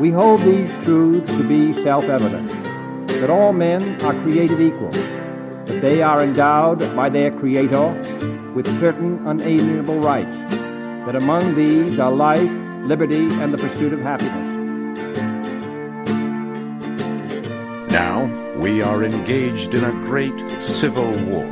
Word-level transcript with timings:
We 0.00 0.10
hold 0.10 0.40
these 0.42 0.70
truths 0.84 1.30
to 1.36 1.44
be 1.44 1.72
self-evident, 1.82 2.48
that 3.08 3.30
all 3.30 3.52
men 3.52 4.02
are 4.02 4.12
created 4.22 4.60
equal, 4.60 4.90
that 4.90 5.80
they 5.80 6.02
are 6.02 6.22
endowed 6.22 6.80
by 6.96 7.08
their 7.08 7.30
Creator 7.30 7.92
with 8.54 8.66
certain 8.80 9.24
unalienable 9.26 10.00
rights, 10.00 10.54
that 11.06 11.14
among 11.16 11.54
these 11.54 11.98
are 11.98 12.10
life, 12.10 12.50
liberty, 12.82 13.32
and 13.40 13.54
the 13.54 13.58
pursuit 13.58 13.92
of 13.92 14.00
happiness. 14.00 14.34
Now 17.90 18.26
we 18.58 18.82
are 18.82 19.04
engaged 19.04 19.74
in 19.74 19.84
a 19.84 19.92
great 20.06 20.34
civil 20.60 21.10
war, 21.26 21.46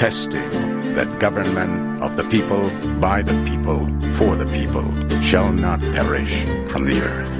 testing 0.00 0.48
that 0.94 1.18
government 1.18 2.02
of 2.02 2.16
the 2.16 2.24
people, 2.30 2.70
by 3.00 3.20
the 3.20 3.34
people, 3.44 3.86
for 4.16 4.34
the 4.34 4.46
people, 4.46 4.82
shall 5.20 5.52
not 5.52 5.78
perish 5.78 6.42
from 6.70 6.86
the 6.86 6.98
earth. 7.02 7.36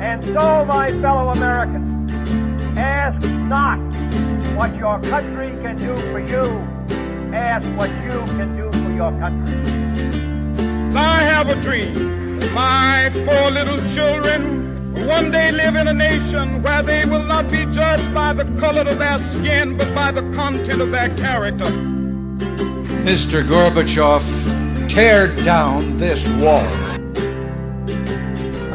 And 0.00 0.24
so, 0.24 0.64
my 0.64 0.88
fellow 1.02 1.28
Americans, 1.28 2.10
ask 2.78 3.20
not 3.52 3.76
what 4.56 4.74
your 4.76 4.98
country 5.02 5.50
can 5.60 5.76
do 5.76 5.94
for 6.10 6.20
you. 6.20 6.44
Ask 7.36 7.66
what 7.76 7.90
you 8.06 8.24
can 8.38 8.56
do 8.56 8.72
for 8.80 8.92
your 8.94 9.12
country. 9.20 9.60
I 10.96 11.20
have 11.20 11.50
a 11.50 11.60
dream. 11.60 12.38
My 12.54 13.10
four 13.12 13.50
little 13.50 13.76
children 13.92 14.40
will 14.54 14.71
one 15.06 15.30
day 15.30 15.50
live 15.50 15.74
in 15.74 15.88
a 15.88 15.94
nation 15.94 16.62
where 16.62 16.82
they 16.82 17.04
will 17.06 17.24
not 17.24 17.50
be 17.50 17.64
judged 17.74 18.12
by 18.14 18.32
the 18.32 18.44
color 18.60 18.82
of 18.82 18.98
their 18.98 19.18
skin, 19.34 19.76
but 19.76 19.92
by 19.94 20.12
the 20.12 20.22
content 20.34 20.80
of 20.80 20.90
their 20.90 21.08
character. 21.16 21.70
Mr. 23.04 23.42
Gorbachev, 23.42 24.22
tear 24.88 25.28
down 25.44 25.98
this 25.98 26.28
wall. 26.28 26.66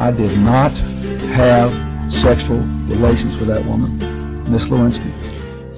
I 0.00 0.10
did 0.10 0.38
not 0.38 0.76
have 1.32 1.70
sexual 2.12 2.60
relations 2.88 3.36
with 3.38 3.48
that 3.48 3.64
woman, 3.64 3.98
Miss 4.50 4.62
Lewinsky. 4.70 5.10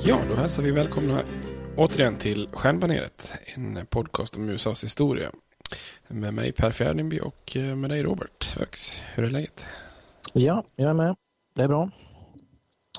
Ja, 0.02 0.18
då 0.28 0.36
hälsar 0.36 0.62
vi 0.62 0.70
välkomna 0.70 1.22
återigen 1.76 2.16
till 2.16 2.48
Stjärnbaneret, 2.52 3.32
en 3.54 3.86
podcast 3.86 4.36
om 4.36 4.48
USAs 4.48 4.84
historia. 4.84 5.30
Med 6.08 6.34
mig 6.34 6.52
Per 6.52 6.70
Fjärdingby 6.70 7.20
och 7.20 7.56
eh, 7.56 7.76
med 7.76 7.90
dig 7.90 8.02
Robert 8.02 8.56
Högs. 8.58 9.02
Hur 9.14 9.24
är 9.24 9.30
läget? 9.30 9.66
Ja, 10.32 10.64
jag 10.76 10.90
är 10.90 10.94
med. 10.94 11.16
Det 11.54 11.62
är 11.62 11.68
bra. 11.68 11.90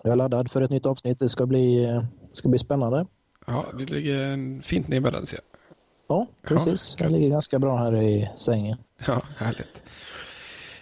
Jag 0.04 0.12
är 0.12 0.16
laddad 0.16 0.52
för 0.52 0.62
ett 0.62 0.70
nytt 0.70 0.86
avsnitt. 0.86 1.20
Det 1.20 1.30
ska 1.30 1.46
bli, 1.46 1.88
ska 2.32 2.50
bli 2.50 2.60
spännande. 2.60 3.06
Ja, 3.48 3.66
vi 3.74 3.86
ligger 3.86 4.62
fint 4.62 4.88
nedbäddade 4.88 5.26
ser 5.26 5.38
jag. 5.38 5.46
Ja, 6.08 6.28
precis. 6.42 6.96
Ja, 7.00 7.06
jag 7.06 7.14
ligger 7.14 7.30
ganska 7.30 7.60
bra 7.60 7.78
här 7.78 8.02
i 8.02 8.30
sängen. 8.36 8.78
Ja, 9.08 9.22
härligt. 9.38 9.82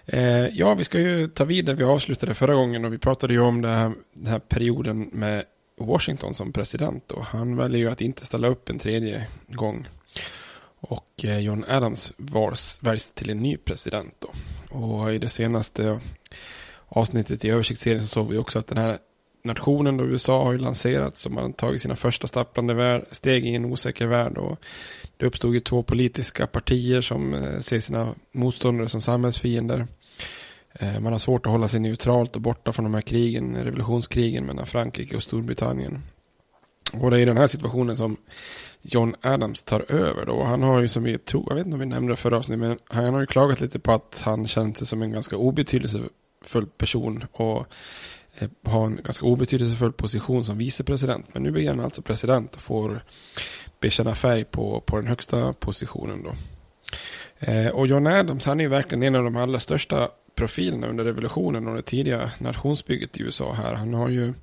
Eh, 0.06 0.48
ja, 0.48 0.74
vi 0.74 0.84
ska 0.84 1.00
ju 1.00 1.28
ta 1.28 1.46
vid 1.46 1.66
där 1.66 1.76
vi 1.76 1.84
avslutade 1.84 2.34
förra 2.34 2.54
gången 2.54 2.86
och 2.86 2.94
vi 2.94 2.98
pratade 2.98 3.34
ju 3.34 3.40
om 3.40 3.62
det 3.62 3.68
här, 3.68 3.94
den 4.14 4.28
här 4.28 4.40
perioden 4.40 5.10
med 5.14 5.44
Washington 5.78 6.34
som 6.34 6.52
president 6.52 7.12
och 7.12 7.26
han 7.26 7.56
väljer 7.56 7.80
ju 7.80 7.90
att 7.90 8.02
inte 8.02 8.26
ställa 8.26 8.48
upp 8.48 8.70
en 8.70 8.80
tredje 8.80 9.28
gång. 9.48 9.88
Och 10.80 11.26
eh, 11.26 11.40
John 11.40 11.66
Adams 11.68 12.14
väljs 12.82 13.12
till 13.12 13.30
en 13.30 13.40
ny 13.40 13.58
president 13.58 14.14
då. 14.20 14.30
Och 14.78 15.14
i 15.14 15.18
det 15.18 15.30
senaste 15.30 16.00
avsnittet 16.90 17.46
i 17.46 17.50
översiktsserien 17.50 18.02
så 18.02 18.08
såg 18.08 18.30
vi 18.30 18.38
också 18.38 18.60
att 18.60 18.68
den 18.68 18.78
här 18.78 18.98
nationen 19.44 19.98
då 19.98 20.06
USA 20.06 20.44
har 20.44 20.52
ju 20.52 20.58
lanserats 20.58 21.26
och 21.26 21.32
man 21.32 21.44
har 21.44 21.52
tagit 21.52 21.82
sina 21.82 21.96
första 21.96 22.28
stapplande 22.28 23.06
steg 23.12 23.46
i 23.46 23.56
en 23.56 23.66
osäker 23.66 24.08
värld 24.08 24.38
och 24.38 24.60
det 25.18 25.26
uppstod 25.26 25.54
ju 25.54 25.60
två 25.60 25.84
politiska 25.84 26.48
partier 26.48 27.02
som 27.02 27.34
eh, 27.34 27.60
ser 27.60 27.80
sina 27.80 28.16
motståndare 28.32 28.90
som 28.90 29.02
samhällsfiender. 29.02 29.88
Eh, 30.74 31.00
man 31.00 31.14
har 31.14 31.20
svårt 31.20 31.46
att 31.46 31.52
hålla 31.52 31.68
sig 31.68 31.80
neutralt 31.80 32.36
och 32.36 32.42
borta 32.42 32.74
från 32.74 32.84
de 32.84 32.94
här 32.94 33.02
krigen, 33.02 33.64
revolutionskrigen 33.64 34.46
mellan 34.46 34.66
Frankrike 34.66 35.16
och 35.16 35.24
Storbritannien. 35.24 36.02
Och 36.94 37.12
det 37.12 37.18
är 37.18 37.22
i 37.22 37.26
den 37.26 37.38
här 37.38 37.48
situationen 37.48 37.98
som 37.98 38.18
John 38.82 39.16
Adams 39.22 39.64
tar 39.64 39.92
över 39.92 40.26
då. 40.26 40.44
Han 40.44 40.64
har 40.64 40.82
ju 40.82 40.88
som 40.88 41.04
vi 41.04 41.18
tror, 41.18 41.46
jag 41.48 41.56
vet 41.56 41.66
inte 41.66 41.76
om 41.76 41.80
vi 41.80 41.86
nämnde 41.86 42.14
det 42.14 42.18
förra 42.18 42.38
avsnittet, 42.38 42.60
men 42.60 42.78
han 42.86 43.14
har 43.14 43.22
ju 43.22 43.28
klagat 43.28 43.62
lite 43.62 43.80
på 43.80 43.92
att 43.92 44.22
han 44.24 44.48
känt 44.48 44.78
sig 44.78 44.88
som 44.88 45.02
en 45.02 45.12
ganska 45.12 45.38
full 46.42 46.66
person 46.66 47.26
och 47.32 47.68
eh, 48.38 48.50
har 48.64 48.86
en 48.86 48.96
ganska 49.04 49.26
obetydelsefull 49.26 49.94
position 49.94 50.44
som 50.44 50.58
vicepresident. 50.58 51.26
Men 51.34 51.44
nu 51.44 51.52
blir 51.52 51.70
han 51.70 51.80
alltså 51.80 52.02
president 52.02 52.56
och 52.56 52.62
får 52.62 53.04
bekänna 53.80 54.16
färg 54.16 54.44
på, 54.44 54.82
på 54.82 54.96
den 54.96 55.08
högsta 55.08 55.54
positionen 55.54 56.24
då. 56.24 56.34
Eh, 57.40 57.68
och 57.68 57.88
John 57.88 58.08
Adams, 58.08 58.46
han 58.46 58.60
är 58.60 58.64
ju 58.64 58.70
verkligen 58.70 59.04
en 59.04 59.16
av 59.16 59.24
de 59.24 59.36
allra 59.36 59.60
största 59.60 60.10
profilerna 60.36 60.88
under 60.88 61.04
revolutionen 61.04 61.68
och 61.68 61.76
det 61.76 61.82
tidiga 61.82 62.32
nationsbygget 62.38 63.18
i 63.18 63.22
USA 63.22 63.54
här. 63.54 63.74
Han 63.74 63.94
har 63.94 64.10
ju 64.10 64.34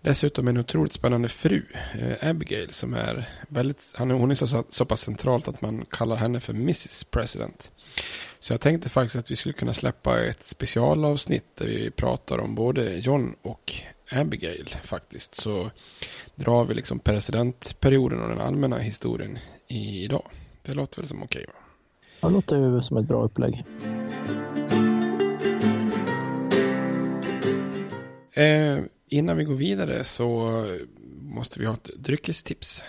dessutom 0.00 0.48
en 0.48 0.56
otroligt 0.56 0.92
spännande 0.92 1.28
fru, 1.28 1.62
eh, 1.98 2.30
Abigail, 2.30 2.72
som 2.72 2.94
är 2.94 3.28
väldigt, 3.48 3.94
hon 3.98 4.30
är 4.30 4.34
så, 4.34 4.64
så 4.68 4.84
pass 4.84 5.00
centralt 5.00 5.48
att 5.48 5.60
man 5.60 5.84
kallar 5.90 6.16
henne 6.16 6.40
för 6.40 6.52
Mrs 6.52 7.04
President. 7.04 7.72
Så 8.40 8.52
jag 8.52 8.60
tänkte 8.60 8.88
faktiskt 8.88 9.16
att 9.16 9.30
vi 9.30 9.36
skulle 9.36 9.52
kunna 9.52 9.74
släppa 9.74 10.24
ett 10.24 10.46
specialavsnitt 10.46 11.44
där 11.54 11.66
vi 11.66 11.90
pratar 11.90 12.38
om 12.38 12.54
både 12.54 12.98
John 12.98 13.34
och 13.42 13.72
Abigail 14.12 14.76
faktiskt. 14.82 15.34
Så 15.34 15.70
drar 16.34 16.64
vi 16.64 16.74
liksom 16.74 16.98
presidentperioden 16.98 18.20
och 18.22 18.28
den 18.28 18.40
allmänna 18.40 18.78
historien 18.78 19.38
i, 19.68 20.04
idag. 20.04 20.30
Det 20.62 20.74
låter 20.74 21.00
väl 21.00 21.08
som 21.08 21.22
okej 21.22 21.44
va? 21.48 21.54
Ja, 22.20 22.28
det 22.28 22.34
låter 22.34 22.56
ju 22.56 22.82
som 22.82 22.96
ett 22.96 23.06
bra 23.06 23.22
upplägg. 23.22 23.64
Eh, 28.32 28.78
innan 29.10 29.36
vi 29.36 29.44
går 29.44 29.54
vidare 29.54 30.04
så 30.04 30.50
måste 31.22 31.60
vi 31.60 31.66
ha 31.66 31.74
ett 31.74 31.90
dryckestips. 31.96 32.82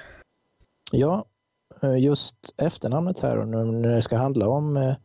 Ja, 0.91 1.25
eh, 1.81 1.97
just 1.97 2.35
efternamnet 2.57 3.19
här 3.19 3.37
och 3.37 3.47
när 3.47 3.95
det 3.95 4.01
ska 4.01 4.17
handla 4.17 4.47
om 4.47 4.77
eh, 4.77 4.95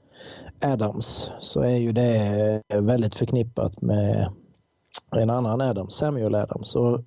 Adams 0.61 1.31
så 1.39 1.61
är 1.61 1.77
ju 1.77 1.93
det 1.93 2.63
eh, 2.69 2.81
väldigt 2.81 3.15
förknippat 3.15 3.83
med 3.83 4.33
en 5.17 5.31
annan 5.31 5.61
Adams, 5.61 5.95
Samuel 5.95 6.35
Adams. 6.35 6.69
Så 6.69 7.05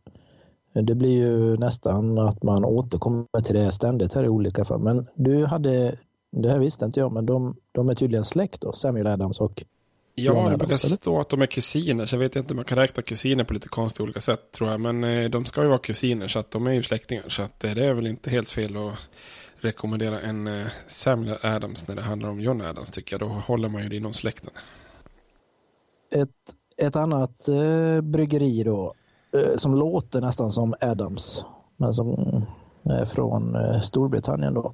det 0.73 0.95
blir 0.95 1.17
ju 1.17 1.57
nästan 1.57 2.19
att 2.19 2.43
man 2.43 2.65
återkommer 2.65 3.41
till 3.43 3.55
det 3.55 3.71
ständigt 3.71 4.13
här 4.13 4.23
i 4.23 4.29
olika 4.29 4.65
fall. 4.65 4.79
Men 4.79 5.07
du 5.15 5.45
hade, 5.45 5.97
det 6.31 6.49
här 6.49 6.59
visste 6.59 6.85
inte 6.85 6.99
jag, 6.99 7.11
men 7.11 7.25
de, 7.25 7.55
de 7.71 7.89
är 7.89 7.95
tydligen 7.95 8.23
släkt 8.23 8.61
då, 8.61 8.73
Samuel 8.73 9.07
Adams 9.07 9.39
och 9.39 9.63
Ja, 10.15 10.49
det 10.49 10.57
brukar 10.57 10.75
stå 10.75 11.19
att 11.19 11.29
de 11.29 11.41
är 11.41 11.45
kusiner, 11.45 12.05
så 12.05 12.15
jag 12.15 12.19
vet 12.19 12.35
inte, 12.35 12.53
man 12.53 12.65
kan 12.65 12.77
räkna 12.77 13.03
kusiner 13.03 13.43
på 13.43 13.53
lite 13.53 13.69
konstiga 13.69 14.03
olika 14.03 14.21
sätt 14.21 14.51
tror 14.51 14.69
jag. 14.69 14.79
Men 14.79 15.03
eh, 15.03 15.29
de 15.29 15.45
ska 15.45 15.61
ju 15.61 15.67
vara 15.67 15.79
kusiner, 15.79 16.27
så 16.27 16.39
att 16.39 16.51
de 16.51 16.67
är 16.67 16.71
ju 16.71 16.83
släktingar. 16.83 17.29
Så 17.29 17.41
att 17.41 17.63
eh, 17.63 17.71
det 17.71 17.85
är 17.85 17.93
väl 17.93 18.07
inte 18.07 18.29
helt 18.29 18.49
fel 18.49 18.77
att 18.77 18.93
rekommendera 19.59 20.19
en 20.19 20.47
eh, 20.47 20.67
Samuel 20.87 21.37
Adams 21.41 21.87
när 21.87 21.95
det 21.95 22.01
handlar 22.01 22.29
om 22.29 22.39
John 22.39 22.61
Adams 22.61 22.91
tycker 22.91 23.13
jag. 23.13 23.29
Då 23.29 23.33
håller 23.33 23.69
man 23.69 23.83
ju 23.83 23.89
det 23.89 23.95
inom 23.95 24.13
släkten. 24.13 24.49
Ett, 26.11 26.29
ett 26.77 26.95
annat 26.95 27.47
eh, 27.47 28.01
bryggeri 28.01 28.63
då, 28.63 28.93
eh, 29.31 29.57
som 29.57 29.75
låter 29.75 30.21
nästan 30.21 30.51
som 30.51 30.75
Adams, 30.81 31.43
men 31.77 31.93
som 31.93 32.45
är 32.83 33.05
från 33.05 33.55
eh, 33.55 33.81
Storbritannien 33.81 34.53
då. 34.53 34.73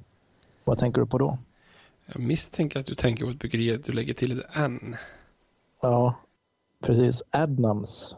Vad 0.64 0.78
tänker 0.78 1.00
du 1.00 1.06
på 1.06 1.18
då? 1.18 1.38
Jag 2.06 2.22
misstänker 2.22 2.80
att 2.80 2.86
du 2.86 2.94
tänker 2.94 3.24
på 3.24 3.30
ett 3.30 3.38
bryggeri 3.38 3.74
att 3.74 3.84
du 3.84 3.92
lägger 3.92 4.14
till 4.14 4.38
ett 4.38 4.46
N. 4.54 4.96
Ja, 5.82 6.14
precis. 6.80 7.22
Adnams. 7.30 8.16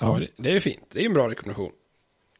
Ja, 0.00 0.18
det, 0.18 0.28
det 0.36 0.56
är 0.56 0.60
fint. 0.60 0.84
Det 0.92 1.00
är 1.00 1.06
en 1.06 1.14
bra 1.14 1.30
rekommendation. 1.30 1.70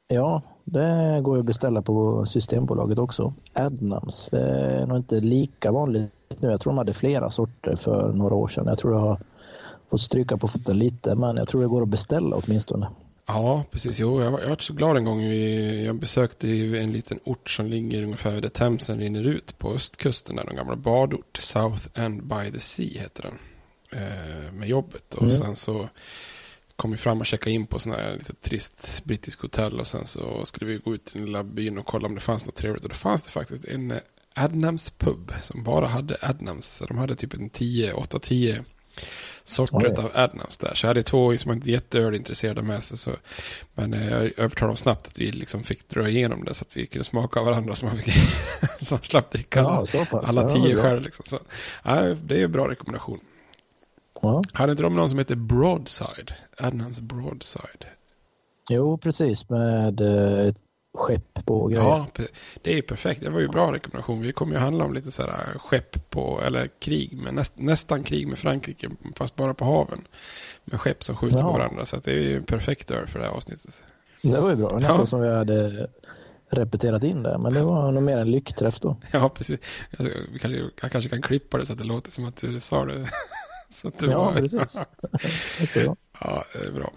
Ja, 0.08 0.42
det 0.64 1.20
går 1.22 1.36
ju 1.36 1.40
att 1.40 1.46
beställa 1.46 1.82
på 1.82 2.26
Systembolaget 2.26 2.98
också. 2.98 3.34
Adnams. 3.52 4.28
Det 4.30 4.40
är 4.40 4.86
nog 4.86 4.96
inte 4.96 5.20
lika 5.20 5.72
vanligt 5.72 6.10
nu. 6.38 6.50
Jag 6.50 6.60
tror 6.60 6.72
de 6.72 6.78
hade 6.78 6.94
flera 6.94 7.30
sorter 7.30 7.76
för 7.76 8.12
några 8.12 8.34
år 8.34 8.48
sedan. 8.48 8.66
Jag 8.66 8.78
tror 8.78 8.92
jag 8.92 9.00
har 9.00 9.20
fått 9.90 10.00
stryka 10.00 10.36
på 10.36 10.48
foten 10.48 10.78
lite, 10.78 11.14
men 11.14 11.36
jag 11.36 11.48
tror 11.48 11.62
det 11.62 11.68
går 11.68 11.82
att 11.82 11.88
beställa 11.88 12.36
åtminstone. 12.36 12.88
Ja, 13.26 13.64
precis. 13.70 14.00
Jo, 14.00 14.22
jag 14.22 14.30
var, 14.30 14.40
jag 14.40 14.48
var 14.48 14.56
så 14.56 14.74
glad 14.74 14.96
en 14.96 15.04
gång. 15.04 15.18
Vi, 15.18 15.84
jag 15.86 15.96
besökte 15.96 16.48
en 16.48 16.92
liten 16.92 17.20
ort 17.24 17.50
som 17.50 17.66
ligger 17.66 18.02
ungefär 18.02 18.40
där 18.40 18.48
Themsen 18.48 18.98
rinner 18.98 19.22
ut 19.22 19.58
på 19.58 19.72
östkusten. 19.72 20.36
Där, 20.36 20.50
en 20.50 20.56
gamla 20.56 20.76
badort. 20.76 21.36
South 21.36 21.86
End 21.94 22.24
by 22.24 22.50
the 22.52 22.60
Sea 22.60 23.02
heter 23.02 23.22
den. 23.22 23.38
Eh, 23.94 24.52
med 24.52 24.68
jobbet. 24.68 25.14
Och 25.14 25.22
mm. 25.22 25.36
sen 25.36 25.56
så 25.56 25.88
kom 26.76 26.90
vi 26.90 26.96
fram 26.96 27.20
och 27.20 27.26
checkade 27.26 27.50
in 27.50 27.66
på 27.66 27.78
sån 27.78 27.92
här 27.92 28.16
lite 28.18 28.34
trist 28.34 29.02
brittisk 29.04 29.40
hotell. 29.40 29.80
Och 29.80 29.86
sen 29.86 30.06
så 30.06 30.44
skulle 30.44 30.70
vi 30.70 30.78
gå 30.78 30.94
ut 30.94 31.04
till 31.04 31.14
den 31.14 31.26
lilla 31.26 31.44
byn 31.44 31.78
och 31.78 31.86
kolla 31.86 32.08
om 32.08 32.14
det 32.14 32.20
fanns 32.20 32.46
något 32.46 32.56
trevligt. 32.56 32.84
Och 32.84 32.88
då 32.88 32.94
fanns 32.94 33.22
det 33.22 33.30
faktiskt 33.30 33.64
en 33.64 33.90
eh, 33.90 33.98
Adnams 34.34 34.90
pub 34.90 35.32
som 35.42 35.62
bara 35.64 35.86
hade 35.86 36.16
Adnams. 36.20 36.82
De 36.88 36.98
hade 36.98 37.16
typ 37.16 37.34
en 37.34 37.50
10, 37.50 37.92
8-10 37.92 38.64
sorter 39.44 40.04
av 40.04 40.10
Adnams 40.14 40.56
där. 40.56 40.74
Så 40.74 40.86
jag 40.86 40.88
hade 40.88 41.02
två 41.02 41.38
som 41.38 41.52
inte 41.52 41.70
jätteölintresserade 41.70 42.62
med 42.62 42.82
sig. 42.82 42.98
Så, 42.98 43.10
men 43.74 43.94
eh, 43.94 44.08
jag 44.08 44.22
övertalade 44.22 44.70
dem 44.70 44.76
snabbt 44.76 45.06
att 45.06 45.18
vi 45.18 45.32
liksom 45.32 45.64
fick 45.64 45.88
dra 45.88 46.08
igenom 46.08 46.44
det 46.44 46.54
så 46.54 46.62
att 46.62 46.76
vi 46.76 46.86
kunde 46.86 47.04
smaka 47.04 47.40
av 47.40 47.46
varandra 47.46 47.74
så 47.74 47.86
man, 47.86 47.96
fick, 47.96 48.14
så 48.80 48.94
man 48.94 49.02
slapp 49.02 49.30
dricka 49.30 49.60
ja, 49.60 49.86
alla, 49.92 50.20
alla 50.20 50.48
tio 50.48 50.82
själv. 50.82 51.02
Liksom. 51.02 51.24
Så, 51.28 51.38
ja, 51.82 52.02
det 52.02 52.40
är 52.40 52.44
en 52.44 52.52
bra 52.52 52.68
rekommendation. 52.68 53.20
Ja. 54.22 54.42
Hade 54.52 54.70
inte 54.70 54.82
de 54.82 54.94
någon 54.94 55.10
som 55.10 55.18
heter 55.18 55.34
Broadside? 55.34 56.32
Adnams 56.58 57.00
Broadside. 57.00 57.84
Jo, 58.68 58.98
precis 58.98 59.50
med 59.50 60.00
eh, 60.00 60.48
ett 60.48 60.58
skepp 60.94 61.44
på 61.44 61.66
grejer. 61.66 61.84
Ja, 61.84 62.06
det 62.62 62.78
är 62.78 62.82
perfekt. 62.82 63.22
Det 63.22 63.30
var 63.30 63.40
ju 63.40 63.48
bra 63.48 63.72
rekommendation. 63.72 64.20
Vi 64.20 64.32
kommer 64.32 64.54
ju 64.54 64.58
handla 64.58 64.84
om 64.84 64.94
lite 64.94 65.10
så 65.10 65.22
här 65.22 65.58
skepp 65.58 66.10
på, 66.10 66.40
eller 66.42 66.70
krig, 66.78 67.18
med 67.18 67.34
näst, 67.34 67.52
nästan 67.56 68.02
krig 68.02 68.28
med 68.28 68.38
Frankrike, 68.38 68.90
fast 69.16 69.36
bara 69.36 69.54
på 69.54 69.64
haven. 69.64 70.06
Med 70.64 70.80
skepp 70.80 71.04
som 71.04 71.16
skjuter 71.16 71.38
ja. 71.38 71.44
på 71.44 71.52
varandra. 71.52 71.86
Så 71.86 71.96
det 71.96 72.10
är 72.10 72.20
ju 72.20 72.42
perfekt 72.42 72.88
dör 72.88 73.06
för 73.06 73.18
det 73.18 73.24
här 73.24 73.32
avsnittet. 73.32 73.80
Det 74.22 74.40
var 74.40 74.50
ju 74.50 74.56
bra. 74.56 74.78
Nästan 74.78 74.96
ja. 74.98 75.06
som 75.06 75.20
vi 75.20 75.34
hade 75.34 75.88
repeterat 76.50 77.04
in 77.04 77.22
det. 77.22 77.38
Men 77.38 77.52
det 77.52 77.62
var 77.62 77.92
nog 77.92 78.02
mer 78.02 78.18
en 78.18 78.30
lyckträff 78.30 78.80
då. 78.80 78.96
Ja, 79.10 79.28
precis. 79.28 79.60
Jag, 79.98 80.10
jag 80.82 80.90
kanske 80.90 81.10
kan 81.10 81.22
klippa 81.22 81.58
det 81.58 81.66
så 81.66 81.72
att 81.72 81.78
det 81.78 81.84
låter 81.84 82.10
som 82.10 82.24
att 82.24 82.36
du 82.36 82.60
sa 82.60 82.84
det. 82.84 83.10
Så 83.80 83.88
att 83.88 83.98
det 83.98 84.06
ja, 84.06 84.24
var... 84.24 84.34
precis. 84.34 84.86
ja, 86.20 86.44
det 86.52 86.66
är 86.66 86.72
bra. 86.72 86.92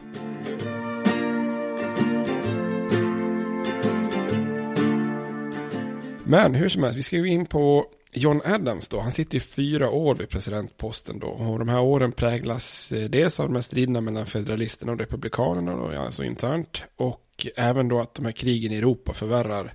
Men 6.23 6.55
hur 6.55 6.69
som 6.69 6.83
helst, 6.83 6.97
vi 6.97 7.03
ska 7.03 7.15
ju 7.15 7.27
in 7.27 7.45
på 7.45 7.85
John 8.11 8.41
Adams 8.45 8.87
då. 8.87 8.99
Han 8.99 9.11
sitter 9.11 9.35
ju 9.35 9.39
fyra 9.39 9.89
år 9.89 10.15
vid 10.15 10.29
presidentposten 10.29 11.19
då. 11.19 11.27
Och 11.27 11.59
de 11.59 11.69
här 11.69 11.81
åren 11.81 12.11
präglas 12.11 12.91
eh, 12.91 13.09
dels 13.09 13.39
av 13.39 13.47
de 13.47 13.55
här 13.55 13.61
striderna 13.61 14.01
mellan 14.01 14.25
federalisterna 14.25 14.91
och 14.91 14.99
republikanerna 14.99 15.75
då, 15.75 15.99
alltså 15.99 16.23
internt. 16.23 16.83
Och 16.95 17.47
även 17.55 17.87
då 17.87 17.99
att 17.99 18.13
de 18.13 18.25
här 18.25 18.31
krigen 18.31 18.71
i 18.71 18.75
Europa 18.75 19.13
förvärrar 19.13 19.73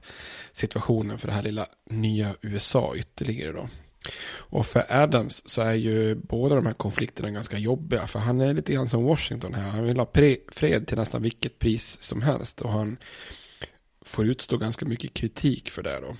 situationen 0.52 1.18
för 1.18 1.28
det 1.28 1.34
här 1.34 1.42
lilla 1.42 1.66
nya 1.90 2.34
USA 2.40 2.94
ytterligare 2.96 3.52
då. 3.52 3.68
Och 4.36 4.66
för 4.66 4.84
Adams 4.88 5.48
så 5.48 5.62
är 5.62 5.74
ju 5.74 6.14
båda 6.14 6.54
de 6.54 6.66
här 6.66 6.74
konflikterna 6.74 7.30
ganska 7.30 7.58
jobbiga. 7.58 8.06
För 8.06 8.18
han 8.18 8.40
är 8.40 8.54
lite 8.54 8.72
grann 8.72 8.88
som 8.88 9.04
Washington 9.04 9.54
här. 9.54 9.70
Han 9.70 9.86
vill 9.86 9.98
ha 9.98 10.10
fred 10.52 10.86
till 10.86 10.98
nästan 10.98 11.22
vilket 11.22 11.58
pris 11.58 11.98
som 12.00 12.22
helst. 12.22 12.60
Och 12.60 12.70
han 12.72 12.96
får 14.04 14.26
utstå 14.26 14.56
ganska 14.56 14.86
mycket 14.86 15.14
kritik 15.14 15.70
för 15.70 15.82
det 15.82 16.00
då. 16.00 16.16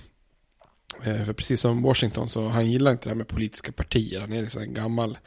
Eh, 1.03 1.23
för 1.23 1.33
precis 1.33 1.61
som 1.61 1.81
Washington 1.81 2.29
så 2.29 2.47
han 2.47 2.71
gillar 2.71 2.91
inte 2.91 3.03
det 3.03 3.09
här 3.09 3.15
med 3.15 3.27
politiska 3.27 3.71
partier. 3.71 4.21
Han 4.21 4.33
är 4.33 4.41
liksom 4.41 4.61
en 4.61 4.73
gammal, 4.73 5.17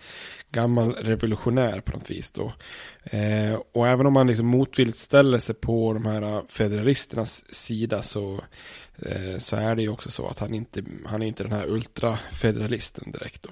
gammal 0.50 0.94
revolutionär 0.94 1.80
på 1.80 1.92
något 1.92 2.10
vis 2.10 2.30
då. 2.30 2.52
Eh, 3.04 3.60
och 3.72 3.88
även 3.88 4.06
om 4.06 4.16
han 4.16 4.26
liksom 4.26 4.46
motvilligt 4.46 4.98
ställer 4.98 5.38
sig 5.38 5.54
på 5.54 5.92
de 5.92 6.06
här 6.06 6.42
federalisternas 6.48 7.54
sida 7.54 8.02
så, 8.02 8.40
eh, 8.98 9.38
så 9.38 9.56
är 9.56 9.76
det 9.76 9.82
ju 9.82 9.88
också 9.88 10.10
så 10.10 10.26
att 10.26 10.38
han 10.38 10.54
inte, 10.54 10.84
han 11.06 11.22
är 11.22 11.26
inte 11.26 11.42
den 11.42 11.52
här 11.52 11.66
ultrafederalisten 11.66 13.12
direkt 13.12 13.42
då. 13.42 13.50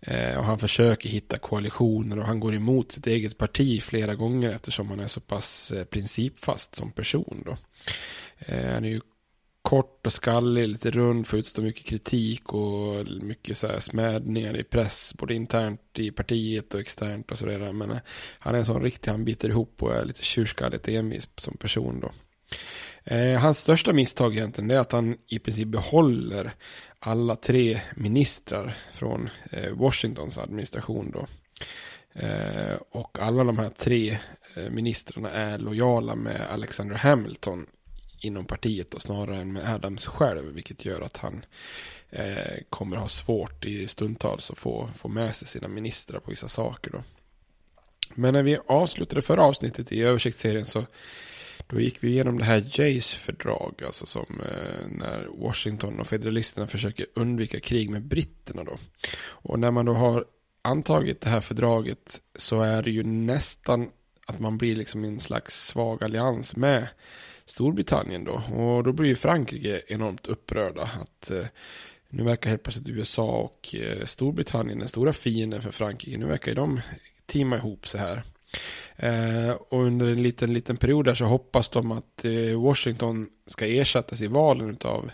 Eh, 0.00 0.38
och 0.38 0.44
han 0.44 0.58
försöker 0.58 1.08
hitta 1.08 1.38
koalitioner 1.38 2.18
och 2.18 2.24
han 2.24 2.40
går 2.40 2.54
emot 2.54 2.92
sitt 2.92 3.06
eget 3.06 3.38
parti 3.38 3.82
flera 3.82 4.14
gånger 4.14 4.50
eftersom 4.50 4.88
han 4.88 5.00
är 5.00 5.06
så 5.06 5.20
pass 5.20 5.72
eh, 5.72 5.84
principfast 5.84 6.74
som 6.74 6.92
person 6.92 7.42
då. 7.46 7.56
Eh, 8.38 8.72
han 8.74 8.84
är 8.84 8.88
ju 8.88 9.00
kort 9.64 10.06
och 10.06 10.12
skallig, 10.12 10.68
lite 10.68 10.90
rund, 10.90 11.26
får 11.26 11.38
utstå 11.38 11.62
mycket 11.62 11.86
kritik 11.86 12.52
och 12.52 13.08
mycket 13.08 13.58
så 13.58 13.66
här 13.66 13.80
smädningar 13.80 14.56
i 14.56 14.64
press, 14.64 15.14
både 15.18 15.34
internt 15.34 15.98
i 15.98 16.10
partiet 16.10 16.74
och 16.74 16.80
externt 16.80 17.30
och 17.30 17.38
sådär. 17.38 17.72
Men 17.72 17.90
eh, 17.90 17.98
han 18.38 18.54
är 18.54 18.58
en 18.58 18.64
sån 18.64 18.82
riktig, 18.82 19.10
han 19.10 19.24
biter 19.24 19.48
ihop 19.48 19.82
och 19.82 19.94
är 19.94 20.04
lite 20.04 20.24
tjurskalligt 20.24 20.88
envis 20.88 21.28
som 21.36 21.56
person 21.56 22.00
då. 22.00 22.12
Eh, 23.04 23.40
hans 23.40 23.58
största 23.58 23.92
misstag 23.92 24.36
egentligen 24.36 24.70
är 24.70 24.78
att 24.78 24.92
han 24.92 25.16
i 25.26 25.38
princip 25.38 25.68
behåller 25.68 26.52
alla 26.98 27.36
tre 27.36 27.80
ministrar 27.96 28.76
från 28.92 29.30
eh, 29.50 29.72
Washingtons 29.72 30.38
administration 30.38 31.10
då. 31.10 31.26
Eh, 32.20 32.76
och 32.90 33.18
alla 33.18 33.44
de 33.44 33.58
här 33.58 33.68
tre 33.68 34.18
eh, 34.54 34.70
ministrarna 34.70 35.30
är 35.30 35.58
lojala 35.58 36.14
med 36.14 36.40
Alexander 36.50 36.94
Hamilton 36.96 37.66
inom 38.24 38.44
partiet 38.44 38.94
och 38.94 39.02
snarare 39.02 39.36
än 39.36 39.52
med 39.52 39.74
Adams 39.74 40.06
själv. 40.06 40.44
Vilket 40.44 40.84
gör 40.84 41.00
att 41.00 41.16
han 41.16 41.44
eh, 42.10 42.62
kommer 42.70 42.96
ha 42.96 43.08
svårt 43.08 43.64
i 43.64 43.88
stundtals 43.88 44.50
att 44.50 44.58
få, 44.58 44.90
få 44.94 45.08
med 45.08 45.36
sig 45.36 45.48
sina 45.48 45.68
ministrar 45.68 46.20
på 46.20 46.30
vissa 46.30 46.48
saker. 46.48 46.90
Då. 46.90 47.02
Men 48.14 48.34
när 48.34 48.42
vi 48.42 48.58
avslutade 48.66 49.22
förra 49.22 49.44
avsnittet 49.44 49.92
i 49.92 50.02
översiktsserien 50.02 50.64
så 50.64 50.86
då 51.66 51.80
gick 51.80 52.04
vi 52.04 52.08
igenom 52.08 52.38
det 52.38 52.44
här 52.44 52.70
Jays 52.72 53.14
fördrag, 53.14 53.82
alltså 53.86 54.06
som 54.06 54.40
eh, 54.40 54.88
när 54.88 55.26
Washington 55.38 56.00
och 56.00 56.06
federalisterna 56.06 56.66
försöker 56.66 57.06
undvika 57.14 57.60
krig 57.60 57.90
med 57.90 58.02
britterna 58.02 58.64
då. 58.64 58.76
Och 59.26 59.58
när 59.58 59.70
man 59.70 59.84
då 59.84 59.92
har 59.92 60.24
antagit 60.62 61.20
det 61.20 61.30
här 61.30 61.40
fördraget 61.40 62.20
så 62.34 62.60
är 62.60 62.82
det 62.82 62.90
ju 62.90 63.02
nästan 63.02 63.90
att 64.26 64.40
man 64.40 64.58
blir 64.58 64.76
liksom 64.76 65.04
en 65.04 65.20
slags 65.20 65.66
svag 65.66 66.04
allians 66.04 66.56
med 66.56 66.88
Storbritannien 67.46 68.24
då. 68.24 68.32
Och 68.32 68.84
då 68.84 68.92
blir 68.92 69.08
ju 69.08 69.16
Frankrike 69.16 69.82
enormt 69.88 70.26
upprörda 70.26 70.82
att 70.82 71.30
eh, 71.30 71.46
nu 72.08 72.24
verkar 72.24 72.50
helt 72.50 72.62
plötsligt 72.62 72.88
USA 72.88 73.30
och 73.30 73.74
eh, 73.74 74.04
Storbritannien 74.04 74.78
den 74.78 74.88
stora 74.88 75.12
fienden 75.12 75.62
för 75.62 75.70
Frankrike. 75.70 76.18
Nu 76.18 76.26
verkar 76.26 76.50
ju 76.50 76.54
de 76.54 76.80
teama 77.26 77.56
ihop 77.56 77.88
så 77.88 77.98
här. 77.98 78.22
Eh, 78.96 79.50
och 79.50 79.82
under 79.82 80.06
en 80.06 80.22
liten, 80.22 80.54
liten 80.54 80.76
period 80.76 81.04
där 81.04 81.14
så 81.14 81.24
hoppas 81.24 81.68
de 81.68 81.92
att 81.92 82.24
eh, 82.24 82.62
Washington 82.62 83.28
ska 83.46 83.66
ersättas 83.66 84.22
i 84.22 84.26
valen 84.26 84.76
av 84.84 85.10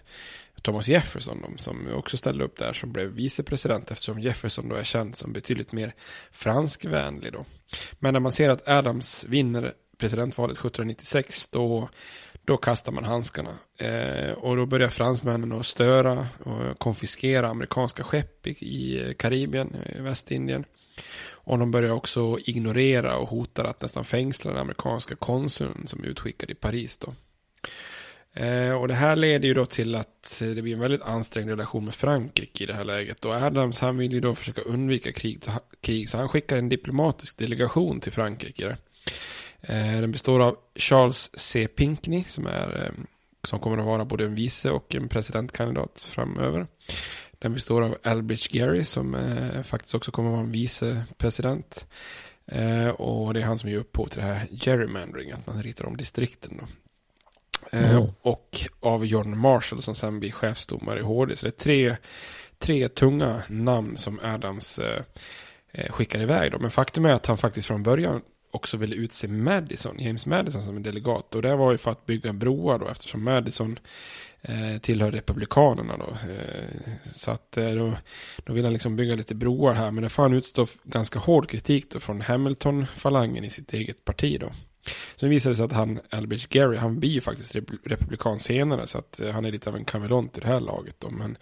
Thomas 0.63 0.89
Jefferson 0.89 1.43
de, 1.43 1.59
som 1.59 1.89
också 1.95 2.17
ställde 2.17 2.45
upp 2.45 2.59
där 2.59 2.73
som 2.73 2.93
blev 2.93 3.07
vicepresident 3.07 3.91
eftersom 3.91 4.21
Jefferson 4.21 4.69
då 4.69 4.75
är 4.75 4.85
känd 4.85 5.17
som 5.17 5.33
betydligt 5.33 5.73
mer 5.73 5.95
franskvänlig 6.31 7.33
då. 7.33 7.45
Men 7.99 8.13
när 8.13 8.21
man 8.21 8.33
ser 8.33 8.51
att 8.51 8.69
Adams 8.69 9.25
vinner 9.29 9.73
presidentvalet 9.99 10.59
1796 10.59 11.49
då, 11.49 11.89
då 12.50 12.57
kastar 12.57 12.92
man 12.92 13.04
handskarna. 13.04 13.59
Eh, 13.78 14.33
och 14.33 14.57
då 14.57 14.66
börjar 14.66 14.88
fransmännen 14.88 15.52
att 15.52 15.66
störa 15.66 16.28
och 16.45 16.78
konfiskera 16.78 17.49
amerikanska 17.49 18.04
skepp 18.04 18.47
i, 18.47 18.50
i 18.50 19.14
Karibien, 19.19 19.76
i 19.99 20.00
Västindien. 20.00 20.64
Och 21.30 21.59
de 21.59 21.71
börjar 21.71 21.90
också 21.90 22.38
ignorera 22.45 23.16
och 23.16 23.28
hotar 23.28 23.64
att 23.64 23.83
nästan 23.83 24.04
fängsla 24.04 24.50
den 24.50 24.61
amerikanska 24.61 25.16
konsuln 25.16 25.87
som 25.87 26.04
är 26.04 26.09
utskickad 26.09 26.50
i 26.50 26.54
Paris 26.54 26.99
då. 26.99 27.14
Eh, 28.45 28.73
och 28.73 28.88
det 28.88 28.95
här 28.95 29.16
leder 29.16 29.49
ju 29.49 29.54
då 29.54 29.66
till 29.66 29.95
att 29.95 30.37
det 30.40 30.62
blir 30.62 30.75
en 30.75 30.80
väldigt 30.80 31.02
ansträngd 31.02 31.50
relation 31.50 31.85
med 31.85 31.95
Frankrike 31.95 32.64
i 32.64 32.66
det 32.66 32.75
här 32.75 32.85
läget. 32.85 33.25
Och 33.25 33.35
Adams 33.35 33.80
han 33.80 33.99
vill 33.99 34.12
ju 34.12 34.21
då 34.21 34.35
försöka 34.35 34.61
undvika 34.61 35.12
krig, 35.12 35.42
krig 35.80 36.09
så 36.09 36.19
han 36.19 36.28
skickar 36.28 36.59
en 36.59 36.69
diplomatisk 36.69 37.38
delegation 37.38 38.00
till 38.00 38.12
Frankrike. 38.12 38.64
Där 38.64 38.76
den 39.69 40.12
består 40.12 40.40
av 40.40 40.57
Charles 40.75 41.31
C. 41.35 41.69
Pinckney 41.69 42.25
som, 42.25 42.47
är, 42.47 42.85
eh, 42.85 43.05
som 43.45 43.61
kommer 43.61 43.79
att 43.79 43.87
vara 43.87 44.05
både 44.05 44.25
en 44.25 44.35
vice 44.35 44.71
och 44.71 44.95
en 44.95 45.09
presidentkandidat 45.09 46.09
framöver. 46.12 46.67
Den 47.38 47.55
består 47.55 47.83
av 47.83 47.97
Albridge 48.02 48.49
Gary 48.50 48.85
som 48.85 49.14
eh, 49.14 49.62
faktiskt 49.62 49.95
också 49.95 50.11
kommer 50.11 50.29
att 50.29 50.37
vara 50.37 50.45
en 50.45 50.52
vicepresident. 50.52 51.87
Eh, 52.47 52.88
och 52.88 53.35
det 53.35 53.40
är 53.40 53.45
han 53.45 53.59
som 53.59 53.71
ger 53.71 53.76
upphov 53.76 54.07
till 54.07 54.21
det 54.21 54.26
här 54.26 54.47
gerrymandering, 54.50 55.31
att 55.31 55.47
man 55.47 55.62
ritar 55.62 55.85
om 55.87 55.97
distrikten. 55.97 56.61
Då. 56.61 56.67
Eh, 57.73 57.90
mm. 57.90 58.07
Och 58.23 58.59
av 58.81 59.07
John 59.07 59.38
Marshall 59.38 59.83
som 59.83 59.95
sen 59.95 60.21
blir 60.21 60.33
chefsdomare 60.33 60.99
i 60.99 61.02
HD. 61.02 61.37
Så 61.37 61.47
det 61.47 61.50
är 61.50 61.61
tre, 61.64 61.97
tre 62.59 62.88
tunga 62.88 63.43
namn 63.49 63.97
som 63.97 64.21
Adams 64.23 64.79
eh, 64.79 65.02
eh, 65.73 65.93
skickar 65.93 66.21
iväg. 66.21 66.52
Då. 66.52 66.59
Men 66.59 66.71
faktum 66.71 67.05
är 67.05 67.12
att 67.12 67.26
han 67.26 67.38
faktiskt 67.38 67.67
från 67.67 67.83
början 67.83 68.23
också 68.50 68.76
ville 68.76 68.97
utse 68.97 69.28
Madison, 69.28 69.99
James 69.99 70.26
Madison 70.26 70.62
som 70.62 70.76
en 70.76 70.83
delegat. 70.83 71.35
Och 71.35 71.42
det 71.42 71.57
var 71.57 71.73
ju 71.73 71.78
för 71.78 71.90
att 71.90 72.07
bygga 72.07 72.33
broar 72.33 72.78
då 72.78 72.88
eftersom 72.88 73.25
Madison 73.25 73.78
eh, 74.42 74.78
tillhör 74.80 75.12
Republikanerna 75.12 75.97
då. 75.97 76.11
Eh, 76.30 76.92
så 77.12 77.30
att 77.30 77.57
eh, 77.57 77.71
då, 77.71 77.97
då 78.45 78.52
vill 78.52 78.64
han 78.64 78.73
liksom 78.73 78.97
bygga 78.97 79.14
lite 79.14 79.35
broar 79.35 79.75
här. 79.75 79.90
Men 79.90 80.02
det 80.02 80.09
får 80.09 80.23
han 80.23 80.33
utstå 80.33 80.66
ganska 80.85 81.19
hård 81.19 81.49
kritik 81.49 81.90
då 81.90 82.00
från 82.00 82.21
Hamilton-falangen 82.21 83.45
i 83.45 83.50
sitt 83.50 83.73
eget 83.73 84.04
parti 84.04 84.40
då. 84.40 84.50
Sen 85.16 85.30
visade 85.30 85.52
det 85.52 85.57
sig 85.57 85.64
att 85.64 85.73
han, 85.73 86.00
Albert 86.11 86.49
Gary, 86.49 86.76
han 86.76 87.00
blir 87.00 87.11
ju 87.11 87.21
faktiskt 87.21 87.57
republikan 87.85 88.40
senare. 88.40 88.87
Så 88.87 88.99
att 88.99 89.21
eh, 89.21 89.30
han 89.30 89.45
är 89.45 89.52
lite 89.52 89.71
av 89.71 89.76
en 89.76 89.85
kameleont 89.85 90.38
i 90.38 90.40
det 90.40 90.47
här 90.47 90.61
laget 90.61 90.97
då. 90.99 91.11
Men, 91.11 91.37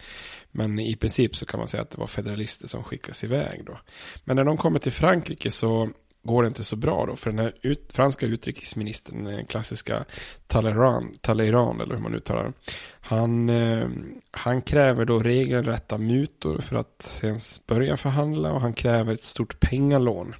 men 0.51 0.79
i 0.79 0.95
princip 0.95 1.35
så 1.35 1.45
kan 1.45 1.57
man 1.57 1.67
säga 1.67 1.83
att 1.83 1.91
det 1.91 1.97
var 1.97 2.07
federalister 2.07 2.67
som 2.67 2.83
skickas 2.83 3.23
iväg 3.23 3.63
då. 3.65 3.77
Men 4.23 4.35
när 4.35 4.43
de 4.43 4.57
kommer 4.57 4.79
till 4.79 4.91
Frankrike 4.91 5.51
så 5.51 5.89
går 6.29 6.43
det 6.43 6.47
inte 6.47 6.63
så 6.63 6.75
bra 6.75 7.05
då. 7.05 7.15
För 7.15 7.29
den 7.29 7.39
här 7.39 7.53
ut, 7.61 7.93
franska 7.93 8.25
utrikesministern, 8.25 9.23
den 9.23 9.45
klassiska 9.45 10.05
Talleyrand, 10.47 11.21
Talleyrand 11.21 11.81
eller 11.81 11.95
hur 11.95 12.01
man 12.01 12.15
uttalar 12.15 12.43
det. 12.43 12.53
Han, 13.01 13.49
eh, 13.49 13.87
han 14.31 14.61
kräver 14.61 15.05
då 15.05 15.19
regelrätta 15.19 15.97
mutor 15.97 16.59
för 16.61 16.75
att 16.75 17.19
ens 17.23 17.65
börja 17.65 17.97
förhandla 17.97 18.51
och 18.51 18.61
han 18.61 18.73
kräver 18.73 19.13
ett 19.13 19.23
stort 19.23 19.59
pengalån 19.59 20.35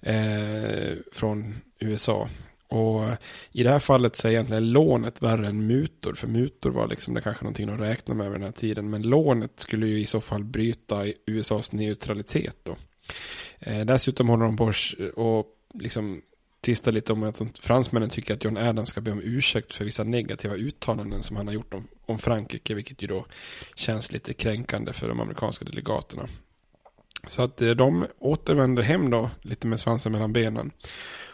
eh, 0.00 0.96
från 1.12 1.54
USA. 1.78 2.28
Och 2.68 3.04
i 3.52 3.62
det 3.62 3.70
här 3.70 3.78
fallet 3.78 4.16
så 4.16 4.28
är 4.28 4.32
egentligen 4.32 4.70
lånet 4.70 5.22
värre 5.22 5.46
än 5.46 5.66
mutor. 5.66 6.14
För 6.14 6.28
mutor 6.28 6.70
var 6.70 6.88
liksom 6.88 7.14
det 7.14 7.20
kanske 7.20 7.44
någonting 7.44 7.66
de 7.66 7.78
räknade 7.78 8.18
med 8.18 8.30
vid 8.30 8.40
den 8.40 8.46
här 8.46 8.52
tiden. 8.52 8.90
Men 8.90 9.02
lånet 9.02 9.60
skulle 9.60 9.86
ju 9.86 10.00
i 10.00 10.06
så 10.06 10.20
fall 10.20 10.44
bryta 10.44 11.06
USAs 11.26 11.72
neutralitet 11.72 12.56
då. 12.62 12.76
Eh, 13.60 13.84
dessutom 13.84 14.28
håller 14.28 14.44
de 14.44 14.56
på 14.56 14.72
och 15.22 15.46
liksom 15.74 16.22
tvistar 16.60 16.92
lite 16.92 17.12
om 17.12 17.22
att 17.22 17.42
fransmännen 17.60 18.10
tycker 18.10 18.34
att 18.34 18.44
John 18.44 18.56
Adams 18.56 18.88
ska 18.88 19.00
be 19.00 19.12
om 19.12 19.20
ursäkt 19.22 19.74
för 19.74 19.84
vissa 19.84 20.04
negativa 20.04 20.54
uttalanden 20.54 21.22
som 21.22 21.36
han 21.36 21.46
har 21.46 21.54
gjort 21.54 21.74
om, 21.74 21.88
om 22.06 22.18
Frankrike, 22.18 22.74
vilket 22.74 23.02
ju 23.02 23.06
då 23.06 23.26
känns 23.74 24.12
lite 24.12 24.32
kränkande 24.32 24.92
för 24.92 25.08
de 25.08 25.20
amerikanska 25.20 25.64
delegaterna. 25.64 26.28
Så 27.26 27.42
att 27.42 27.62
eh, 27.62 27.70
de 27.70 28.06
återvänder 28.18 28.82
hem 28.82 29.10
då, 29.10 29.30
lite 29.42 29.66
med 29.66 29.80
svansen 29.80 30.12
mellan 30.12 30.32
benen. 30.32 30.70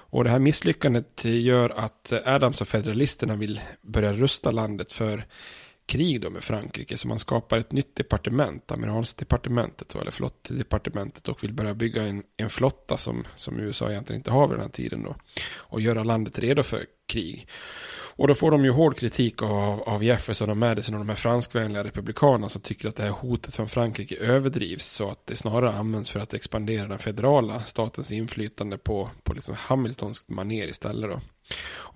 Och 0.09 0.25
det 0.25 0.31
här 0.31 0.39
misslyckandet 0.39 1.25
gör 1.25 1.71
att 1.71 2.13
Adams 2.25 2.61
och 2.61 2.69
federalisterna 2.69 3.37
vill 3.37 3.61
börja 3.83 4.13
rusta 4.13 4.51
landet 4.51 4.93
för 4.93 5.27
krig 5.87 6.21
då 6.21 6.31
med 6.31 6.45
Frankrike. 6.45 6.97
Så 6.97 7.09
man 7.09 7.19
skapar 7.19 7.59
ett 7.59 7.73
nytt 7.73 7.97
departement, 7.97 8.73
amiralsdepartementet 8.73 9.95
eller 9.95 10.11
flottdepartementet 10.11 11.29
och 11.29 11.45
vill 11.45 11.53
börja 11.53 11.75
bygga 11.75 12.03
en, 12.03 12.23
en 12.37 12.51
flotta 12.51 12.97
som, 12.97 13.25
som 13.37 13.61
USA 13.61 13.91
egentligen 13.91 14.21
inte 14.21 14.31
har 14.31 14.49
vid 14.49 14.57
den 14.57 14.65
här 14.65 14.73
tiden 14.73 15.03
då. 15.03 15.17
Och 15.57 15.81
göra 15.81 16.05
landet 16.05 16.39
redo 16.39 16.63
för 16.63 16.87
krig. 17.07 17.49
Och 18.19 18.29
då 18.29 18.35
får 18.35 18.51
de 18.51 18.65
ju 18.65 18.71
hård 18.71 18.97
kritik 18.99 19.43
av, 19.43 19.83
av 19.83 20.05
Jefferson 20.05 20.51
och 20.51 20.57
Madison 20.57 20.95
och 20.95 21.01
de 21.01 21.09
här 21.09 21.17
franskvänliga 21.17 21.85
republikanerna 21.85 22.49
som 22.49 22.61
tycker 22.61 22.89
att 22.89 22.97
det 22.97 23.03
här 23.03 23.11
hotet 23.11 23.55
från 23.55 23.69
Frankrike 23.69 24.17
överdrivs 24.17 24.87
så 24.87 25.11
att 25.11 25.27
det 25.27 25.37
snarare 25.37 25.73
används 25.73 26.11
för 26.11 26.21
att 26.21 26.35
expandera 26.35 26.89
den 26.89 26.99
federala 26.99 27.61
statens 27.65 28.13
inflytande 28.13 28.79
på, 28.79 29.11
på 29.23 29.33
liksom 29.33 29.55
Hamiltonskt 29.59 30.29
maner 30.29 30.69
istället 30.69 31.11
då. 31.11 31.21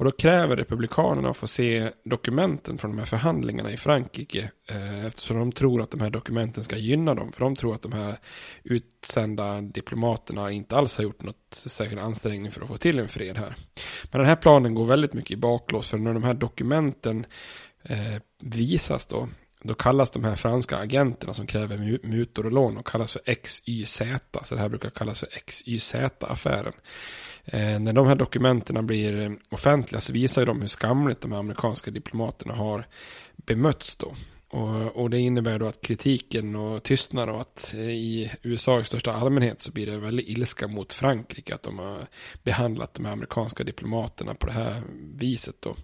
Och 0.00 0.04
då 0.04 0.10
kräver 0.10 0.56
republikanerna 0.56 1.30
att 1.30 1.36
få 1.36 1.46
se 1.46 1.90
dokumenten 2.04 2.78
från 2.78 2.90
de 2.90 2.98
här 2.98 3.06
förhandlingarna 3.06 3.70
i 3.70 3.76
Frankrike 3.76 4.50
eh, 4.68 5.06
eftersom 5.06 5.38
de 5.38 5.52
tror 5.52 5.82
att 5.82 5.90
de 5.90 6.00
här 6.00 6.10
dokumenten 6.10 6.64
ska 6.64 6.76
gynna 6.76 7.14
dem. 7.14 7.32
För 7.32 7.40
de 7.40 7.56
tror 7.56 7.74
att 7.74 7.82
de 7.82 7.92
här 7.92 8.16
utsända 8.62 9.60
diplomaterna 9.60 10.50
inte 10.50 10.76
alls 10.76 10.96
har 10.96 11.04
gjort 11.04 11.22
något 11.22 11.36
särskild 11.50 12.00
ansträngning 12.00 12.52
för 12.52 12.62
att 12.62 12.68
få 12.68 12.76
till 12.76 12.98
en 12.98 13.08
fred 13.08 13.36
här. 13.36 13.54
Men 14.10 14.18
den 14.18 14.28
här 14.28 14.36
planen 14.36 14.74
går 14.74 14.86
väldigt 14.86 15.12
mycket 15.12 15.30
i 15.30 15.36
baklås 15.36 15.88
för 15.88 15.98
när 15.98 16.14
de 16.14 16.22
här 16.22 16.34
dokumenten 16.34 17.26
eh, 17.82 18.16
visas 18.40 19.06
då 19.06 19.28
då 19.62 19.74
kallas 19.74 20.10
de 20.10 20.24
här 20.24 20.36
franska 20.36 20.76
agenterna 20.76 21.34
som 21.34 21.46
kräver 21.46 21.98
mutor 22.06 22.46
och 22.46 22.52
lån 22.52 22.76
och 22.76 22.86
kallas 22.86 23.12
för 23.12 23.34
XYZ. 23.34 24.02
Så 24.44 24.54
det 24.54 24.60
här 24.60 24.68
brukar 24.68 24.90
kallas 24.90 25.20
för 25.20 25.28
XYZ-affären. 25.28 26.72
Eh, 27.44 27.80
när 27.80 27.92
de 27.92 28.06
här 28.06 28.14
dokumenten 28.14 28.86
blir 28.86 29.22
eh, 29.22 29.30
offentliga 29.50 30.00
så 30.00 30.12
visar 30.12 30.46
de 30.46 30.60
hur 30.60 30.68
skamligt 30.68 31.20
de 31.20 31.32
här 31.32 31.38
amerikanska 31.38 31.90
diplomaterna 31.90 32.54
har 32.54 32.86
bemötts 33.36 33.96
då. 33.96 34.14
Och, 34.50 34.96
och, 34.96 35.10
det 35.10 35.18
innebär 35.18 35.58
då 35.58 35.66
att 35.66 35.80
kritiken 35.80 36.56
och 36.56 36.82
tystnar 36.82 37.28
och 37.28 37.40
att 37.40 37.74
eh, 37.74 37.90
i 37.90 38.30
USA 38.42 38.80
i 38.80 38.84
största 38.84 39.12
allmänhet 39.12 39.62
så 39.62 39.72
blir 39.72 39.86
det 39.86 39.98
väldigt 39.98 40.28
ilska 40.28 40.68
mot 40.68 40.92
Frankrike 40.92 41.54
att 41.54 41.62
de 41.62 41.78
har 41.78 42.06
behandlat 42.42 42.94
de 42.94 43.04
här 43.04 43.12
amerikanska 43.12 43.64
diplomaterna 43.64 44.34
på 44.34 44.46
det 44.46 44.52
här 44.52 44.82
viset 45.14 45.56
då. 45.60 45.76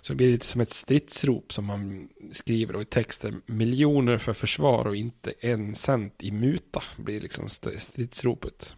Så 0.00 0.12
det 0.12 0.16
blir 0.16 0.32
lite 0.32 0.46
som 0.46 0.60
ett 0.60 0.70
stridsrop 0.70 1.52
som 1.52 1.64
man 1.64 2.08
skriver 2.32 2.72
då 2.72 2.82
i 2.82 2.84
texten. 2.84 3.42
Miljoner 3.46 4.18
för 4.18 4.32
försvar 4.32 4.84
och 4.86 4.96
inte 4.96 5.32
en 5.40 5.74
cent 5.74 6.22
i 6.22 6.30
muta 6.30 6.82
blir 6.96 7.20
liksom 7.20 7.48
stridsropet. 7.78 8.74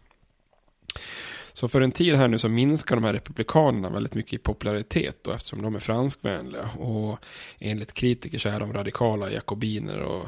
Så 1.60 1.68
för 1.68 1.80
en 1.80 1.92
tid 1.92 2.14
här 2.14 2.28
nu 2.28 2.38
så 2.38 2.48
minskar 2.48 2.96
de 2.96 3.04
här 3.04 3.12
republikanerna 3.12 3.90
väldigt 3.90 4.14
mycket 4.14 4.32
i 4.32 4.38
popularitet 4.38 5.16
då, 5.22 5.30
eftersom 5.30 5.62
de 5.62 5.74
är 5.74 5.78
franskvänliga. 5.78 6.68
Och 6.78 7.18
enligt 7.58 7.92
kritiker 7.92 8.38
så 8.38 8.48
är 8.48 8.60
de 8.60 8.72
radikala 8.72 9.30
jakobiner 9.30 9.98
och 9.98 10.26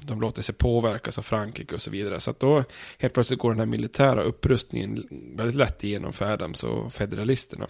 de 0.00 0.20
låter 0.20 0.42
sig 0.42 0.54
påverkas 0.54 1.18
av 1.18 1.22
Frankrike 1.22 1.74
och 1.74 1.82
så 1.82 1.90
vidare. 1.90 2.20
Så 2.20 2.30
att 2.30 2.40
då 2.40 2.64
helt 2.98 3.14
plötsligt 3.14 3.38
går 3.38 3.50
den 3.50 3.58
här 3.58 3.66
militära 3.66 4.22
upprustningen 4.22 5.06
väldigt 5.36 5.56
lätt 5.56 5.84
igenom 5.84 6.12
för 6.12 6.32
Adams 6.32 6.64
och 6.64 6.92
federalisterna. 6.92 7.66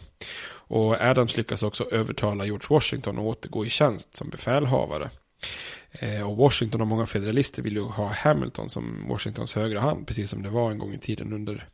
Och 0.51 1.01
Adams 1.01 1.37
lyckas 1.37 1.63
också 1.63 1.85
övertala 1.91 2.45
George 2.45 2.67
Washington 2.71 3.19
att 3.19 3.25
återgå 3.25 3.67
i 3.67 3.71
tjänst 3.71 4.17
som 4.17 4.29
befälhavare. 4.29 5.11
Eh, 5.99 6.31
och 6.31 6.37
Washington 6.37 6.81
och 6.81 6.87
många 6.87 7.07
federalister 7.07 7.63
vill 7.63 7.77
ju 7.77 7.83
ha 7.83 8.13
Hamilton 8.13 8.69
som 8.69 9.09
Washingtons 9.09 9.55
högra 9.55 9.81
hand, 9.81 10.07
precis 10.07 10.31
som 10.31 10.43
det 10.43 10.49
var 10.49 10.71
en 10.71 10.79
gång 10.79 10.95
i 10.95 10.99
tiden 10.99 11.33
under 11.33 11.69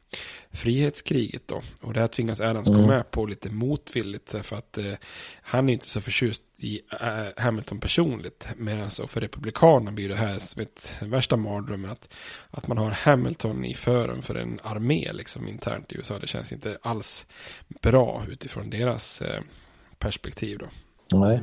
frihetskriget 0.51 1.43
då. 1.47 1.63
Och 1.81 1.93
det 1.93 2.01
här 2.01 2.07
tvingas 2.07 2.41
Adams 2.41 2.69
mm. 2.69 2.81
gå 2.81 2.87
med 2.87 3.11
på 3.11 3.27
lite 3.27 3.51
motvilligt, 3.51 4.35
för 4.43 4.57
att 4.57 4.79
eh, 4.79 4.95
han 5.43 5.69
är 5.69 5.73
inte 5.73 5.87
så 5.87 6.01
förtjust 6.01 6.43
i 6.57 6.81
äh, 7.01 7.43
Hamilton 7.43 7.81
personligt. 7.81 8.49
Medan 8.57 8.91
så 8.91 9.07
för 9.07 9.21
Republikanerna 9.21 9.93
blir 9.93 10.09
det 10.09 10.17
här 10.17 10.39
som 10.39 10.63
ett 10.63 10.99
värsta 11.03 11.37
mardrömmen 11.37 11.91
att, 11.91 12.09
att 12.51 12.67
man 12.67 12.79
har 12.79 12.91
Hamilton 12.91 13.65
i 13.65 13.75
fören 13.75 14.23
för 14.23 14.35
en 14.35 14.61
armé 14.63 15.13
liksom 15.13 15.49
internt 15.49 15.93
i 15.93 15.97
USA. 15.97 16.19
Det 16.19 16.27
känns 16.27 16.53
inte 16.53 16.79
alls 16.83 17.27
bra 17.83 18.25
utifrån 18.29 18.71
deras 18.71 19.23
eh, 19.23 19.43
perspektiv 19.99 20.59
då. 20.59 20.67
Nej. 21.19 21.41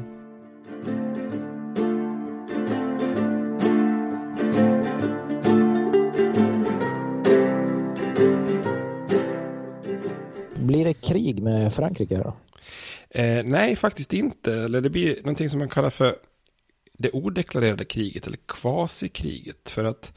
Blir 10.77 10.85
det 10.85 10.93
krig 10.93 11.43
med 11.43 11.73
Frankrike 11.73 12.17
då? 12.17 12.35
Eh, 13.09 13.43
nej, 13.45 13.75
faktiskt 13.75 14.13
inte. 14.13 14.53
Eller 14.53 14.81
det 14.81 14.89
blir 14.89 15.15
någonting 15.15 15.49
som 15.49 15.59
man 15.59 15.69
kallar 15.69 15.89
för 15.89 16.15
det 16.93 17.11
odeklarerade 17.11 17.85
kriget 17.85 18.27
eller 18.27 18.37
kvasikriget. 18.47 19.69
För 19.69 19.83
att 19.83 20.13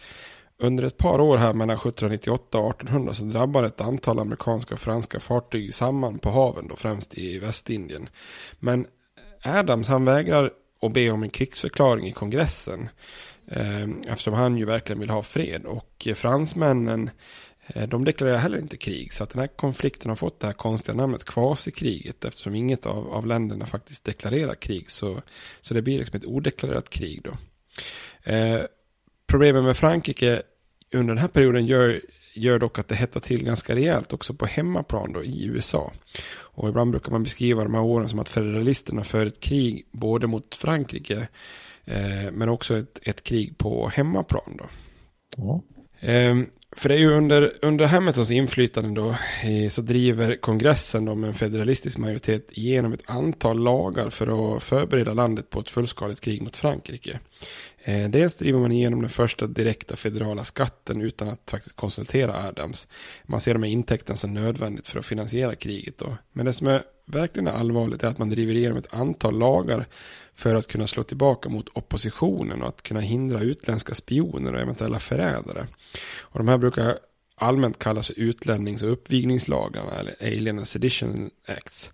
under 0.59 0.85
ett 0.85 0.97
par 0.97 1.21
år 1.21 1.37
här 1.37 1.53
mellan 1.53 1.77
1798 1.77 2.59
och 2.59 2.71
1800 2.71 3.15
så 3.15 3.25
drabbade 3.25 3.67
ett 3.67 3.81
antal 3.81 4.19
amerikanska 4.19 4.75
och 4.75 4.81
franska 4.81 5.21
fartyg 5.21 5.75
samman 5.75 6.19
på 6.19 6.31
haven 6.31 6.69
då 6.69 6.77
främst 6.77 7.19
i 7.19 7.39
Västindien. 7.39 8.09
Men 8.59 8.87
Adams 9.45 9.89
han 9.89 10.05
vägrar 10.05 10.51
att 10.83 10.93
be 10.93 11.11
om 11.11 11.23
en 11.23 11.31
krigsförklaring 11.31 12.07
i 12.07 12.13
kongressen. 12.13 12.89
Eh, 13.47 13.89
eftersom 14.07 14.35
han 14.35 14.57
ju 14.57 14.65
verkligen 14.65 15.01
vill 15.01 15.11
ha 15.11 15.23
fred. 15.23 15.67
Och 15.67 16.09
fransmännen 16.15 17.11
de 17.89 18.05
deklarerar 18.05 18.39
heller 18.39 18.59
inte 18.59 18.77
krig, 18.77 19.13
så 19.13 19.25
att 19.25 19.31
den 19.31 19.41
här 19.41 19.47
konflikten 19.47 20.09
har 20.09 20.17
fått 20.17 20.41
det 20.41 20.47
här 20.47 20.55
konstiga 20.55 20.97
namnet 20.97 21.25
kvasikriget 21.25 22.25
eftersom 22.25 22.55
inget 22.55 22.87
av, 22.87 23.13
av 23.13 23.27
länderna 23.27 23.67
faktiskt 23.67 24.05
deklarerar 24.05 24.55
krig. 24.55 24.91
Så, 24.91 25.23
så 25.61 25.75
det 25.75 25.83
blir 25.83 25.99
liksom 25.99 26.17
ett 26.17 26.25
odeklarerat 26.25 26.91
krig 26.91 27.21
då. 27.25 27.37
Eh, 28.33 28.61
problemet 29.27 29.65
med 29.65 29.77
Frankrike 29.77 30.43
under 30.93 31.15
den 31.15 31.21
här 31.21 31.29
perioden 31.29 31.67
gör, 31.67 32.01
gör 32.35 32.59
dock 32.59 32.79
att 32.79 32.89
det 32.89 32.95
hettar 32.95 33.21
till 33.21 33.45
ganska 33.45 33.75
rejält 33.75 34.13
också 34.13 34.35
på 34.35 34.47
hemmaplan 34.47 35.13
då 35.13 35.25
i 35.25 35.45
USA. 35.45 35.93
Och 36.33 36.69
ibland 36.69 36.91
brukar 36.91 37.13
man 37.13 37.23
beskriva 37.23 37.63
de 37.63 37.75
här 37.75 37.83
åren 37.83 38.09
som 38.09 38.19
att 38.19 38.29
federalisterna 38.29 39.05
för 39.05 39.27
ett 39.27 39.41
krig 39.41 39.87
både 39.91 40.27
mot 40.27 40.55
Frankrike 40.55 41.29
eh, 41.85 42.31
men 42.33 42.49
också 42.49 42.79
ett, 42.79 42.99
ett 43.03 43.23
krig 43.23 43.59
på 43.59 43.89
hemmaplan 43.89 44.57
då. 44.59 44.65
Ja. 45.37 45.63
Eh, 46.09 46.37
för 46.73 46.89
det 46.89 46.95
är 46.95 46.99
ju 46.99 47.11
under, 47.11 47.53
under 47.63 47.87
Hamiltons 47.87 48.31
inflytande 48.31 49.01
då 49.01 49.09
eh, 49.45 49.69
så 49.69 49.81
driver 49.81 50.37
kongressen 50.37 51.05
då 51.05 51.15
med 51.15 51.29
en 51.29 51.35
federalistisk 51.35 51.99
majoritet 51.99 52.49
igenom 52.53 52.93
ett 52.93 53.11
antal 53.11 53.59
lagar 53.59 54.11
för 54.11 54.57
att 54.57 54.63
förbereda 54.63 55.15
landet 55.15 55.51
på 55.51 55.61
ett 55.61 55.71
fullskaligt 55.71 56.21
krig 56.21 56.43
mot 56.43 56.57
Frankrike. 56.57 57.21
Eh, 57.85 58.09
dels 58.09 58.37
driver 58.37 58.59
man 58.59 58.73
igenom 58.73 59.01
den 59.01 59.11
första 59.11 59.47
direkta 59.47 59.97
federala 59.97 60.45
skatten 60.45 61.01
utan 61.01 61.29
att 61.29 61.51
faktiskt 61.51 61.77
konsultera 61.77 62.49
Adams. 62.49 62.87
Man 63.25 63.41
ser 63.41 63.55
de 63.55 63.63
här 63.63 63.71
intäkterna 63.71 64.17
som 64.17 64.35
nödvändigt 64.35 64.87
för 64.87 64.99
att 64.99 65.07
finansiera 65.07 65.55
kriget. 65.55 65.99
Då. 65.99 66.17
Men 66.33 66.47
det 66.47 66.53
som 66.53 66.67
är 66.67 66.83
verkligen 67.11 67.47
är 67.47 67.53
allvarligt 67.53 68.03
är 68.05 68.09
att 68.09 68.19
man 68.19 68.29
driver 68.29 68.55
igenom 68.55 68.79
ett 68.79 68.95
antal 68.95 69.39
lagar 69.39 69.87
för 70.35 70.55
att 70.55 70.67
kunna 70.67 70.87
slå 70.87 71.03
tillbaka 71.03 71.49
mot 71.49 71.69
oppositionen 71.73 72.63
och 72.63 72.69
att 72.69 72.83
kunna 72.83 73.01
hindra 73.01 73.41
utländska 73.41 73.95
spioner 73.95 74.53
och 74.53 74.61
eventuella 74.61 74.99
förrädare. 74.99 75.67
Och 76.21 76.39
de 76.39 76.49
här 76.49 76.59
brukar 76.59 76.99
allmänt 77.37 77.79
kallas 77.79 78.11
utlännings 78.11 78.83
och 78.83 78.93
uppvigningslagarna 78.93 79.93
eller 79.93 80.15
Alien 80.21 80.59
and 80.59 80.69
Sedition 80.69 81.31
Acts. 81.47 81.93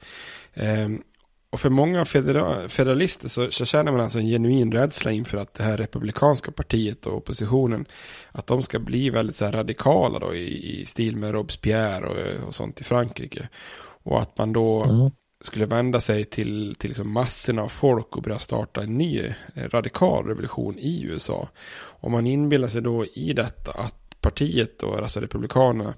Ehm, 0.54 1.02
och 1.50 1.60
för 1.60 1.70
många 1.70 2.04
federalister 2.04 3.28
så, 3.28 3.50
så 3.50 3.64
känner 3.64 3.92
man 3.92 4.00
alltså 4.00 4.18
en 4.18 4.26
genuin 4.26 4.72
rädsla 4.72 5.12
inför 5.12 5.38
att 5.38 5.54
det 5.54 5.62
här 5.62 5.76
republikanska 5.76 6.52
partiet 6.52 7.06
och 7.06 7.16
oppositionen 7.16 7.86
att 8.32 8.46
de 8.46 8.62
ska 8.62 8.78
bli 8.78 9.10
väldigt 9.10 9.36
så 9.36 9.44
här 9.44 9.52
radikala 9.52 10.18
då 10.18 10.34
i, 10.34 10.80
i 10.80 10.86
stil 10.86 11.16
med 11.16 11.30
Robespierre 11.30 12.06
och, 12.06 12.46
och 12.48 12.54
sånt 12.54 12.80
i 12.80 12.84
Frankrike. 12.84 13.48
Och 14.06 14.20
att 14.20 14.38
man 14.38 14.52
då 14.52 14.84
mm. 14.84 15.10
skulle 15.40 15.66
vända 15.66 16.00
sig 16.00 16.24
till, 16.24 16.74
till 16.78 16.90
liksom 16.90 17.12
massorna 17.12 17.62
av 17.62 17.68
folk 17.68 18.16
och 18.16 18.22
börja 18.22 18.38
starta 18.38 18.82
en 18.82 18.98
ny 18.98 19.34
radikal 19.54 20.26
revolution 20.26 20.78
i 20.78 21.02
USA. 21.02 21.48
Och 21.74 22.10
man 22.10 22.26
inbillar 22.26 22.68
sig 22.68 22.82
då 22.82 23.06
i 23.06 23.32
detta 23.32 23.70
att 23.70 24.20
partiet, 24.20 24.78
då, 24.78 24.94
alltså 24.94 25.20
Republikanerna, 25.20 25.94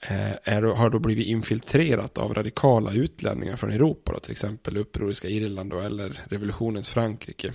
eh, 0.00 0.32
är, 0.44 0.62
har 0.62 0.90
då 0.90 0.98
blivit 0.98 1.26
infiltrerat 1.26 2.18
av 2.18 2.34
radikala 2.34 2.92
utlänningar 2.92 3.56
från 3.56 3.70
Europa, 3.70 4.12
då, 4.12 4.18
till 4.18 4.32
exempel 4.32 4.76
upproriska 4.76 5.28
Irland 5.28 5.70
då, 5.70 5.78
eller 5.78 6.20
revolutionens 6.28 6.90
Frankrike. 6.90 7.52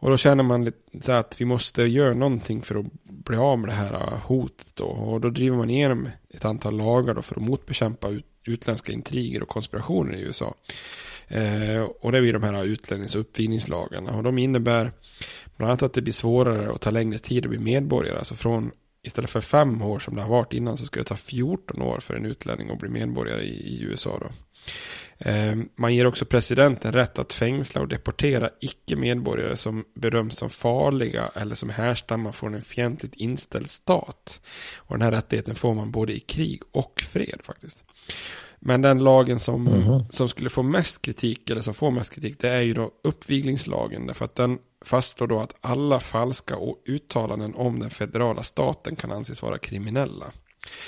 Och 0.00 0.10
då 0.10 0.16
känner 0.16 0.44
man 0.44 0.64
lite 0.64 0.78
så 1.02 1.12
att 1.12 1.40
vi 1.40 1.44
måste 1.44 1.82
göra 1.82 2.14
någonting 2.14 2.62
för 2.62 2.74
att 2.74 2.86
bli 3.02 3.36
av 3.36 3.58
med 3.58 3.68
det 3.68 3.74
här 3.74 4.20
hotet 4.24 4.76
då. 4.76 4.84
Och 4.84 5.20
då 5.20 5.30
driver 5.30 5.56
man 5.56 5.70
igenom 5.70 6.08
ett 6.28 6.44
antal 6.44 6.76
lagar 6.76 7.14
då 7.14 7.22
för 7.22 7.36
att 7.36 7.42
motbekämpa 7.42 8.08
ut, 8.08 8.26
utländska 8.44 8.92
intriger 8.92 9.42
och 9.42 9.48
konspirationer 9.48 10.16
i 10.16 10.20
USA. 10.20 10.54
Eh, 11.28 11.82
och 11.82 12.12
det 12.12 12.20
blir 12.20 12.32
de 12.32 12.42
här 12.42 12.64
utlännings 12.64 13.14
och 13.14 13.20
uppfinningslagarna. 13.20 14.16
Och 14.16 14.22
de 14.22 14.38
innebär 14.38 14.92
bland 15.56 15.70
annat 15.70 15.82
att 15.82 15.92
det 15.92 16.02
blir 16.02 16.12
svårare 16.12 16.68
och 16.68 16.80
tar 16.80 16.92
längre 16.92 17.18
tid 17.18 17.44
att 17.44 17.50
bli 17.50 17.58
medborgare. 17.58 18.18
Alltså 18.18 18.34
från 18.34 18.70
istället 19.02 19.30
för 19.30 19.40
fem 19.40 19.82
år 19.82 19.98
som 19.98 20.14
det 20.14 20.22
har 20.22 20.30
varit 20.30 20.52
innan 20.52 20.76
så 20.76 20.86
ska 20.86 21.00
det 21.00 21.04
ta 21.04 21.16
14 21.16 21.82
år 21.82 22.00
för 22.00 22.14
en 22.14 22.26
utlänning 22.26 22.70
att 22.70 22.78
bli 22.78 22.88
medborgare 22.88 23.42
i, 23.42 23.76
i 23.76 23.82
USA. 23.82 24.18
Då. 24.20 24.30
Eh, 25.24 25.56
man 25.76 25.94
ger 25.94 26.06
också 26.06 26.24
presidenten 26.24 26.92
rätt 26.92 27.18
att 27.18 27.32
fängsla 27.32 27.80
och 27.80 27.88
deportera 27.88 28.50
icke-medborgare 28.60 29.56
som 29.56 29.84
bedöms 29.94 30.36
som 30.36 30.50
farliga 30.50 31.30
eller 31.34 31.54
som 31.54 31.70
härstammar 31.70 32.32
från 32.32 32.54
en 32.54 32.62
fientligt 32.62 33.14
inställd 33.14 33.70
stat. 33.70 34.40
Och 34.76 34.98
den 34.98 35.02
här 35.02 35.12
rättigheten 35.12 35.54
får 35.54 35.74
man 35.74 35.90
både 35.90 36.12
i 36.12 36.20
krig 36.20 36.62
och 36.72 37.00
fred 37.00 37.40
faktiskt. 37.42 37.84
Men 38.58 38.82
den 38.82 39.04
lagen 39.04 39.38
som, 39.38 39.66
mm 39.66 39.80
-hmm. 39.80 40.10
som 40.10 40.28
skulle 40.28 40.50
få 40.50 40.62
mest 40.62 41.02
kritik, 41.02 41.50
eller 41.50 41.62
som 41.62 41.74
får 41.74 41.90
mest 41.90 42.14
kritik, 42.14 42.40
det 42.40 42.48
är 42.48 42.60
ju 42.60 42.74
då 42.74 42.90
uppviglingslagen. 43.04 44.06
Därför 44.06 44.24
att 44.24 44.34
den 44.34 44.58
fastslår 44.84 45.26
då 45.26 45.40
att 45.40 45.54
alla 45.60 46.00
falska 46.00 46.56
uttalanden 46.86 47.54
om 47.54 47.78
den 47.78 47.90
federala 47.90 48.42
staten 48.42 48.96
kan 48.96 49.12
anses 49.12 49.42
vara 49.42 49.58
kriminella. 49.58 50.32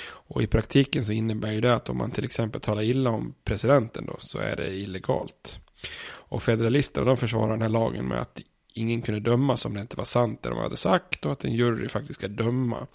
Och 0.05 0.43
i 0.43 0.47
praktiken 0.47 1.05
så 1.05 1.11
innebär 1.11 1.51
ju 1.51 1.61
det 1.61 1.75
att 1.75 1.89
om 1.89 1.97
man 1.97 2.11
till 2.11 2.25
exempel 2.25 2.61
talar 2.61 2.81
illa 2.81 3.09
om 3.09 3.35
presidenten 3.43 4.05
då 4.05 4.15
så 4.19 4.37
är 4.37 4.55
det 4.55 4.75
illegalt. 4.75 5.59
Och 6.05 6.43
federalisterna 6.43 7.05
de 7.05 7.17
försvarar 7.17 7.51
den 7.51 7.61
här 7.61 7.69
lagen 7.69 8.07
med 8.07 8.21
att 8.21 8.41
ingen 8.73 9.01
kunde 9.01 9.19
dömas 9.19 9.65
om 9.65 9.73
det 9.73 9.81
inte 9.81 9.97
var 9.97 10.05
sant 10.05 10.43
det 10.43 10.49
de 10.49 10.57
hade 10.57 10.77
sagt 10.77 11.25
och 11.25 11.31
att 11.31 11.45
en 11.45 11.53
jury 11.53 11.89
faktiskt 11.89 12.19
ska 12.19 12.27
döma. 12.27 12.87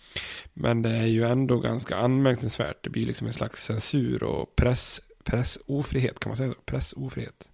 Men 0.54 0.82
det 0.82 0.90
är 0.90 1.06
ju 1.06 1.24
ändå 1.24 1.58
ganska 1.58 1.96
anmärkningsvärt. 1.96 2.84
Det 2.84 2.90
blir 2.90 3.06
liksom 3.06 3.26
en 3.26 3.32
slags 3.32 3.64
censur 3.64 4.22
och 4.22 4.56
press, 4.56 5.00
pressofrihet 5.24 6.20
kan 6.20 6.30
man 6.30 6.36
säga 6.36 6.52
så? 6.52 6.60
Pressofrihet. 6.64 7.48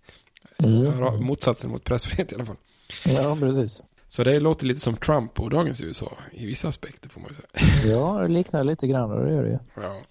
Mm. 0.58 1.24
Motsatsen 1.24 1.70
mot 1.70 1.84
pressfrihet 1.84 2.32
i 2.32 2.34
alla 2.34 2.46
fall. 2.46 2.56
Ja, 3.04 3.36
precis. 3.36 3.84
Så 4.14 4.24
det 4.24 4.40
låter 4.40 4.66
lite 4.66 4.80
som 4.80 4.96
Trump 4.96 5.40
och 5.40 5.50
dagens 5.50 5.80
USA 5.80 6.18
i 6.32 6.46
vissa 6.46 6.68
aspekter 6.68 7.08
får 7.08 7.20
man 7.20 7.30
ju 7.30 7.34
säga. 7.34 7.90
Ja, 7.96 8.18
det 8.22 8.28
liknar 8.28 8.64
lite 8.64 8.86
grann 8.86 9.10
och 9.10 9.24
det 9.24 9.34
gör 9.34 9.42
det 9.42 9.50
ju. 9.50 9.58
Ja. 9.74 10.02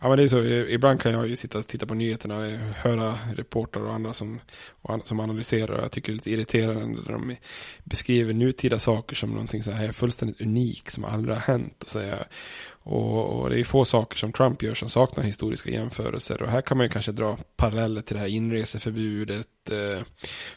ja, 0.00 0.08
men 0.08 0.18
det 0.18 0.24
är 0.24 0.28
så. 0.28 0.42
Ibland 0.44 1.00
kan 1.00 1.12
jag 1.12 1.28
ju 1.28 1.36
sitta 1.36 1.58
och 1.58 1.66
titta 1.66 1.86
på 1.86 1.94
nyheterna, 1.94 2.34
höra 2.76 3.18
reportrar 3.34 3.82
och 3.82 3.94
andra 3.94 4.12
som, 4.12 4.40
som 5.04 5.20
analyserar. 5.20 5.82
Jag 5.82 5.90
tycker 5.90 6.12
det 6.12 6.16
är 6.16 6.16
lite 6.16 6.30
irriterande 6.30 7.00
när 7.06 7.12
de 7.12 7.36
beskriver 7.84 8.34
nutida 8.34 8.78
saker 8.78 9.16
som 9.16 9.30
någonting 9.30 9.62
så 9.62 9.70
här 9.70 9.92
fullständigt 9.92 10.40
unik 10.40 10.90
som 10.90 11.04
aldrig 11.04 11.36
har 11.36 11.42
hänt. 11.42 11.82
Och 11.82 11.88
säga, 11.88 12.18
och, 12.88 13.40
och, 13.40 13.50
det 13.50 13.60
är 13.60 13.64
få 13.64 13.84
saker 13.84 14.16
som 14.16 14.32
Trump 14.32 14.62
gör 14.62 14.74
som 14.74 14.88
saknar 14.88 15.24
historiska 15.24 15.70
jämförelser. 15.70 16.42
Och 16.42 16.50
här 16.50 16.60
kan 16.60 16.76
man 16.76 16.86
ju 16.86 16.90
kanske 16.90 17.12
dra 17.12 17.38
paralleller 17.56 18.02
till 18.02 18.14
det 18.14 18.20
här 18.20 18.28
inreseförbudet, 18.28 19.70
eh, 19.70 20.02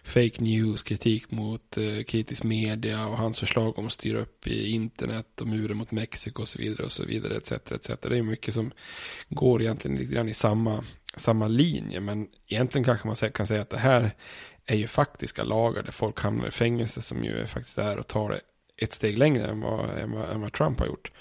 fake 0.04 0.44
news, 0.44 0.84
kritik 0.84 1.32
mot 1.32 1.78
eh, 1.78 2.04
kritisk 2.04 2.44
media 2.44 3.08
och 3.08 3.18
hans 3.18 3.40
förslag 3.40 3.80
om 3.80 3.86
att 3.86 3.94
styra 3.94 4.20
upp 4.20 4.48
i 4.48 4.72
internet 4.72 5.42
och 5.42 5.48
muren 5.48 5.78
mot 5.78 5.92
Mexiko 5.92 6.42
och 6.42 6.48
så 6.48 6.60
vidare 6.60 6.84
och 6.84 6.92
så 6.92 7.06
vidare 7.06 7.36
etc. 7.36 7.52
etc. 7.52 7.88
Det 8.02 8.18
är 8.18 8.22
mycket 8.22 8.54
som 8.54 8.72
går 9.30 9.62
egentligen 9.62 9.98
lite 9.98 10.14
grann 10.14 10.30
i 10.30 10.34
samma, 10.34 10.84
samma 11.16 11.48
linje. 11.48 12.00
Men 12.00 12.28
egentligen 12.48 12.86
kanske 12.86 13.08
man 13.08 13.16
kan 13.16 13.48
säga 13.48 13.62
att 13.62 13.70
det 13.70 13.78
här 13.78 14.12
är 14.66 14.76
ju 14.76 14.88
faktiska 14.88 15.44
lagar 15.44 15.84
där 15.84 15.92
folk 15.92 16.20
hamnar 16.20 16.48
i 16.48 16.52
fängelse 16.52 17.02
som 17.02 17.24
ju 17.24 17.46
faktiskt 17.46 17.78
är 17.78 17.98
och 17.98 18.08
tar 18.08 18.30
det 18.30 18.42
ett 18.78 18.94
steg 18.94 19.18
längre 19.18 19.48
än 19.48 19.62
vad, 19.62 19.90
än 19.90 20.12
vad, 20.12 20.30
än 20.30 20.42
vad 20.42 20.54
Trump 20.54 20.80
har 20.80 20.88
gjort. 20.88 21.12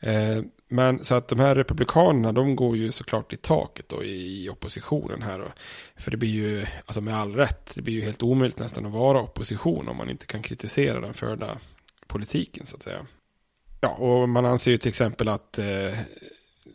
Eh, 0.00 0.42
men 0.68 1.04
så 1.04 1.14
att 1.14 1.28
de 1.28 1.40
här 1.40 1.54
republikanerna, 1.54 2.32
de 2.32 2.56
går 2.56 2.76
ju 2.76 2.92
såklart 2.92 3.32
i 3.32 3.36
taket 3.36 3.88
då 3.88 4.04
i 4.04 4.48
oppositionen 4.48 5.22
här. 5.22 5.38
Då. 5.38 5.46
För 5.96 6.10
det 6.10 6.16
blir 6.16 6.30
ju, 6.30 6.66
alltså 6.86 7.00
med 7.00 7.16
all 7.16 7.34
rätt, 7.34 7.70
det 7.74 7.82
blir 7.82 7.94
ju 7.94 8.00
helt 8.00 8.22
omöjligt 8.22 8.58
nästan 8.58 8.86
att 8.86 8.92
vara 8.92 9.22
opposition 9.22 9.88
om 9.88 9.96
man 9.96 10.10
inte 10.10 10.26
kan 10.26 10.42
kritisera 10.42 11.00
den 11.00 11.14
förda 11.14 11.58
politiken 12.06 12.66
så 12.66 12.76
att 12.76 12.82
säga. 12.82 13.06
Ja, 13.80 13.88
och 13.88 14.28
man 14.28 14.46
anser 14.46 14.70
ju 14.70 14.78
till 14.78 14.88
exempel 14.88 15.28
att, 15.28 15.58
eh, 15.58 15.98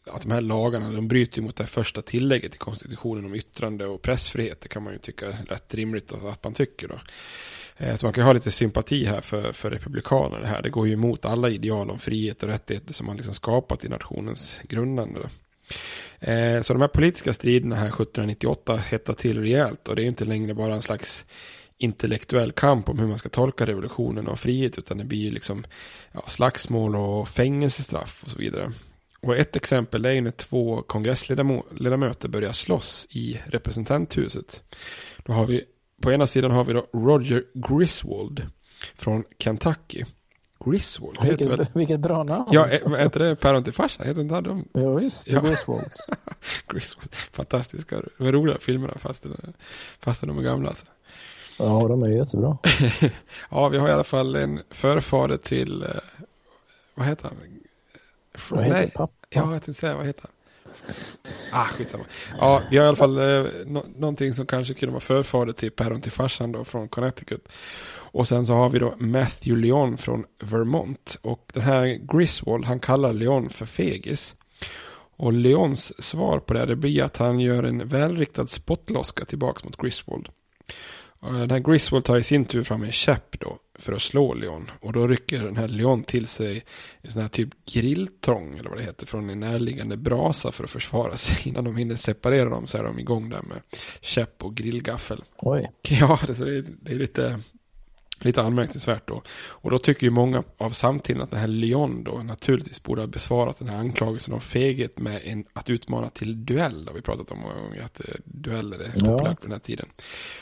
att 0.06 0.22
de 0.22 0.32
här 0.32 0.42
lagarna, 0.42 0.92
de 0.92 1.08
bryter 1.08 1.42
mot 1.42 1.56
det 1.56 1.66
första 1.66 2.02
tillägget 2.02 2.56
i 2.56 2.58
konstitutionen 2.58 3.26
om 3.26 3.36
yttrande 3.36 3.86
och 3.86 4.02
pressfrihet. 4.02 4.62
Det 4.62 4.68
kan 4.68 4.84
man 4.84 4.94
ju 4.94 5.00
tycka 5.00 5.28
är 5.28 5.46
rätt 5.46 5.74
rimligt 5.74 6.14
att 6.14 6.44
man 6.44 6.54
tycker 6.54 6.88
då. 6.88 7.00
Eh, 7.78 7.96
så 7.96 8.06
man 8.06 8.14
kan 8.14 8.24
ha 8.24 8.34
lite 8.34 8.52
sympati 8.52 9.06
här 9.06 9.22
för, 9.22 9.52
för 9.52 9.70
republikanerna 9.70 10.48
här. 10.48 10.62
Det 10.62 10.70
går 10.70 10.88
ju 10.88 10.94
emot 10.94 11.26
alla 11.26 11.50
ideal 11.50 11.90
om 11.90 12.00
frihet 12.00 12.44
och 12.44 12.50
rättigheter 12.50 12.94
som 12.94 13.06
man 13.06 13.16
liksom 13.16 13.34
skapat 13.34 13.86
i 13.86 13.90
nationens 13.90 14.60
grundande. 14.64 15.20
Eh, 16.20 16.62
så 16.62 16.74
de 16.74 16.82
här 16.82 16.88
politiska 16.88 17.34
striderna 17.34 17.76
här 17.76 17.88
1798 17.88 18.76
hettar 18.76 19.14
till 19.14 19.42
rejält 19.42 19.88
och 19.88 19.96
det 19.96 20.04
är 20.04 20.06
inte 20.06 20.26
längre 20.26 20.54
bara 20.54 20.76
en 20.76 20.82
slags 20.82 21.26
intellektuell 21.78 22.52
kamp 22.52 22.90
om 22.90 23.00
hur 23.00 23.08
man 23.08 23.18
ska 23.18 23.30
tolka 23.30 23.66
revolutionen 23.66 24.28
och 24.28 24.40
frihet 24.40 24.78
utan 24.78 24.98
det 24.98 25.04
blir 25.04 25.20
ju 25.20 25.32
liksom 25.32 25.64
ja, 26.12 26.24
slagsmål 26.28 26.96
och 26.96 27.30
fängelsestraff 27.30 28.24
och 28.24 28.32
så 28.32 28.40
vidare. 28.40 28.72
Och 29.22 29.38
ett 29.38 29.56
exempel 29.56 30.06
är 30.06 30.12
ju 30.12 30.22
när 30.22 30.32
två 30.32 30.82
kongressledamöter 30.82 32.28
börjar 32.28 32.52
slåss 32.52 33.08
i 33.10 33.40
representanthuset. 33.46 34.64
Då 35.18 35.34
har 35.34 35.46
vi 35.46 35.64
på 36.02 36.12
ena 36.12 36.28
sidan 36.28 36.52
har 36.52 36.64
vi 36.64 36.74
då 36.74 36.88
Roger 36.94 37.44
Griswold 37.54 38.48
från 38.96 39.24
Kentucky. 39.40 40.06
Griswold? 40.66 41.18
Vilket, 41.24 41.48
väl... 41.48 41.66
vilket 41.74 42.00
bra 42.00 42.24
namn. 42.24 42.50
Ja, 42.52 42.66
heter 42.66 43.20
det 43.20 43.36
päron 43.36 43.64
till 43.64 43.74
farsa? 43.74 44.04
Heter 44.04 44.22
inte 44.22 44.42
de? 44.42 44.66
Ja, 44.74 44.94
visst, 44.94 45.28
ja. 45.28 45.42
Griswolds. 45.42 46.10
Griswold. 46.68 47.16
Fantastiska, 47.16 48.02
de 48.18 48.32
roliga 48.32 48.58
filmerna 48.58 48.94
fast, 48.98 49.26
fast 50.00 50.22
de 50.22 50.40
är 50.40 50.44
gamla 50.44 50.70
alltså. 50.70 50.86
Ja, 51.58 51.88
de 51.88 52.04
är 52.04 52.08
jättebra. 52.08 52.58
ja, 53.50 53.70
vi 53.70 53.78
har 53.78 53.90
i 53.90 53.92
alla 53.92 54.04
fall 54.04 54.36
en 54.36 54.60
förfader 54.70 55.38
till, 55.38 55.84
eh, 55.84 55.90
vad 56.96 57.08
heter 57.08 57.24
han? 57.24 57.38
Vad 58.50 58.64
heter 58.64 58.78
Nej. 58.78 58.92
pappa? 58.96 59.14
Ja, 59.30 59.42
jag 59.42 59.64
tänkte 59.64 59.74
säga, 59.74 59.96
vad 59.96 60.06
heter 60.06 60.22
han? 60.22 60.32
Ah, 61.52 61.66
skitsamma. 61.66 62.04
Ja, 62.40 62.62
vi 62.72 62.78
har 62.78 62.86
i 62.86 62.88
alla 62.88 62.96
fall 62.96 63.18
eh, 63.18 63.46
no 63.66 63.86
någonting 63.96 64.34
som 64.34 64.46
kanske 64.46 64.74
kunde 64.74 64.92
vara 64.94 65.02
förfader 65.02 65.54
till 65.54 65.72
päron 65.72 66.02
till 66.02 66.12
farsan 66.12 66.52
då 66.52 66.66
från 66.66 66.88
Connecticut. 66.88 67.48
Och 68.14 68.28
sen 68.28 68.46
så 68.46 68.54
har 68.54 68.70
vi 68.70 68.80
då 68.80 68.96
Matthew 68.98 69.68
Leon 69.68 69.98
från 69.98 70.26
Vermont. 70.40 71.18
Och 71.22 71.46
den 71.54 71.64
här 71.64 71.86
Griswold, 72.14 72.66
han 72.66 72.80
kallar 72.80 73.14
Leon 73.14 73.50
för 73.50 73.66
fegis. 73.66 74.36
Och 75.16 75.34
Leons 75.34 76.04
svar 76.04 76.40
på 76.40 76.54
det, 76.54 76.66
det 76.66 76.76
blir 76.76 77.04
att 77.04 77.18
han 77.18 77.40
gör 77.40 77.64
en 77.64 77.88
välriktad 77.88 78.48
spottloska 78.48 79.26
tillbaka 79.26 79.60
mot 79.64 79.78
Griswold. 79.78 80.30
Den 81.22 81.52
här 81.52 81.60
Griswold 81.60 82.06
tar 82.06 82.18
i 82.18 82.24
sin 82.24 82.46
tur 82.46 82.64
fram 82.64 82.84
en 82.84 82.92
käpp 82.92 83.40
då 83.40 83.58
för 83.80 83.94
att 83.94 84.02
slå 84.02 84.34
Leon. 84.34 84.72
Och 84.80 84.94
då 84.94 85.08
rycker 85.08 85.44
den 85.44 85.56
här 85.56 85.68
Leon 85.68 86.04
till 86.04 86.28
sig 86.28 86.66
en 87.02 87.12
sån 87.12 87.22
här 87.22 87.30
typ 87.30 87.50
grilltång 87.66 88.58
eller 88.58 88.70
vad 88.70 88.78
det 88.78 88.84
heter 88.84 89.06
från 89.06 89.30
en 89.30 89.40
närliggande 89.40 89.98
brasa 89.98 90.52
för 90.52 90.64
att 90.64 90.70
försvara 90.70 91.18
sig. 91.18 91.36
Innan 91.50 91.64
de 91.64 91.78
hinner 91.78 91.96
separera 91.96 92.50
dem 92.50 92.68
så 92.68 92.78
är 92.78 92.84
de 92.84 93.00
igång 93.00 93.30
där 93.30 93.42
med 93.42 93.62
käpp 94.02 94.44
och 94.44 94.56
grillgaffel. 94.56 95.24
Oj. 95.38 95.72
Ja, 95.90 96.20
det 96.28 96.40
är, 96.40 96.66
det 96.82 96.92
är 96.92 96.96
lite 96.96 97.40
Lite 98.22 98.42
anmärkningsvärt 98.42 99.08
då. 99.08 99.22
Och 99.50 99.72
då 99.72 99.78
tycker 99.78 100.04
ju 100.04 100.12
många 100.12 100.44
av 100.58 100.70
samtiden 100.70 101.22
att 101.22 101.32
den 101.32 101.40
här 101.40 101.48
Leon 101.48 102.04
då 102.04 102.12
naturligtvis 102.24 102.84
borde 102.84 103.02
ha 103.02 103.08
besvarat 103.08 103.60
den 103.60 103.70
här 103.70 103.78
anklagelsen 103.78 104.34
om 104.34 104.42
feghet 104.42 105.00
med 105.00 105.22
en, 105.24 105.46
att 105.54 105.70
utmana 105.70 106.10
till 106.10 106.46
duell. 106.46 106.86
Det 106.86 106.92
har 106.92 106.96
vi 106.96 107.02
pratat 107.02 107.32
om 107.32 107.46
att 107.86 108.00
eh, 108.00 108.16
dueller 108.26 108.80
är 108.80 108.92
populärt 108.92 109.40
på 109.42 109.48
den 109.48 109.52
här 109.52 109.60
tiden. 109.60 109.90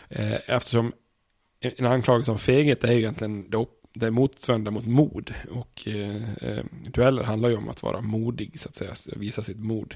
Eh, 0.10 0.36
eftersom 0.48 0.94
en 1.62 1.86
anklagelse 1.86 2.32
om 2.32 2.40
feghet 2.40 2.84
är 2.84 2.92
ju 2.92 3.00
egentligen 3.00 3.50
det, 3.50 3.66
det 3.94 4.12
motsvarande 4.12 4.72
mot 4.72 4.86
mod. 4.86 5.34
Och 5.52 5.88
eh, 5.88 6.34
eh, 6.34 6.66
dueller 6.86 7.24
handlar 7.24 7.50
ju 7.50 7.56
om 7.56 7.70
att 7.70 7.84
vara 7.84 8.02
modig, 8.02 8.60
så 8.60 8.70
att 8.70 8.76
säga, 8.76 8.94
visa 9.16 9.42
sitt 9.42 9.60
mod. 9.60 9.96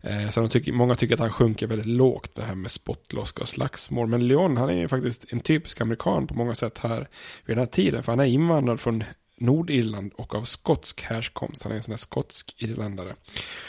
Eh, 0.00 0.28
så 0.28 0.40
de 0.40 0.48
tycker, 0.48 0.72
många 0.72 0.94
tycker 0.94 1.14
att 1.14 1.20
han 1.20 1.32
sjunker 1.32 1.66
väldigt 1.66 1.86
lågt, 1.86 2.34
det 2.34 2.42
här 2.42 2.54
med 2.54 2.70
spottloska 2.70 3.42
och 3.42 3.48
slagsmål. 3.48 4.08
Men 4.08 4.28
Leon, 4.28 4.56
han 4.56 4.70
är 4.70 4.74
ju 4.74 4.88
faktiskt 4.88 5.24
en 5.28 5.40
typisk 5.40 5.80
amerikan 5.80 6.26
på 6.26 6.34
många 6.34 6.54
sätt 6.54 6.78
här 6.78 7.08
vid 7.44 7.56
den 7.56 7.58
här 7.58 7.66
tiden. 7.66 8.02
För 8.02 8.12
han 8.12 8.20
är 8.20 8.24
invandrad 8.24 8.80
från 8.80 9.04
Nordirland 9.40 10.12
och 10.16 10.34
av 10.34 10.42
skotsk 10.44 11.02
härkomst. 11.02 11.62
Han 11.62 11.72
är 11.72 11.76
en 11.76 11.82
sån 11.82 11.92
här 11.92 11.96
skotsk 11.96 12.54
irländare. 12.58 13.14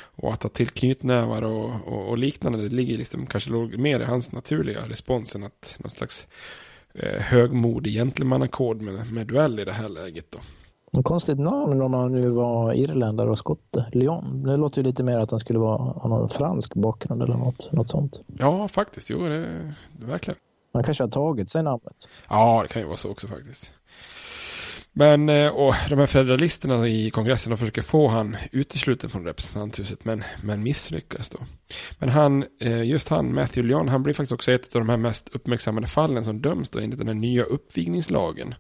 Och 0.02 0.34
att 0.34 0.40
ta 0.40 0.50
till 0.50 0.70
knytnävar 0.70 1.42
och, 1.42 1.88
och, 1.88 2.10
och 2.10 2.18
liknande, 2.18 2.70
det 2.70 2.76
ligger 2.76 2.98
liksom 2.98 3.26
kanske 3.26 3.52
mer 3.52 4.00
i 4.00 4.04
hans 4.04 4.32
naturliga 4.32 4.90
respons 4.90 5.36
än 5.36 5.44
att 5.44 5.76
någon 5.80 5.90
slags 5.90 6.28
eh, 6.94 7.22
högmodig 7.22 7.94
gentlemannakod 7.94 8.82
med, 8.82 9.14
med 9.14 9.28
duell 9.28 9.60
i 9.60 9.66
det 9.66 9.74
här 9.74 9.90
läget 9.90 10.26
då. 10.30 10.40
En 10.92 11.04
konstigt 11.04 11.40
namn 11.40 11.82
om 11.82 11.94
han 11.94 12.12
nu 12.12 12.30
var 12.30 12.74
irländare 12.74 13.30
och 13.30 13.38
skotte. 13.38 13.86
Leon. 13.92 14.44
Det 14.44 14.58
låter 14.58 14.78
ju 14.82 14.84
lite 14.84 15.04
mer 15.04 15.18
att 15.18 15.32
han 15.32 15.40
skulle 15.40 15.60
vara, 15.60 15.78
ha 15.78 16.10
någon 16.10 16.30
fransk 16.30 16.76
bakgrund 16.76 17.24
eller 17.24 17.38
något, 17.38 17.72
något 17.72 17.90
sånt. 17.90 18.22
Ja, 18.38 18.68
faktiskt. 18.68 19.10
Jo, 19.10 19.28
det, 19.28 19.76
det 20.00 20.06
verkligen. 20.06 20.40
Han 20.74 20.84
kanske 20.84 21.04
har 21.04 21.10
tagit 21.10 21.50
sig 21.50 21.64
namnet. 21.64 22.08
Ja, 22.30 22.62
det 22.62 22.68
kan 22.68 22.82
ju 22.82 22.88
vara 22.88 22.98
så 22.98 23.10
också 23.10 23.28
faktiskt. 23.28 23.72
Men 25.00 25.30
eh, 25.30 25.48
och 25.48 25.76
de 25.90 26.00
här 26.00 26.06
federalisterna 26.06 26.88
i 26.88 27.10
kongressen 27.10 27.58
försöker 27.58 27.82
få 27.82 28.08
han 28.08 28.38
utesluten 28.52 29.10
från 29.10 29.26
representanthuset 29.26 30.06
men, 30.06 30.24
men 30.44 30.64
misslyckas 30.64 31.30
då. 31.30 31.40
Men 32.00 32.10
han, 32.10 32.46
eh, 32.60 32.84
just 32.84 33.10
han, 33.10 33.34
Matthew 33.34 33.68
Leon, 33.68 33.88
han 33.88 34.04
blir 34.04 34.14
faktiskt 34.14 34.32
också 34.32 34.52
ett 34.52 34.76
av 34.76 34.82
de 34.82 34.90
här 34.90 34.98
mest 34.98 35.30
uppmärksammade 35.30 35.88
fallen 35.88 36.24
som 36.24 36.42
döms 36.42 36.70
då 36.70 36.80
enligt 36.80 36.98
den 36.98 37.08
här 37.08 37.16
nya 37.16 37.44
uppvigningslagen. 37.44 38.56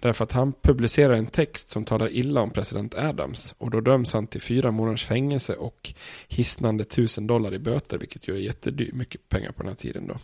Därför 0.00 0.24
att 0.24 0.32
han 0.32 0.52
publicerar 0.62 1.14
en 1.14 1.26
text 1.26 1.68
som 1.68 1.84
talar 1.84 2.12
illa 2.12 2.40
om 2.40 2.50
president 2.50 2.94
Adams 2.94 3.54
och 3.58 3.70
då 3.70 3.80
döms 3.80 4.12
han 4.12 4.26
till 4.26 4.42
fyra 4.42 4.70
månaders 4.70 5.04
fängelse 5.04 5.54
och 5.54 5.92
hisnande 6.28 6.84
tusen 6.84 7.26
dollar 7.26 7.54
i 7.54 7.58
böter 7.58 7.98
vilket 7.98 8.28
ju 8.28 8.34
är 8.34 8.40
jättemycket 8.40 9.28
pengar 9.28 9.52
på 9.52 9.62
den 9.62 9.68
här 9.68 9.76
tiden 9.76 10.06
då. 10.06 10.16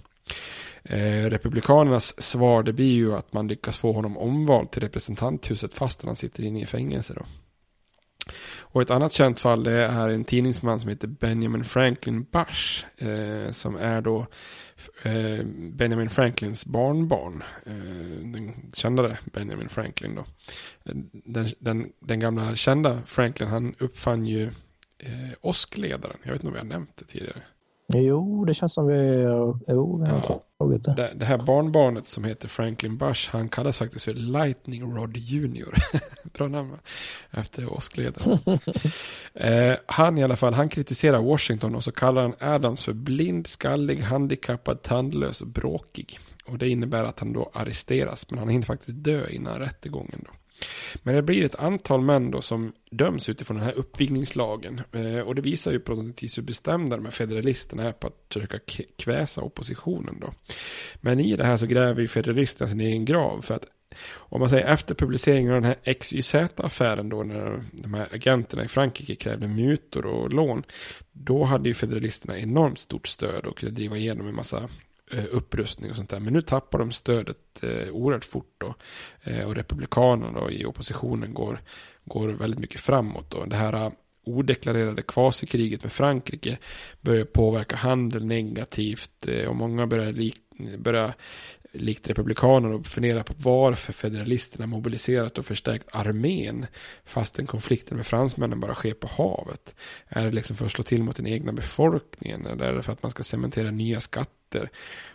Eh, 0.82 1.24
republikanernas 1.30 2.22
svar 2.22 2.62
det 2.62 2.72
blir 2.72 2.92
ju 2.92 3.14
att 3.14 3.32
man 3.32 3.48
lyckas 3.48 3.78
få 3.78 3.92
honom 3.92 4.16
omvald 4.16 4.70
till 4.70 4.82
representanthuset 4.82 5.74
fast 5.74 6.04
han 6.04 6.16
sitter 6.16 6.42
inne 6.42 6.62
i 6.62 6.66
fängelse 6.66 7.14
då. 7.14 7.22
Och 8.58 8.82
ett 8.82 8.90
annat 8.90 9.12
känt 9.12 9.40
fall 9.40 9.64
det 9.64 9.82
är 9.82 10.08
en 10.08 10.24
tidningsman 10.24 10.80
som 10.80 10.90
heter 10.90 11.08
Benjamin 11.08 11.64
Franklin 11.64 12.24
Bush. 12.24 12.84
Eh, 12.96 13.50
som 13.50 13.76
är 13.76 14.00
då 14.00 14.26
eh, 15.02 15.44
Benjamin 15.72 16.10
Franklins 16.10 16.66
barnbarn. 16.66 17.42
Eh, 17.66 18.30
den 18.32 18.72
kändare 18.74 19.18
Benjamin 19.24 19.68
Franklin 19.68 20.14
då. 20.14 20.24
Den, 20.84 21.54
den, 21.58 21.92
den, 22.00 22.20
gamla 22.20 22.56
kända 22.56 23.02
Franklin 23.06 23.48
han 23.48 23.74
uppfann 23.78 24.26
ju 24.26 24.44
eh, 24.98 25.30
åskledaren. 25.40 26.18
Jag 26.22 26.32
vet 26.32 26.40
inte 26.40 26.48
om 26.50 26.54
jag 26.54 26.62
har 26.62 26.68
nämnt 26.68 26.96
det 26.96 27.04
tidigare. 27.04 27.42
Jo, 27.94 28.44
det 28.44 28.54
känns 28.54 28.72
som 28.74 28.86
vi, 28.86 29.24
jo, 29.68 29.98
vi 30.02 30.08
har 30.08 30.22
ja. 30.28 30.40
tagit 30.58 30.84
det. 30.84 30.94
det. 30.94 31.12
Det 31.14 31.24
här 31.24 31.38
barnbarnet 31.38 32.08
som 32.08 32.24
heter 32.24 32.48
Franklin 32.48 32.98
Bush, 32.98 33.30
han 33.30 33.48
kallas 33.48 33.78
faktiskt 33.78 34.04
för 34.04 34.14
Lightning 34.14 34.94
Rod 34.96 35.16
Junior. 35.16 35.74
Bra 36.22 36.48
namn 36.48 36.70
va? 36.70 36.78
Efter 37.30 37.72
åskledaren. 37.72 38.38
eh, 39.34 39.76
han 39.86 40.18
i 40.18 40.24
alla 40.24 40.36
fall, 40.36 40.54
han 40.54 40.68
kritiserar 40.68 41.22
Washington 41.22 41.74
och 41.74 41.84
så 41.84 41.92
kallar 41.92 42.22
han 42.22 42.34
Adams 42.40 42.84
för 42.84 42.92
blind, 42.92 43.46
skallig, 43.46 44.00
handikappad, 44.00 44.82
tandlös 44.82 45.40
och 45.40 45.48
bråkig. 45.48 46.18
Och 46.46 46.58
det 46.58 46.68
innebär 46.68 47.04
att 47.04 47.20
han 47.20 47.32
då 47.32 47.50
arresteras, 47.52 48.30
men 48.30 48.38
han 48.38 48.48
hinner 48.48 48.66
faktiskt 48.66 49.04
dö 49.04 49.28
innan 49.28 49.58
rättegången 49.58 50.24
då. 50.24 50.30
Men 51.02 51.14
det 51.14 51.22
blir 51.22 51.44
ett 51.44 51.56
antal 51.56 52.00
män 52.00 52.30
då 52.30 52.42
som 52.42 52.72
döms 52.90 53.28
utifrån 53.28 53.56
den 53.56 53.66
här 53.66 53.78
uppvigningslagen. 53.78 54.80
Eh, 54.92 55.20
och 55.20 55.34
det 55.34 55.42
visar 55.42 55.72
ju 55.72 55.80
på 55.80 55.94
något 55.94 56.22
vis 56.22 56.38
hur 56.38 56.42
bestämda 56.42 56.96
de 56.96 57.04
här 57.04 57.12
federalisterna 57.12 57.82
är 57.82 57.92
på 57.92 58.06
att 58.06 58.24
försöka 58.32 58.58
kväsa 58.98 59.42
oppositionen 59.42 60.20
då. 60.20 60.32
Men 61.00 61.20
i 61.20 61.36
det 61.36 61.44
här 61.44 61.56
så 61.56 61.66
gräver 61.66 62.00
ju 62.00 62.08
federalisterna 62.08 62.70
sin 62.70 62.80
egen 62.80 63.04
grav. 63.04 63.42
För 63.42 63.54
att 63.54 63.66
om 64.14 64.40
man 64.40 64.50
säger 64.50 64.66
efter 64.66 64.94
publiceringen 64.94 65.54
av 65.54 65.60
den 65.60 65.74
här 65.84 65.94
XYZ-affären 65.94 67.08
då 67.08 67.22
när 67.22 67.64
de 67.72 67.94
här 67.94 68.08
agenterna 68.14 68.64
i 68.64 68.68
Frankrike 68.68 69.14
krävde 69.14 69.48
mutor 69.48 70.06
och 70.06 70.32
lån. 70.32 70.62
Då 71.12 71.44
hade 71.44 71.68
ju 71.68 71.74
federalisterna 71.74 72.38
enormt 72.38 72.78
stort 72.78 73.08
stöd 73.08 73.46
och 73.46 73.58
kunde 73.58 73.74
driva 73.74 73.96
igenom 73.96 74.28
en 74.28 74.34
massa 74.34 74.68
Eh, 75.10 75.24
upprustning 75.30 75.90
och 75.90 75.96
sånt 75.96 76.10
där. 76.10 76.20
Men 76.20 76.32
nu 76.32 76.40
tappar 76.40 76.78
de 76.78 76.92
stödet 76.92 77.62
eh, 77.62 77.88
oerhört 77.90 78.24
fort 78.24 78.54
då. 78.58 78.74
Eh, 79.22 79.46
och 79.46 79.54
republikanerna 79.54 80.40
då, 80.40 80.50
i 80.50 80.64
oppositionen 80.64 81.34
går, 81.34 81.60
går 82.04 82.28
väldigt 82.28 82.60
mycket 82.60 82.80
framåt. 82.80 83.30
Då. 83.30 83.44
Det 83.44 83.56
här 83.56 83.72
eh, 83.72 83.92
odeklarerade 84.24 85.02
kvasikriget 85.02 85.82
med 85.82 85.92
Frankrike 85.92 86.58
börjar 87.00 87.24
påverka 87.24 87.76
handel 87.76 88.26
negativt 88.26 89.28
eh, 89.28 89.48
och 89.48 89.56
många 89.56 89.86
börjar 89.86 90.32
börja 90.78 91.14
likt 91.72 92.08
republikanerna 92.08 92.82
fundera 92.82 93.24
på 93.24 93.34
varför 93.36 93.92
federalisterna 93.92 94.66
mobiliserat 94.66 95.38
och 95.38 95.46
förstärkt 95.46 95.88
armén 95.92 96.66
fastän 97.04 97.46
konflikten 97.46 97.96
med 97.96 98.06
fransmännen 98.06 98.60
bara 98.60 98.74
sker 98.74 98.94
på 98.94 99.08
havet. 99.08 99.74
Är 100.08 100.24
det 100.24 100.32
liksom 100.32 100.56
för 100.56 100.64
att 100.64 100.72
slå 100.72 100.84
till 100.84 101.02
mot 101.02 101.16
den 101.16 101.26
egna 101.26 101.52
befolkningen 101.52 102.46
eller 102.46 102.64
är 102.64 102.72
det 102.72 102.82
för 102.82 102.92
att 102.92 103.02
man 103.02 103.10
ska 103.10 103.22
cementera 103.22 103.70
nya 103.70 104.00
skatter? 104.00 104.37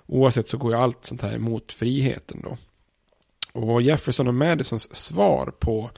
Oavsett 0.06 0.48
så 0.48 0.58
går 0.58 0.72
ju 0.72 0.78
allt 0.78 1.06
sånt 1.06 1.22
här 1.22 1.36
emot 1.36 1.74
friheten 1.74 2.42
då. 2.44 2.58
Och 3.54 3.82
Jefferson 3.82 4.28
och 4.28 4.34
Madisons 4.34 4.96
svar 4.96 5.54
på 5.60 5.92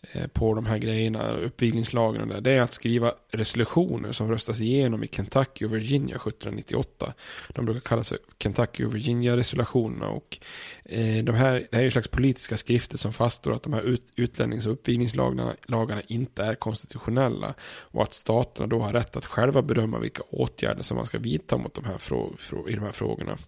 Eh, 0.00 0.26
på 0.26 0.54
de 0.54 0.66
här 0.66 0.78
grejerna, 0.78 1.30
uppviglingslagen 1.30 2.30
och 2.30 2.42
det 2.42 2.52
är 2.52 2.60
att 2.60 2.74
skriva 2.74 3.12
resolutioner 3.30 4.12
som 4.12 4.30
röstas 4.30 4.60
igenom 4.60 5.04
i 5.04 5.08
Kentucky 5.08 5.64
och 5.64 5.74
Virginia 5.74 6.16
1798. 6.16 7.14
De 7.48 7.64
brukar 7.64 7.80
kallas 7.80 8.08
för 8.08 8.18
Kentucky 8.42 8.84
och 8.84 8.94
Virginia-resolutionerna 8.94 10.08
och 10.08 10.38
eh, 10.84 11.24
de 11.24 11.34
här, 11.34 11.52
det 11.70 11.76
här 11.76 11.80
är 11.80 11.84
ju 11.84 11.90
slags 11.90 12.08
politiska 12.08 12.56
skrifter 12.56 12.98
som 12.98 13.12
fastslår 13.12 13.54
att 13.54 13.62
de 13.62 13.72
här 13.72 13.82
ut, 13.82 14.12
utlännings 14.16 14.66
och 14.66 14.72
uppviglingslagarna 14.72 15.54
lagarna 15.66 16.02
inte 16.06 16.42
är 16.42 16.54
konstitutionella 16.54 17.54
och 17.62 18.02
att 18.02 18.14
staterna 18.14 18.66
då 18.66 18.80
har 18.80 18.92
rätt 18.92 19.16
att 19.16 19.26
själva 19.26 19.62
bedöma 19.62 19.98
vilka 19.98 20.22
åtgärder 20.30 20.82
som 20.82 20.96
man 20.96 21.06
ska 21.06 21.18
vidta 21.18 21.56
mot 21.56 21.74
de 21.74 21.84
här, 21.84 21.98
frå, 21.98 22.32
frå, 22.36 22.68
i 22.68 22.74
de 22.74 22.80
här 22.80 22.92
frågorna. 22.92 23.38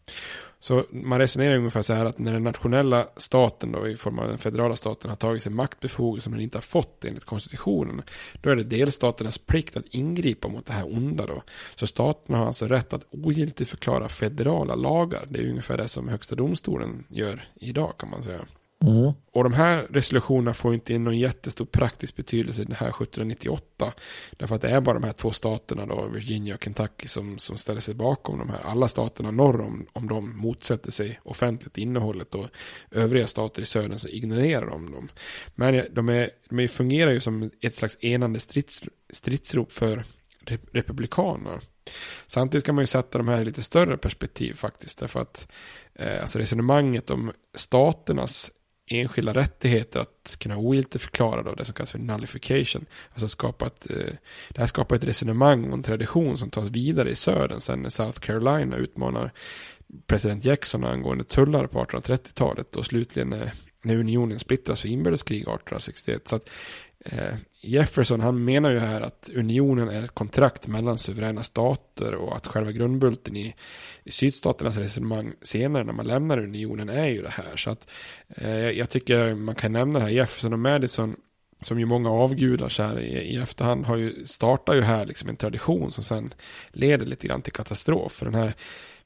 Så 0.60 0.84
man 0.90 1.18
resonerar 1.18 1.56
ungefär 1.56 1.82
så 1.82 1.92
här 1.92 2.04
att 2.04 2.18
när 2.18 2.32
den 2.32 2.42
nationella 2.42 3.08
staten 3.16 3.72
då 3.72 3.88
i 3.88 3.96
form 3.96 4.18
av 4.18 4.28
den 4.28 4.38
federala 4.38 4.76
staten 4.76 5.10
har 5.10 5.16
tagit 5.16 5.42
sig 5.42 5.52
maktbefogelser 5.52 6.24
som 6.24 6.32
den 6.32 6.42
inte 6.42 6.58
har 6.58 6.62
fått 6.62 7.04
enligt 7.04 7.24
konstitutionen. 7.24 8.02
Då 8.40 8.50
är 8.50 8.56
det 8.56 8.64
delstaternas 8.64 9.38
plikt 9.38 9.76
att 9.76 9.86
ingripa 9.86 10.48
mot 10.48 10.66
det 10.66 10.72
här 10.72 10.96
onda 10.96 11.26
då. 11.26 11.42
Så 11.74 11.86
staterna 11.86 12.38
har 12.38 12.46
alltså 12.46 12.66
rätt 12.66 12.92
att 12.92 13.06
ogiltigt 13.10 13.70
förklara 13.70 14.08
federala 14.08 14.74
lagar. 14.74 15.26
Det 15.30 15.38
är 15.38 15.48
ungefär 15.48 15.76
det 15.76 15.88
som 15.88 16.08
högsta 16.08 16.34
domstolen 16.34 17.04
gör 17.08 17.48
idag 17.54 17.92
kan 17.98 18.10
man 18.10 18.22
säga. 18.22 18.46
Mm. 18.84 19.12
Och 19.32 19.44
de 19.44 19.52
här 19.52 19.86
resolutionerna 19.90 20.54
får 20.54 20.74
inte 20.74 20.94
in 20.94 21.04
någon 21.04 21.18
jättestor 21.18 21.64
praktisk 21.64 22.16
betydelse 22.16 22.62
i 22.62 22.64
den 22.64 22.76
här 22.76 22.88
1798. 22.88 23.92
Därför 24.30 24.54
att 24.54 24.62
det 24.62 24.68
är 24.68 24.80
bara 24.80 24.94
de 24.94 25.04
här 25.04 25.12
två 25.12 25.32
staterna 25.32 25.86
då, 25.86 26.08
Virginia 26.14 26.54
och 26.54 26.64
Kentucky, 26.64 27.08
som, 27.08 27.38
som 27.38 27.58
ställer 27.58 27.80
sig 27.80 27.94
bakom 27.94 28.38
de 28.38 28.48
här. 28.48 28.60
Alla 28.60 28.88
staterna 28.88 29.30
norr 29.30 29.60
om, 29.60 29.86
om 29.92 30.08
de 30.08 30.36
motsätter 30.36 30.90
sig 30.90 31.20
offentligt 31.22 31.78
innehållet 31.78 32.34
och 32.34 32.46
övriga 32.90 33.26
stater 33.26 33.62
i 33.62 33.66
södern 33.66 33.98
så 33.98 34.08
ignorerar 34.08 34.66
de 34.66 34.92
dem. 34.92 35.08
Men 35.54 35.86
de, 35.92 36.08
är, 36.08 36.30
de 36.48 36.68
fungerar 36.68 37.10
ju 37.10 37.20
som 37.20 37.50
ett 37.60 37.74
slags 37.74 37.96
enande 38.00 38.40
strids, 38.40 38.82
stridsrop 39.10 39.72
för 39.72 40.04
republikaner. 40.72 41.60
Samtidigt 42.26 42.66
kan 42.66 42.74
man 42.74 42.82
ju 42.82 42.86
sätta 42.86 43.18
de 43.18 43.28
här 43.28 43.40
i 43.40 43.44
lite 43.44 43.62
större 43.62 43.96
perspektiv 43.96 44.54
faktiskt. 44.54 44.98
Därför 44.98 45.20
att 45.20 45.52
eh, 45.94 46.20
alltså 46.20 46.38
resonemanget 46.38 47.10
om 47.10 47.32
staternas 47.54 48.52
enskilda 48.90 49.32
rättigheter 49.32 50.00
att 50.00 50.36
kunna 50.40 50.56
ogiltigförklara 50.56 51.42
då 51.42 51.54
det 51.54 51.64
som 51.64 51.74
kallas 51.74 51.90
för 51.90 51.98
nullification. 51.98 52.86
Alltså 53.10 53.28
skapa 53.28 53.66
ett, 53.66 53.90
eh, 53.90 54.14
det 54.48 54.58
här 54.58 54.66
skapar 54.66 54.96
ett 54.96 55.04
resonemang 55.04 55.68
och 55.68 55.74
en 55.74 55.82
tradition 55.82 56.38
som 56.38 56.50
tas 56.50 56.68
vidare 56.68 57.10
i 57.10 57.14
södern 57.14 57.60
sen 57.60 57.82
när 57.82 57.88
South 57.88 58.20
Carolina 58.20 58.76
utmanar 58.76 59.32
president 60.06 60.44
Jackson 60.44 60.84
angående 60.84 61.24
tullar 61.24 61.66
på 61.66 61.84
1830-talet 61.84 62.76
och 62.76 62.86
slutligen 62.86 63.30
när, 63.30 63.52
när 63.82 63.96
unionen 63.96 64.38
splittras 64.38 64.80
för 64.80 64.88
inbördeskrig 64.88 65.40
1861. 65.40 66.28
Så 66.28 66.36
att 66.36 66.50
eh, 67.04 67.34
Jefferson 67.62 68.20
han 68.20 68.44
menar 68.44 68.70
ju 68.70 68.78
här 68.78 69.00
att 69.00 69.30
unionen 69.34 69.88
är 69.88 70.04
ett 70.04 70.14
kontrakt 70.14 70.66
mellan 70.66 70.98
suveräna 70.98 71.42
stater 71.42 72.14
och 72.14 72.36
att 72.36 72.46
själva 72.46 72.72
grundbulten 72.72 73.36
i, 73.36 73.54
i 74.04 74.10
sydstaternas 74.10 74.76
resonemang 74.76 75.32
senare 75.42 75.84
när 75.84 75.92
man 75.92 76.06
lämnar 76.06 76.38
unionen 76.38 76.88
är 76.88 77.06
ju 77.06 77.22
det 77.22 77.30
här. 77.30 77.56
Så 77.56 77.70
att 77.70 77.90
eh, 78.28 78.70
jag 78.70 78.90
tycker 78.90 79.34
man 79.34 79.54
kan 79.54 79.72
nämna 79.72 79.98
det 79.98 80.04
här 80.04 80.12
Jefferson 80.12 80.52
och 80.52 80.58
Madison 80.58 81.16
som 81.62 81.80
ju 81.80 81.86
många 81.86 82.10
avgudar 82.10 82.68
så 82.68 82.82
här 82.82 82.98
i, 82.98 83.34
i 83.34 83.36
efterhand 83.36 83.86
har 83.86 83.96
ju 83.96 84.26
startat 84.26 84.76
ju 84.76 84.80
här 84.80 85.06
liksom 85.06 85.28
en 85.28 85.36
tradition 85.36 85.92
som 85.92 86.04
sen 86.04 86.34
leder 86.68 87.06
lite 87.06 87.26
grann 87.26 87.42
till 87.42 87.52
katastrof. 87.52 88.12
För 88.12 88.26
den 88.26 88.34
här 88.34 88.54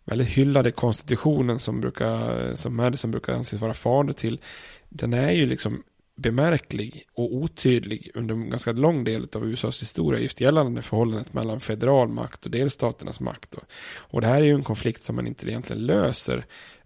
väldigt 0.05 0.29
hyllade 0.29 0.71
konstitutionen 0.71 1.59
som 1.59 1.81
brukar, 1.81 2.55
som 2.55 2.77
Madison 2.77 3.11
brukar 3.11 3.33
anses 3.33 3.61
vara 3.61 3.75
fader 3.75 4.13
till, 4.13 4.41
den 4.89 5.13
är 5.13 5.31
ju 5.31 5.47
liksom 5.47 5.83
bemärklig 6.17 7.05
och 7.15 7.35
otydlig 7.35 8.11
under 8.15 8.35
en 8.35 8.51
ganska 8.51 8.73
lång 8.73 9.05
del 9.05 9.29
av 9.35 9.47
USAs 9.47 9.83
historia 9.83 10.21
just 10.21 10.41
gällande 10.41 10.83
förhållandet 10.83 11.33
mellan 11.33 11.61
federal 11.61 12.09
makt 12.09 12.45
och 12.45 12.51
delstaternas 12.51 13.21
makt. 13.21 13.55
Och 13.97 14.21
det 14.21 14.27
här 14.27 14.41
är 14.41 14.45
ju 14.45 14.55
en 14.55 14.63
konflikt 14.63 15.03
som 15.03 15.17
man 15.17 15.27
inte 15.27 15.47
egentligen 15.47 15.87
löser 15.87 16.45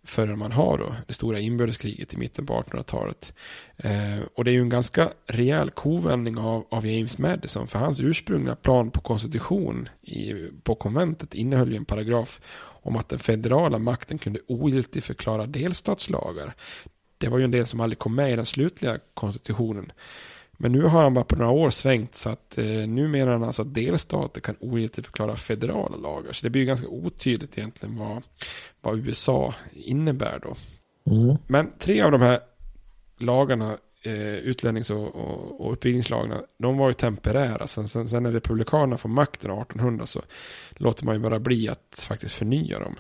förrän 0.08 0.38
man 0.38 0.52
har 0.52 0.78
då 0.78 0.94
det 1.06 1.14
stora 1.14 1.40
inbördeskriget 1.40 2.14
i 2.14 2.16
mitten 2.16 2.46
på 2.46 2.62
1800-talet. 2.62 3.34
Eh, 3.76 4.18
och 4.34 4.44
det 4.44 4.50
är 4.50 4.52
ju 4.52 4.60
en 4.60 4.68
ganska 4.68 5.10
rejäl 5.26 5.70
kovändning 5.70 6.38
av, 6.38 6.66
av 6.70 6.86
James 6.86 7.18
Madison, 7.18 7.66
för 7.66 7.78
hans 7.78 8.00
ursprungliga 8.00 8.56
plan 8.56 8.90
på 8.90 9.00
konstitution 9.00 9.88
i, 10.02 10.34
på 10.62 10.74
konventet 10.74 11.34
innehöll 11.34 11.70
ju 11.70 11.76
en 11.76 11.84
paragraf 11.84 12.40
om 12.82 12.96
att 12.96 13.08
den 13.08 13.18
federala 13.18 13.78
makten 13.78 14.18
kunde 14.18 14.40
ogiltigt 14.46 15.04
förklara 15.04 15.46
delstatslagar 15.46 16.54
det 17.18 17.28
var 17.28 17.38
ju 17.38 17.44
en 17.44 17.50
del 17.50 17.66
som 17.66 17.80
aldrig 17.80 17.98
kom 17.98 18.14
med 18.14 18.32
i 18.32 18.36
den 18.36 18.46
slutliga 18.46 18.98
konstitutionen. 19.14 19.92
Men 20.60 20.72
nu 20.72 20.82
har 20.82 21.02
han 21.02 21.14
bara 21.14 21.24
på 21.24 21.36
några 21.36 21.50
år 21.50 21.70
svängt 21.70 22.14
så 22.14 22.28
att 22.28 22.58
eh, 22.58 22.64
nu 22.64 23.08
menar 23.08 23.32
han 23.32 23.44
alltså 23.44 23.62
att 23.62 23.74
delstater 23.74 24.40
kan 24.40 24.56
förklara 24.92 25.36
federala 25.36 25.96
lagar. 25.96 26.32
Så 26.32 26.46
det 26.46 26.50
blir 26.50 26.62
ju 26.62 26.66
ganska 26.66 26.88
otydligt 26.88 27.58
egentligen 27.58 27.98
vad, 27.98 28.22
vad 28.80 28.98
USA 28.98 29.54
innebär 29.72 30.40
då. 30.42 30.56
Mm. 31.12 31.36
Men 31.46 31.72
tre 31.78 32.00
av 32.00 32.12
de 32.12 32.20
här 32.20 32.40
lagarna, 33.18 33.78
eh, 34.02 34.34
utlännings 34.34 34.90
och, 34.90 35.14
och, 35.14 35.60
och 35.60 35.72
uppviglingslagarna, 35.72 36.40
de 36.58 36.78
var 36.78 36.88
ju 36.88 36.92
temporära. 36.92 37.66
Sen, 37.66 37.88
sen, 37.88 38.08
sen 38.08 38.22
när 38.22 38.32
republikanerna 38.32 38.98
får 38.98 39.08
makten 39.08 39.50
1800 39.50 40.06
så 40.06 40.22
låter 40.70 41.04
man 41.04 41.14
ju 41.14 41.20
bara 41.20 41.38
bli 41.38 41.68
att 41.68 42.04
faktiskt 42.08 42.34
förnya 42.34 42.78
dem. 42.78 42.96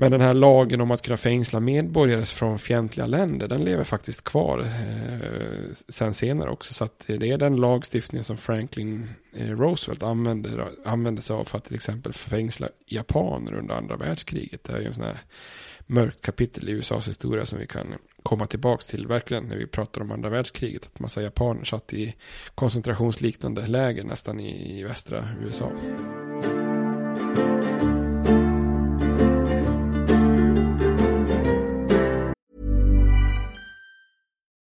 Men 0.00 0.12
den 0.12 0.20
här 0.20 0.34
lagen 0.34 0.80
om 0.80 0.90
att 0.90 1.02
kunna 1.02 1.16
fängsla 1.16 1.60
medborgare 1.60 2.24
från 2.24 2.58
fientliga 2.58 3.06
länder, 3.06 3.48
den 3.48 3.64
lever 3.64 3.84
faktiskt 3.84 4.24
kvar 4.24 4.58
eh, 4.58 5.72
sen 5.88 6.14
senare 6.14 6.50
också. 6.50 6.74
Så 6.74 6.84
att 6.84 7.04
det 7.06 7.30
är 7.30 7.38
den 7.38 7.56
lagstiftningen 7.56 8.24
som 8.24 8.36
Franklin 8.36 9.08
eh, 9.32 9.50
Roosevelt 9.50 10.02
använde, 10.02 10.66
använde 10.84 11.22
sig 11.22 11.36
av 11.36 11.44
för 11.44 11.58
att 11.58 11.64
till 11.64 11.74
exempel 11.74 12.12
fängsla 12.12 12.68
japaner 12.86 13.54
under 13.54 13.74
andra 13.74 13.96
världskriget. 13.96 14.64
Det 14.64 14.72
är 14.72 14.80
ju 14.80 14.86
en 14.86 14.94
sån 14.94 15.04
här 15.04 15.18
mörkt 15.86 16.20
kapitel 16.20 16.68
i 16.68 16.72
USAs 16.72 17.08
historia 17.08 17.46
som 17.46 17.58
vi 17.58 17.66
kan 17.66 17.94
komma 18.22 18.46
tillbaka 18.46 18.82
till 18.82 19.06
verkligen 19.06 19.44
när 19.44 19.56
vi 19.56 19.66
pratar 19.66 20.00
om 20.00 20.10
andra 20.10 20.30
världskriget. 20.30 20.86
Att 20.86 21.00
massa 21.00 21.22
japaner 21.22 21.64
satt 21.64 21.92
i 21.92 22.14
koncentrationsliknande 22.54 23.66
läger 23.66 24.04
nästan 24.04 24.40
i, 24.40 24.78
i 24.78 24.82
västra 24.82 25.28
USA. 25.44 25.70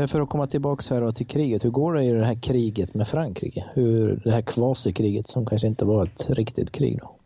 Eh, 0.00 0.06
för 0.06 0.20
att 0.20 0.28
komma 0.28 0.46
tillbaka 0.46 0.94
här 0.94 1.12
till 1.12 1.26
kriget, 1.26 1.64
hur 1.64 1.70
går 1.70 1.94
det 1.94 2.04
i 2.04 2.12
det 2.12 2.24
här 2.24 2.42
kriget 2.42 2.94
med 2.94 3.08
Frankrike? 3.08 3.64
Hur, 3.74 4.20
det 4.24 4.30
här 4.30 4.42
kvasikriget 4.42 5.28
som 5.28 5.46
kanske 5.46 5.66
inte 5.66 5.84
var 5.84 6.04
ett 6.04 6.30
riktigt 6.30 6.72
krig 6.72 6.98
då? 6.98 7.16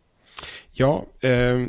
Ja, 0.71 1.05
eh, 1.19 1.61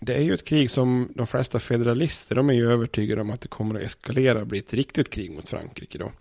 det 0.00 0.14
är 0.14 0.22
ju 0.22 0.34
ett 0.34 0.44
krig 0.44 0.70
som 0.70 1.12
de 1.14 1.26
flesta 1.26 1.60
federalister, 1.60 2.34
de 2.34 2.50
är 2.50 2.54
ju 2.54 2.72
övertygade 2.72 3.20
om 3.20 3.30
att 3.30 3.40
det 3.40 3.48
kommer 3.48 3.74
att 3.74 3.86
eskalera 3.86 4.40
och 4.40 4.46
bli 4.46 4.58
ett 4.58 4.74
riktigt 4.74 5.10
krig 5.10 5.30
mot 5.30 5.48
Frankrike 5.48 5.98
då. 5.98 6.12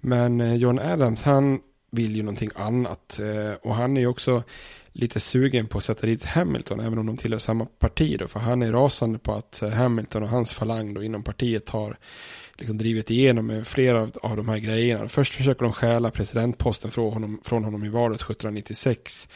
Men 0.00 0.40
eh, 0.40 0.54
John 0.54 0.78
Adams, 0.78 1.22
han 1.22 1.60
vill 1.90 2.16
ju 2.16 2.22
någonting 2.22 2.50
annat. 2.54 3.20
Eh, 3.20 3.54
och 3.68 3.74
han 3.74 3.96
är 3.96 4.00
ju 4.00 4.06
också 4.06 4.42
lite 4.92 5.20
sugen 5.20 5.66
på 5.66 5.78
att 5.78 5.84
sätta 5.84 6.06
dit 6.06 6.24
Hamilton, 6.24 6.80
även 6.80 6.98
om 6.98 7.06
de 7.06 7.16
tillhör 7.16 7.38
samma 7.38 7.66
parti 7.66 8.16
då, 8.18 8.28
för 8.28 8.40
han 8.40 8.62
är 8.62 8.72
rasande 8.72 9.18
på 9.18 9.32
att 9.32 9.62
eh, 9.62 9.70
Hamilton 9.70 10.22
och 10.22 10.28
hans 10.28 10.52
falang 10.52 10.94
då 10.94 11.02
inom 11.02 11.22
partiet 11.22 11.68
har 11.68 11.96
liksom 12.58 12.78
drivit 12.78 13.10
igenom 13.10 13.64
flera 13.64 14.02
av, 14.02 14.12
av 14.22 14.36
de 14.36 14.48
här 14.48 14.58
grejerna. 14.58 15.08
Först 15.08 15.34
försöker 15.34 15.62
de 15.62 15.72
stjäla 15.72 16.10
presidentposten 16.10 16.90
från 16.90 17.12
honom, 17.12 17.40
från 17.44 17.64
honom 17.64 17.84
i 17.84 17.88
valet 17.88 18.20
1796. 18.20 19.28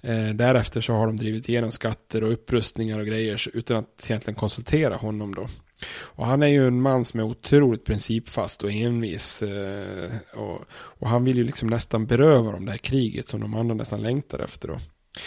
Eh, 0.00 0.28
därefter 0.34 0.80
så 0.80 0.92
har 0.92 1.06
de 1.06 1.16
drivit 1.16 1.48
igenom 1.48 1.72
skatter 1.72 2.24
och 2.24 2.32
upprustningar 2.32 3.00
och 3.00 3.06
grejer 3.06 3.48
utan 3.54 3.76
att 3.76 4.06
egentligen 4.08 4.34
konsultera 4.34 4.96
honom 4.96 5.34
då. 5.34 5.46
Och 5.90 6.26
han 6.26 6.42
är 6.42 6.46
ju 6.46 6.66
en 6.66 6.82
man 6.82 7.04
som 7.04 7.20
är 7.20 7.24
otroligt 7.24 7.84
principfast 7.84 8.64
och 8.64 8.72
envis. 8.72 9.42
Eh, 9.42 10.12
och, 10.34 10.60
och, 10.72 11.08
han 11.08 11.24
vill 11.24 11.36
ju 11.36 11.44
liksom 11.44 11.68
nästan 11.68 12.06
beröva 12.06 12.52
dem 12.52 12.64
det 12.64 12.70
här 12.70 12.78
kriget 12.78 13.28
som 13.28 13.40
de 13.40 13.54
andra 13.54 13.74
nästan 13.74 14.02
längtar 14.02 14.38
efter 14.38 14.68
då. 14.68 14.78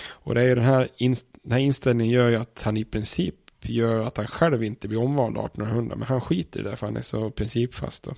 Och 0.08 0.36
det 0.36 0.42
är 0.42 0.46
ju 0.46 0.56
den 0.56 0.64
här, 0.64 0.90
inst 0.98 1.26
den 1.44 1.52
här 1.52 1.60
inställningen 1.60 2.14
gör 2.14 2.30
ju 2.30 2.36
att 2.36 2.62
han 2.64 2.78
i 2.78 2.86
princip 2.86 3.36
gör 3.62 4.04
att 4.04 4.18
han 4.18 4.28
själv 4.28 4.64
inte 4.64 4.88
blir 4.88 5.00
omvald 5.00 5.38
1800. 5.38 5.96
Men 5.96 6.08
han 6.08 6.22
skiter 6.22 6.60
i 6.60 6.64
det 6.64 6.76
för 6.76 6.88
han 6.88 6.98
är 6.98 7.02
så 7.02 7.30
principfast. 7.30 8.04
Då. 8.04 8.14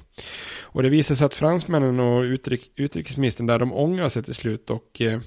Och 0.62 0.84
det 0.84 0.90
visar 0.90 1.16
sig 1.16 1.26
att 1.26 1.34
fransmännen 1.34 2.00
och 2.00 2.22
utrik 2.22 2.72
utrikesministern 2.76 3.48
där 3.48 3.60
de 3.60 3.74
ångrar 3.74 4.10
sig 4.10 4.24
till 4.24 4.36
slut. 4.36 4.70
Och 4.70 5.02
eh, 5.02 5.20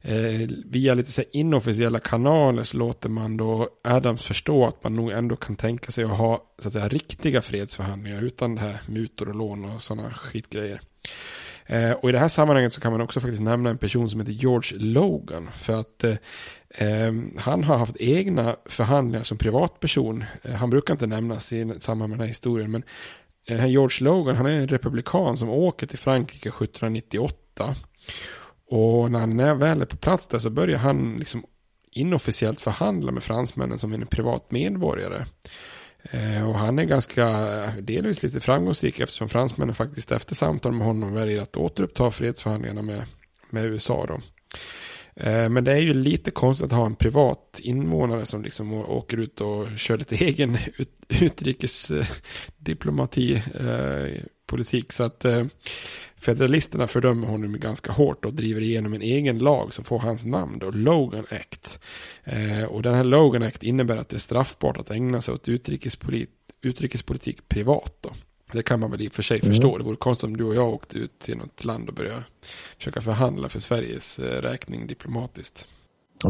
eh, 0.00 0.48
via 0.64 0.94
lite 0.94 1.12
så 1.12 1.22
inofficiella 1.32 1.98
kanaler 1.98 2.64
så 2.64 2.76
låter 2.76 3.08
man 3.08 3.36
då 3.36 3.68
Adams 3.84 4.22
förstå 4.22 4.66
att 4.66 4.84
man 4.84 4.96
nog 4.96 5.10
ändå 5.10 5.36
kan 5.36 5.56
tänka 5.56 5.92
sig 5.92 6.04
att 6.04 6.18
ha 6.18 6.54
så 6.58 6.68
att 6.68 6.72
säga, 6.72 6.88
riktiga 6.88 7.42
fredsförhandlingar 7.42 8.22
utan 8.22 8.54
det 8.54 8.60
här 8.60 8.80
mutor 8.86 9.28
och 9.28 9.34
lån 9.34 9.64
och 9.64 9.82
sådana 9.82 10.10
skitgrejer. 10.10 10.80
Eh, 11.66 11.92
och 11.92 12.08
i 12.08 12.12
det 12.12 12.18
här 12.18 12.28
sammanhanget 12.28 12.72
så 12.72 12.80
kan 12.80 12.92
man 12.92 13.00
också 13.00 13.20
faktiskt 13.20 13.42
nämna 13.42 13.70
en 13.70 13.78
person 13.78 14.10
som 14.10 14.20
heter 14.20 14.32
George 14.32 14.78
Logan. 14.78 15.50
För 15.52 15.80
att 15.80 16.04
eh, 16.04 16.16
ehm, 16.74 17.36
han 17.38 17.64
har 17.64 17.76
haft 17.76 17.96
egna 17.96 18.56
förhandlingar 18.64 19.24
som 19.24 19.38
privatperson. 19.38 20.24
Eh, 20.42 20.54
han 20.54 20.70
brukar 20.70 20.94
inte 20.94 21.06
nämnas 21.06 21.52
i 21.52 21.72
samband 21.80 22.10
med 22.10 22.18
den 22.18 22.22
här 22.22 22.28
historien. 22.28 22.70
Men 22.70 22.82
eh, 23.48 23.66
George 23.66 24.04
Logan, 24.04 24.36
han 24.36 24.46
är 24.46 24.60
en 24.60 24.68
republikan 24.68 25.36
som 25.36 25.48
åker 25.48 25.86
till 25.86 25.98
Frankrike 25.98 26.48
1798. 26.48 27.74
Och 28.66 29.10
när 29.10 29.20
han 29.20 29.40
är 29.40 29.54
väl 29.54 29.82
är 29.82 29.86
på 29.86 29.96
plats 29.96 30.26
där 30.26 30.38
så 30.38 30.50
börjar 30.50 30.78
han 30.78 31.16
liksom 31.18 31.44
inofficiellt 31.90 32.60
förhandla 32.60 33.12
med 33.12 33.22
fransmännen 33.22 33.78
som 33.78 33.92
en 33.92 34.06
privat 34.06 34.50
medborgare. 34.50 35.24
Eh, 36.10 36.48
och 36.48 36.54
han 36.54 36.78
är 36.78 36.84
ganska, 36.84 37.26
delvis 37.80 38.22
lite 38.22 38.40
framgångsrik 38.40 39.00
eftersom 39.00 39.28
fransmännen 39.28 39.74
faktiskt 39.74 40.12
efter 40.12 40.34
samtal 40.34 40.72
med 40.72 40.86
honom 40.86 41.14
väljer 41.14 41.40
att 41.40 41.56
återuppta 41.56 42.10
fredsförhandlingarna 42.10 42.82
med, 42.82 43.04
med 43.50 43.64
USA. 43.64 44.06
Då. 44.06 44.20
Eh, 45.16 45.48
men 45.48 45.64
det 45.64 45.72
är 45.72 45.78
ju 45.78 45.94
lite 45.94 46.30
konstigt 46.30 46.66
att 46.66 46.72
ha 46.72 46.86
en 46.86 46.96
privat 46.96 47.60
invånare 47.62 48.26
som 48.26 48.42
liksom 48.42 48.72
åker 48.72 49.16
ut 49.16 49.40
och 49.40 49.66
kör 49.76 49.98
lite 49.98 50.14
egen 50.24 50.58
utrikesdiplomati 51.08 53.42
eh, 53.54 53.68
eh, 53.68 54.20
politik. 54.46 54.92
Så 54.92 55.02
att 55.02 55.24
Federalisterna 56.24 56.86
fördömer 56.86 57.26
honom 57.26 57.60
ganska 57.60 57.92
hårt 57.92 58.24
och 58.24 58.34
driver 58.34 58.60
igenom 58.60 58.92
en 58.92 59.02
egen 59.02 59.38
lag 59.38 59.74
som 59.74 59.84
får 59.84 59.98
hans 59.98 60.24
namn 60.24 60.58
då, 60.58 60.70
Logan 60.70 61.26
Act. 61.30 61.78
Eh, 62.24 62.64
och 62.64 62.82
den 62.82 62.94
här 62.94 63.04
Logan 63.04 63.42
Act 63.42 63.62
innebär 63.62 63.96
att 63.96 64.08
det 64.08 64.16
är 64.16 64.20
straffbart 64.20 64.76
att 64.76 64.90
ägna 64.90 65.20
sig 65.20 65.34
åt 65.34 65.48
utrikespolit 65.48 66.30
utrikespolitik 66.62 67.48
privat 67.48 67.96
då. 68.00 68.12
Det 68.52 68.62
kan 68.62 68.80
man 68.80 68.90
väl 68.90 69.02
i 69.02 69.08
och 69.08 69.12
för 69.12 69.22
sig 69.22 69.40
mm. 69.40 69.52
förstå. 69.52 69.78
Det 69.78 69.84
vore 69.84 69.96
konstigt 69.96 70.24
om 70.24 70.36
du 70.36 70.44
och 70.44 70.54
jag 70.54 70.68
åkte 70.68 70.98
ut 70.98 71.18
till 71.18 71.36
något 71.36 71.64
land 71.64 71.88
och 71.88 71.94
började 71.94 72.24
försöka 72.78 73.00
förhandla 73.00 73.48
för 73.48 73.60
Sveriges 73.60 74.18
eh, 74.18 74.42
räkning 74.42 74.86
diplomatiskt. 74.86 75.68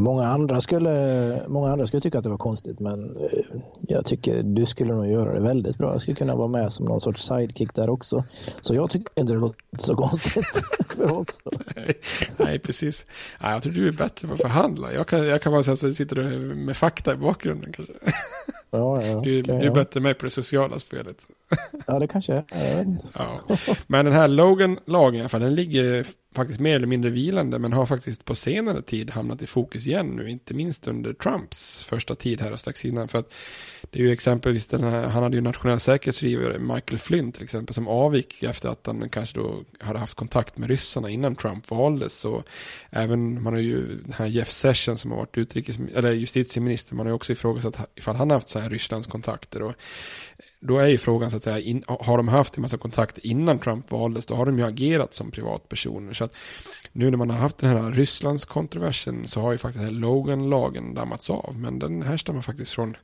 Många 0.00 0.26
andra, 0.26 0.60
skulle, 0.60 1.42
många 1.48 1.72
andra 1.72 1.86
skulle 1.86 2.00
tycka 2.00 2.18
att 2.18 2.24
det 2.24 2.30
var 2.30 2.38
konstigt 2.38 2.80
men 2.80 3.16
eh, 3.16 3.60
jag 3.80 4.04
tycker 4.04 4.42
du 4.42 4.66
skulle 4.66 4.94
nog 4.94 5.06
göra 5.06 5.32
det 5.32 5.40
väldigt 5.40 5.78
bra. 5.78 5.92
Jag 5.92 6.02
skulle 6.02 6.16
kunna 6.16 6.36
vara 6.36 6.48
med 6.48 6.72
som 6.72 6.86
någon 6.86 7.00
sorts 7.00 7.22
sidekick 7.22 7.74
där 7.74 7.90
också. 7.90 8.24
Så 8.60 8.74
jag 8.74 8.90
tycker 8.90 9.20
inte 9.20 9.32
det 9.32 9.38
låter 9.38 9.58
så 9.78 9.94
konstigt 9.94 10.64
för 10.96 11.12
oss. 11.12 11.42
Nej, 11.76 12.00
nej, 12.36 12.58
precis. 12.58 13.06
Nej, 13.40 13.52
jag 13.52 13.62
tror 13.62 13.72
du 13.72 13.88
är 13.88 13.92
bättre 13.92 14.28
på 14.28 14.34
att 14.34 14.40
förhandla. 14.40 14.92
Jag 14.92 15.08
kan, 15.08 15.26
jag 15.26 15.42
kan 15.42 15.52
vara 15.52 15.62
så 15.62 15.72
att 15.72 15.80
du 15.80 15.94
sitter 15.94 16.38
med 16.54 16.76
fakta 16.76 17.12
i 17.12 17.16
bakgrunden 17.16 17.72
kanske. 17.72 17.94
Ja, 18.70 19.02
ja, 19.02 19.20
du, 19.24 19.40
okay, 19.40 19.58
du 19.58 19.66
är 19.66 19.74
bättre 19.74 20.00
med 20.00 20.18
på 20.18 20.24
det 20.24 20.30
sociala 20.30 20.78
spelet. 20.78 21.16
Ja, 21.86 21.98
det 21.98 22.06
kanske 22.06 22.44
är. 22.48 22.96
Ja. 23.14 23.40
Men 23.86 24.04
den 24.04 24.14
här 24.14 24.28
Logan-lagen 24.28 25.14
i 25.14 25.20
alla 25.20 25.28
fall, 25.28 25.40
den 25.40 25.54
ligger 25.54 26.06
faktiskt 26.34 26.60
mer 26.60 26.76
eller 26.76 26.86
mindre 26.86 27.10
vilande, 27.10 27.58
men 27.58 27.72
har 27.72 27.86
faktiskt 27.86 28.24
på 28.24 28.34
senare 28.34 28.82
tid 28.82 29.10
hamnat 29.10 29.42
i 29.42 29.46
fokus 29.46 29.86
igen 29.86 30.06
nu, 30.06 30.30
inte 30.30 30.54
minst 30.54 30.86
under 30.86 31.12
Trumps 31.12 31.82
första 31.84 32.14
tid 32.14 32.40
här 32.40 32.52
och 32.52 32.60
strax 32.60 32.84
innan. 32.84 33.08
För 33.08 33.18
att 33.18 33.32
det 33.90 33.98
är 33.98 34.02
ju 34.02 34.12
exempelvis 34.12 34.66
den 34.66 34.84
här, 34.84 35.06
han 35.06 35.22
hade 35.22 35.36
ju 35.36 35.42
nationell 35.42 35.80
säkerhetsrådgivare, 35.80 36.58
Michael 36.58 36.98
Flynn 36.98 37.32
till 37.32 37.42
exempel, 37.42 37.74
som 37.74 37.88
avgick 37.88 38.42
efter 38.42 38.68
att 38.68 38.86
han 38.86 39.08
kanske 39.08 39.38
då 39.38 39.64
hade 39.80 39.98
haft 39.98 40.14
kontakt 40.14 40.58
med 40.58 40.68
ryssarna 40.68 41.10
innan 41.10 41.36
Trump 41.36 41.70
valdes. 41.70 42.12
Så 42.12 42.42
även, 42.90 43.42
man 43.42 43.52
har 43.52 43.60
ju 43.60 43.96
den 44.02 44.12
här 44.12 44.26
Jeff 44.26 44.52
Sessions 44.52 45.00
som 45.00 45.10
har 45.10 45.18
varit 45.18 45.38
utrikes, 45.38 45.78
eller 45.94 46.12
justitieminister, 46.12 46.94
man 46.94 47.06
har 47.06 47.10
ju 47.10 47.16
också 47.16 47.32
ifrågasatt 47.32 47.76
ifall 47.94 48.16
han 48.16 48.30
har 48.30 48.36
haft 48.36 48.48
så 48.48 48.58
här 48.58 48.70
Rysslands 48.70 49.08
kontakter. 49.08 49.62
Och 49.62 49.74
då 50.66 50.78
är 50.78 50.86
ju 50.86 50.98
frågan 50.98 51.30
så 51.30 51.36
att 51.36 51.42
säga, 51.42 51.58
in, 51.58 51.84
har 51.86 52.16
de 52.16 52.28
haft 52.28 52.56
en 52.56 52.62
massa 52.62 52.78
kontakter 52.78 53.26
innan 53.26 53.58
Trump 53.58 53.90
valdes, 53.90 54.26
då 54.26 54.34
har 54.34 54.46
de 54.46 54.58
ju 54.58 54.64
agerat 54.64 55.14
som 55.14 55.30
privatpersoner. 55.30 56.12
Så 56.12 56.24
att 56.24 56.32
nu 56.92 57.10
när 57.10 57.18
man 57.18 57.30
har 57.30 57.38
haft 57.38 57.58
den 57.58 57.70
här 57.70 57.92
Rysslands 57.92 58.44
kontroversen 58.44 59.26
så 59.26 59.40
har 59.40 59.52
ju 59.52 59.58
faktiskt 59.58 59.84
den 59.84 59.94
här 59.94 60.00
Logan-lagen 60.00 60.94
dammats 60.94 61.30
av. 61.30 61.54
Men 61.58 61.78
den 61.78 62.02
härstammar 62.02 62.42
faktiskt 62.42 62.72
från 62.72 62.96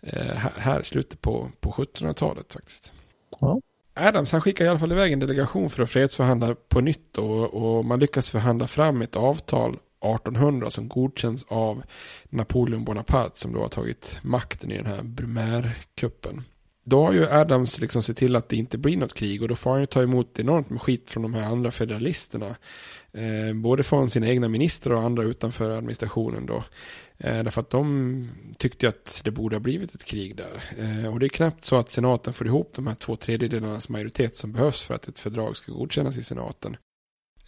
eh, 0.00 0.36
här, 0.56 0.82
slutet 0.82 1.20
på, 1.20 1.50
på 1.60 1.70
1700-talet 1.70 2.52
faktiskt. 2.52 2.92
Ja. 3.40 3.60
Adams 3.94 4.32
han 4.32 4.40
skickar 4.40 4.64
i 4.64 4.68
alla 4.68 4.78
fall 4.78 4.92
iväg 4.92 5.12
en 5.12 5.20
delegation 5.20 5.70
för 5.70 5.82
att 5.82 5.90
fredsförhandla 5.90 6.56
på 6.68 6.80
nytt 6.80 7.18
och, 7.18 7.54
och 7.54 7.84
man 7.84 8.00
lyckas 8.00 8.30
förhandla 8.30 8.66
fram 8.66 9.02
ett 9.02 9.16
avtal 9.16 9.70
1800 9.72 10.70
som 10.70 10.88
godkänns 10.88 11.44
av 11.48 11.82
Napoleon 12.24 12.84
Bonaparte 12.84 13.38
som 13.38 13.52
då 13.52 13.60
har 13.60 13.68
tagit 13.68 14.18
makten 14.22 14.70
i 14.70 14.76
den 14.76 14.86
här 14.86 15.02
Brumaire-kuppen 15.02 16.42
då 16.84 17.06
har 17.06 17.12
ju 17.12 17.26
Adams 17.26 17.80
liksom 17.80 18.02
sett 18.02 18.16
till 18.16 18.36
att 18.36 18.48
det 18.48 18.56
inte 18.56 18.78
blir 18.78 18.96
något 18.96 19.14
krig 19.14 19.42
och 19.42 19.48
då 19.48 19.54
får 19.54 19.70
han 19.70 19.80
ju 19.80 19.86
ta 19.86 20.02
emot 20.02 20.38
enormt 20.38 20.70
med 20.70 20.82
skit 20.82 21.10
från 21.10 21.22
de 21.22 21.34
här 21.34 21.42
andra 21.42 21.70
federalisterna. 21.70 22.56
Eh, 23.12 23.54
både 23.54 23.82
från 23.82 24.10
sina 24.10 24.28
egna 24.28 24.48
ministrar 24.48 24.94
och 24.94 25.02
andra 25.02 25.22
utanför 25.22 25.70
administrationen 25.70 26.46
då. 26.46 26.64
Eh, 27.18 27.44
därför 27.44 27.60
att 27.60 27.70
de 27.70 28.28
tyckte 28.58 28.88
att 28.88 29.20
det 29.24 29.30
borde 29.30 29.56
ha 29.56 29.60
blivit 29.60 29.94
ett 29.94 30.04
krig 30.04 30.36
där. 30.36 30.64
Eh, 30.78 31.12
och 31.12 31.20
det 31.20 31.26
är 31.26 31.28
knappt 31.28 31.64
så 31.64 31.76
att 31.76 31.90
senaten 31.90 32.32
får 32.32 32.46
ihop 32.46 32.72
de 32.74 32.86
här 32.86 32.94
två 32.94 33.16
tredjedelarnas 33.16 33.88
majoritet 33.88 34.36
som 34.36 34.52
behövs 34.52 34.82
för 34.82 34.94
att 34.94 35.08
ett 35.08 35.18
fördrag 35.18 35.56
ska 35.56 35.72
godkännas 35.72 36.18
i 36.18 36.22
senaten 36.22 36.76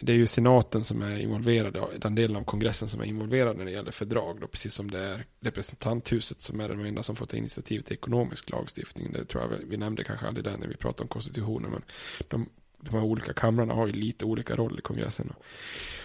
det 0.00 0.12
är 0.12 0.16
ju 0.16 0.26
senaten 0.26 0.84
som 0.84 1.02
är 1.02 1.18
involverad, 1.18 1.78
den 1.98 2.14
delen 2.14 2.36
av 2.36 2.44
kongressen 2.44 2.88
som 2.88 3.00
är 3.00 3.04
involverad 3.04 3.56
när 3.56 3.64
det 3.64 3.70
gäller 3.70 3.90
fördrag, 3.90 4.40
då, 4.40 4.46
precis 4.46 4.74
som 4.74 4.90
det 4.90 4.98
är 4.98 5.26
representanthuset 5.40 6.40
som 6.40 6.60
är 6.60 6.68
den 6.68 6.86
enda 6.86 7.02
som 7.02 7.16
får 7.16 7.26
ta 7.26 7.36
initiativ 7.36 7.80
till 7.80 7.92
ekonomisk 7.92 8.50
lagstiftning. 8.50 9.12
Det 9.12 9.24
tror 9.24 9.42
jag 9.42 9.58
vi 9.68 9.76
nämnde 9.76 10.04
kanske 10.04 10.26
aldrig 10.26 10.44
där 10.44 10.56
när 10.56 10.68
vi 10.68 10.76
pratade 10.76 11.02
om 11.02 11.08
konstitutionen, 11.08 11.70
men 11.70 11.82
de, 12.28 12.48
de 12.80 12.94
här 12.94 13.04
olika 13.04 13.32
kamrarna 13.32 13.74
har 13.74 13.86
ju 13.86 13.92
lite 13.92 14.24
olika 14.24 14.56
roll 14.56 14.78
i 14.78 14.82
kongressen. 14.82 15.32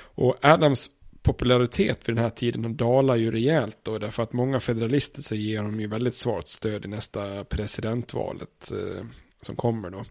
Och 0.02 0.36
Adams 0.41 0.89
popularitet 1.21 2.10
vid 2.10 2.15
den 2.15 2.23
här 2.23 2.30
tiden 2.30 2.78
dalar 2.78 3.15
ju 3.15 3.32
rejält 3.32 3.78
då, 3.84 3.97
därför 3.97 4.23
att 4.23 4.34
många 4.34 4.60
federalister 4.60 5.21
så 5.21 5.36
ger 5.36 5.58
honom 5.58 5.80
ju 5.80 5.88
väldigt 5.88 6.15
svårt 6.15 6.47
stöd 6.47 6.86
i 6.86 6.88
nästa 6.88 7.43
presidentvalet. 7.43 8.71
Eh, 8.71 9.06
som 9.41 9.56
kommer 9.56 9.89
då. 9.89 10.04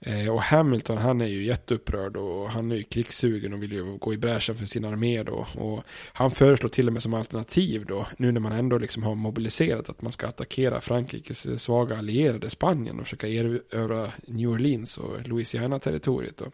Eh, 0.00 0.32
och 0.32 0.42
Hamilton 0.42 0.98
han 0.98 1.20
är 1.20 1.26
ju 1.26 1.44
jätteupprörd 1.44 2.16
och 2.16 2.50
han 2.50 2.70
är 2.70 2.76
ju 2.76 2.82
krigssugen 2.82 3.52
och 3.52 3.62
vill 3.62 3.72
ju 3.72 3.96
gå 3.98 4.14
i 4.14 4.18
bräschen 4.18 4.56
för 4.56 4.66
sin 4.66 4.84
armé 4.84 5.22
då. 5.22 5.46
Och 5.54 5.82
han 6.12 6.30
föreslår 6.30 6.68
till 6.68 6.86
och 6.86 6.92
med 6.92 7.02
som 7.02 7.14
alternativ 7.14 7.86
då, 7.86 8.06
nu 8.16 8.32
när 8.32 8.40
man 8.40 8.52
ändå 8.52 8.78
liksom 8.78 9.02
har 9.02 9.14
mobiliserat 9.14 9.88
att 9.88 10.02
man 10.02 10.12
ska 10.12 10.26
attackera 10.26 10.80
Frankrikes 10.80 11.62
svaga 11.62 11.98
allierade 11.98 12.50
Spanien 12.50 12.98
och 12.98 13.04
försöka 13.04 13.28
erövra 13.28 14.12
New 14.26 14.48
Orleans 14.48 14.98
och 14.98 15.28
Louisiana-territoriet 15.28 16.36
då. 16.36 16.46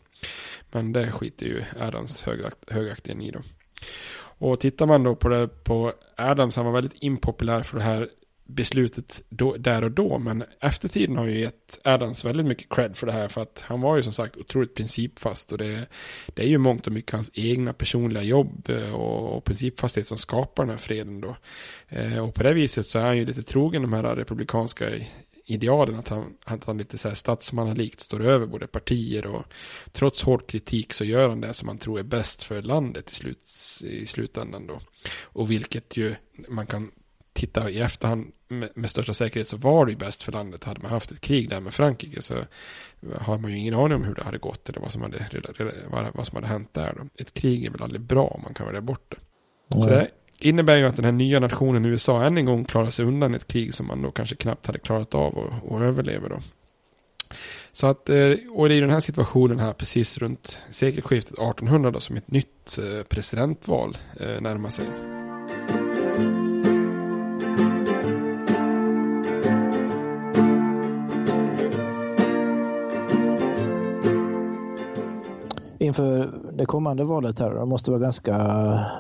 Men 0.70 0.92
det 0.92 1.10
skiter 1.10 1.46
ju 1.46 1.64
Adams 1.80 2.22
högakt, 2.22 2.70
högaktigen 2.70 3.20
i 3.20 3.30
då. 3.30 3.40
Och 4.40 4.60
tittar 4.60 4.86
man 4.86 5.02
då 5.02 5.16
på 5.16 5.28
det 5.28 5.48
på 5.64 5.92
Adams, 6.16 6.56
han 6.56 6.64
var 6.64 6.72
väldigt 6.72 7.02
impopulär 7.02 7.62
för 7.62 7.76
det 7.76 7.82
här 7.82 8.08
beslutet 8.50 9.22
då, 9.28 9.56
där 9.56 9.84
och 9.84 9.90
då. 9.90 10.18
Men 10.18 10.44
eftertiden 10.60 11.16
har 11.16 11.26
ju 11.26 11.40
gett 11.40 11.80
Adams 11.84 12.24
väldigt 12.24 12.46
mycket 12.46 12.68
cred 12.68 12.96
för 12.96 13.06
det 13.06 13.12
här. 13.12 13.28
För 13.28 13.42
att 13.42 13.64
han 13.66 13.80
var 13.80 13.96
ju 13.96 14.02
som 14.02 14.12
sagt 14.12 14.36
otroligt 14.36 14.74
principfast. 14.74 15.52
Och 15.52 15.58
det, 15.58 15.86
det 16.26 16.42
är 16.42 16.48
ju 16.48 16.58
mångt 16.58 16.86
och 16.86 16.92
mycket 16.92 17.12
hans 17.12 17.30
egna 17.34 17.72
personliga 17.72 18.22
jobb 18.22 18.68
eh, 18.68 18.94
och, 18.94 19.36
och 19.36 19.44
principfasthet 19.44 20.06
som 20.06 20.18
skapar 20.18 20.62
den 20.62 20.70
här 20.70 20.78
freden 20.78 21.20
då. 21.20 21.36
Eh, 21.88 22.18
och 22.18 22.34
på 22.34 22.42
det 22.42 22.54
viset 22.54 22.86
så 22.86 22.98
är 22.98 23.06
han 23.06 23.16
ju 23.16 23.24
lite 23.24 23.42
trogen 23.42 23.82
de 23.82 23.92
här 23.92 24.16
republikanska 24.16 24.86
idealen 25.50 25.94
att 25.94 26.08
han, 26.08 26.36
att 26.44 26.64
han 26.64 26.78
lite 26.78 26.98
så 26.98 27.08
här 27.08 27.14
statsmannalikt 27.14 28.00
står 28.00 28.20
över 28.22 28.46
både 28.46 28.66
partier 28.66 29.26
och 29.26 29.44
trots 29.92 30.22
hård 30.22 30.46
kritik 30.46 30.92
så 30.92 31.04
gör 31.04 31.28
han 31.28 31.40
det 31.40 31.54
som 31.54 31.68
han 31.68 31.78
tror 31.78 31.98
är 31.98 32.02
bäst 32.02 32.42
för 32.42 32.62
landet 32.62 33.10
i, 33.10 33.14
slut, 33.14 33.44
i 33.84 34.06
slutändan 34.06 34.66
då. 34.66 34.80
Och 35.22 35.50
vilket 35.50 35.96
ju 35.96 36.14
man 36.48 36.66
kan 36.66 36.90
titta 37.32 37.70
i 37.70 37.80
efterhand 37.80 38.32
med, 38.48 38.68
med 38.74 38.90
största 38.90 39.14
säkerhet 39.14 39.48
så 39.48 39.56
var 39.56 39.86
det 39.86 39.92
ju 39.92 39.98
bäst 39.98 40.22
för 40.22 40.32
landet. 40.32 40.64
Hade 40.64 40.80
man 40.80 40.90
haft 40.90 41.10
ett 41.10 41.20
krig 41.20 41.48
där 41.48 41.60
med 41.60 41.74
Frankrike 41.74 42.22
så 42.22 42.34
har 43.18 43.38
man 43.38 43.50
ju 43.50 43.58
ingen 43.58 43.74
aning 43.74 43.96
om 43.96 44.04
hur 44.04 44.14
det 44.14 44.22
hade 44.22 44.38
gått 44.38 44.68
eller 44.68 44.80
vad 44.80 44.92
som 44.92 45.02
hade, 45.02 45.26
vad 46.14 46.26
som 46.26 46.36
hade 46.36 46.46
hänt 46.46 46.74
där. 46.74 46.94
Då. 46.96 47.22
Ett 47.22 47.34
krig 47.34 47.64
är 47.64 47.70
väl 47.70 47.82
aldrig 47.82 48.00
bra 48.00 48.26
om 48.26 48.42
man 48.42 48.54
kan 48.54 48.66
välja 48.66 48.80
bort 48.80 49.04
det. 49.08 49.16
Mm. 49.76 49.82
Så 49.82 49.88
det 49.88 50.08
innebär 50.38 50.76
ju 50.76 50.86
att 50.86 50.96
den 50.96 51.04
här 51.04 51.12
nya 51.12 51.40
nationen 51.40 51.84
USA 51.84 52.24
än 52.24 52.38
en 52.38 52.44
gång 52.44 52.64
klarar 52.64 52.90
sig 52.90 53.04
undan 53.04 53.34
ett 53.34 53.46
krig 53.46 53.74
som 53.74 53.86
man 53.86 54.02
då 54.02 54.10
kanske 54.10 54.36
knappt 54.36 54.66
hade 54.66 54.78
klarat 54.78 55.14
av 55.14 55.38
och, 55.38 55.72
och 55.72 55.82
överlever 55.82 56.28
då. 56.28 56.38
Så 57.72 57.86
att, 57.86 58.08
eh, 58.08 58.32
och 58.50 58.68
det 58.68 58.74
är 58.74 58.80
den 58.80 58.90
här 58.90 59.00
situationen 59.00 59.58
här 59.58 59.72
precis 59.72 60.18
runt 60.18 60.58
sekelskiftet 60.70 61.32
1800 61.32 61.90
då, 61.90 62.00
som 62.00 62.16
ett 62.16 62.30
nytt 62.30 62.78
eh, 62.78 63.02
presidentval 63.02 63.98
eh, 64.20 64.40
närmar 64.40 64.70
sig. 64.70 64.86
Inför 75.90 76.28
det 76.52 76.66
kommande 76.66 77.04
valet 77.04 77.38
här, 77.38 77.50
det 77.50 77.66
måste 77.66 77.90
vara 77.90 78.00
ganska, 78.00 78.36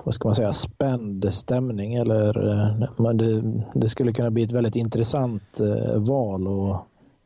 vad 0.04 0.14
ska 0.14 0.28
man 0.28 0.34
säga, 0.34 0.52
spänd 0.52 1.34
stämning 1.34 1.94
eller 1.94 2.48
eh, 2.48 3.12
det, 3.12 3.42
det 3.74 3.88
skulle 3.88 4.12
kunna 4.12 4.30
bli 4.30 4.42
ett 4.42 4.52
väldigt 4.52 4.76
intressant 4.76 5.60
eh, 5.60 5.96
val 5.96 6.46
och 6.46 6.76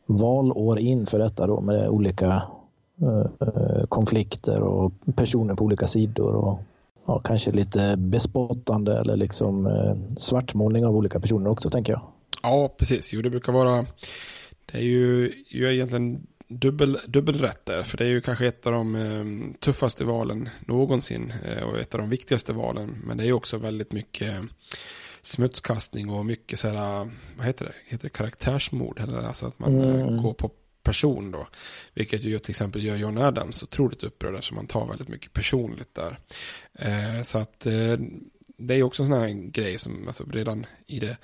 valår 0.06 0.78
inför 0.78 1.18
detta 1.18 1.46
då 1.46 1.60
med 1.60 1.88
olika 1.88 2.42
eh, 3.02 3.86
konflikter 3.88 4.62
och 4.62 4.92
personer 5.16 5.54
på 5.54 5.64
olika 5.64 5.86
sidor 5.86 6.34
och 6.34 6.58
ja, 7.06 7.18
kanske 7.18 7.52
lite 7.52 7.96
bespottande 7.96 8.98
eller 9.00 9.16
liksom 9.16 9.68
svartmålning 10.16 10.86
av 10.86 10.96
olika 10.96 11.20
personer 11.20 11.50
också 11.50 11.70
tänker 11.70 11.92
jag. 11.92 12.02
Ja, 12.42 12.74
precis. 12.78 13.12
Jo, 13.12 13.22
det 13.22 13.30
brukar 13.30 13.52
vara, 13.52 13.86
det 14.72 14.78
är 14.78 14.82
ju, 14.82 15.32
ju 15.48 15.74
egentligen 15.74 16.26
dubbel, 16.58 16.98
dubbelrätt 17.06 17.66
där. 17.66 17.82
För 17.82 17.98
det 17.98 18.04
är 18.04 18.08
ju 18.08 18.20
kanske 18.20 18.46
ett 18.46 18.66
av 18.66 18.72
de 18.72 18.94
eh, 18.94 19.58
tuffaste 19.60 20.04
valen 20.04 20.48
någonsin. 20.66 21.32
Eh, 21.44 21.62
och 21.62 21.78
ett 21.78 21.94
av 21.94 22.00
de 22.00 22.10
viktigaste 22.10 22.52
valen. 22.52 23.02
Men 23.04 23.16
det 23.16 23.22
är 23.24 23.26
ju 23.26 23.32
också 23.32 23.58
väldigt 23.58 23.92
mycket 23.92 24.42
smutskastning 25.22 26.10
och 26.10 26.26
mycket 26.26 26.58
så 26.58 26.68
här, 26.68 27.10
vad 27.36 27.46
heter 27.46 27.64
det, 27.64 27.72
heter 27.84 28.04
det 28.04 28.10
karaktärsmord. 28.10 29.00
Eller 29.00 29.18
alltså 29.18 29.46
att 29.46 29.58
man 29.58 29.80
eh, 29.80 30.00
mm. 30.00 30.22
går 30.22 30.32
på 30.32 30.50
person 30.82 31.30
då. 31.30 31.46
Vilket 31.94 32.22
ju 32.22 32.38
till 32.38 32.50
exempel 32.50 32.84
gör 32.84 32.96
John 32.96 33.18
Adams 33.18 33.62
otroligt 33.62 34.02
upprörd 34.02 34.34
eftersom 34.34 34.54
man 34.54 34.66
tar 34.66 34.88
väldigt 34.88 35.08
mycket 35.08 35.32
personligt 35.32 35.94
där. 35.94 36.18
Eh, 36.78 37.22
så 37.22 37.38
att 37.38 37.66
eh, 37.66 37.96
det 38.56 38.74
är 38.74 38.78
ju 38.78 38.82
också 38.82 39.02
en 39.02 39.08
sån 39.08 39.20
här 39.20 39.28
grej 39.28 39.78
som 39.78 40.06
alltså 40.06 40.24
redan 40.24 40.66
i 40.86 41.00
det 41.00 41.16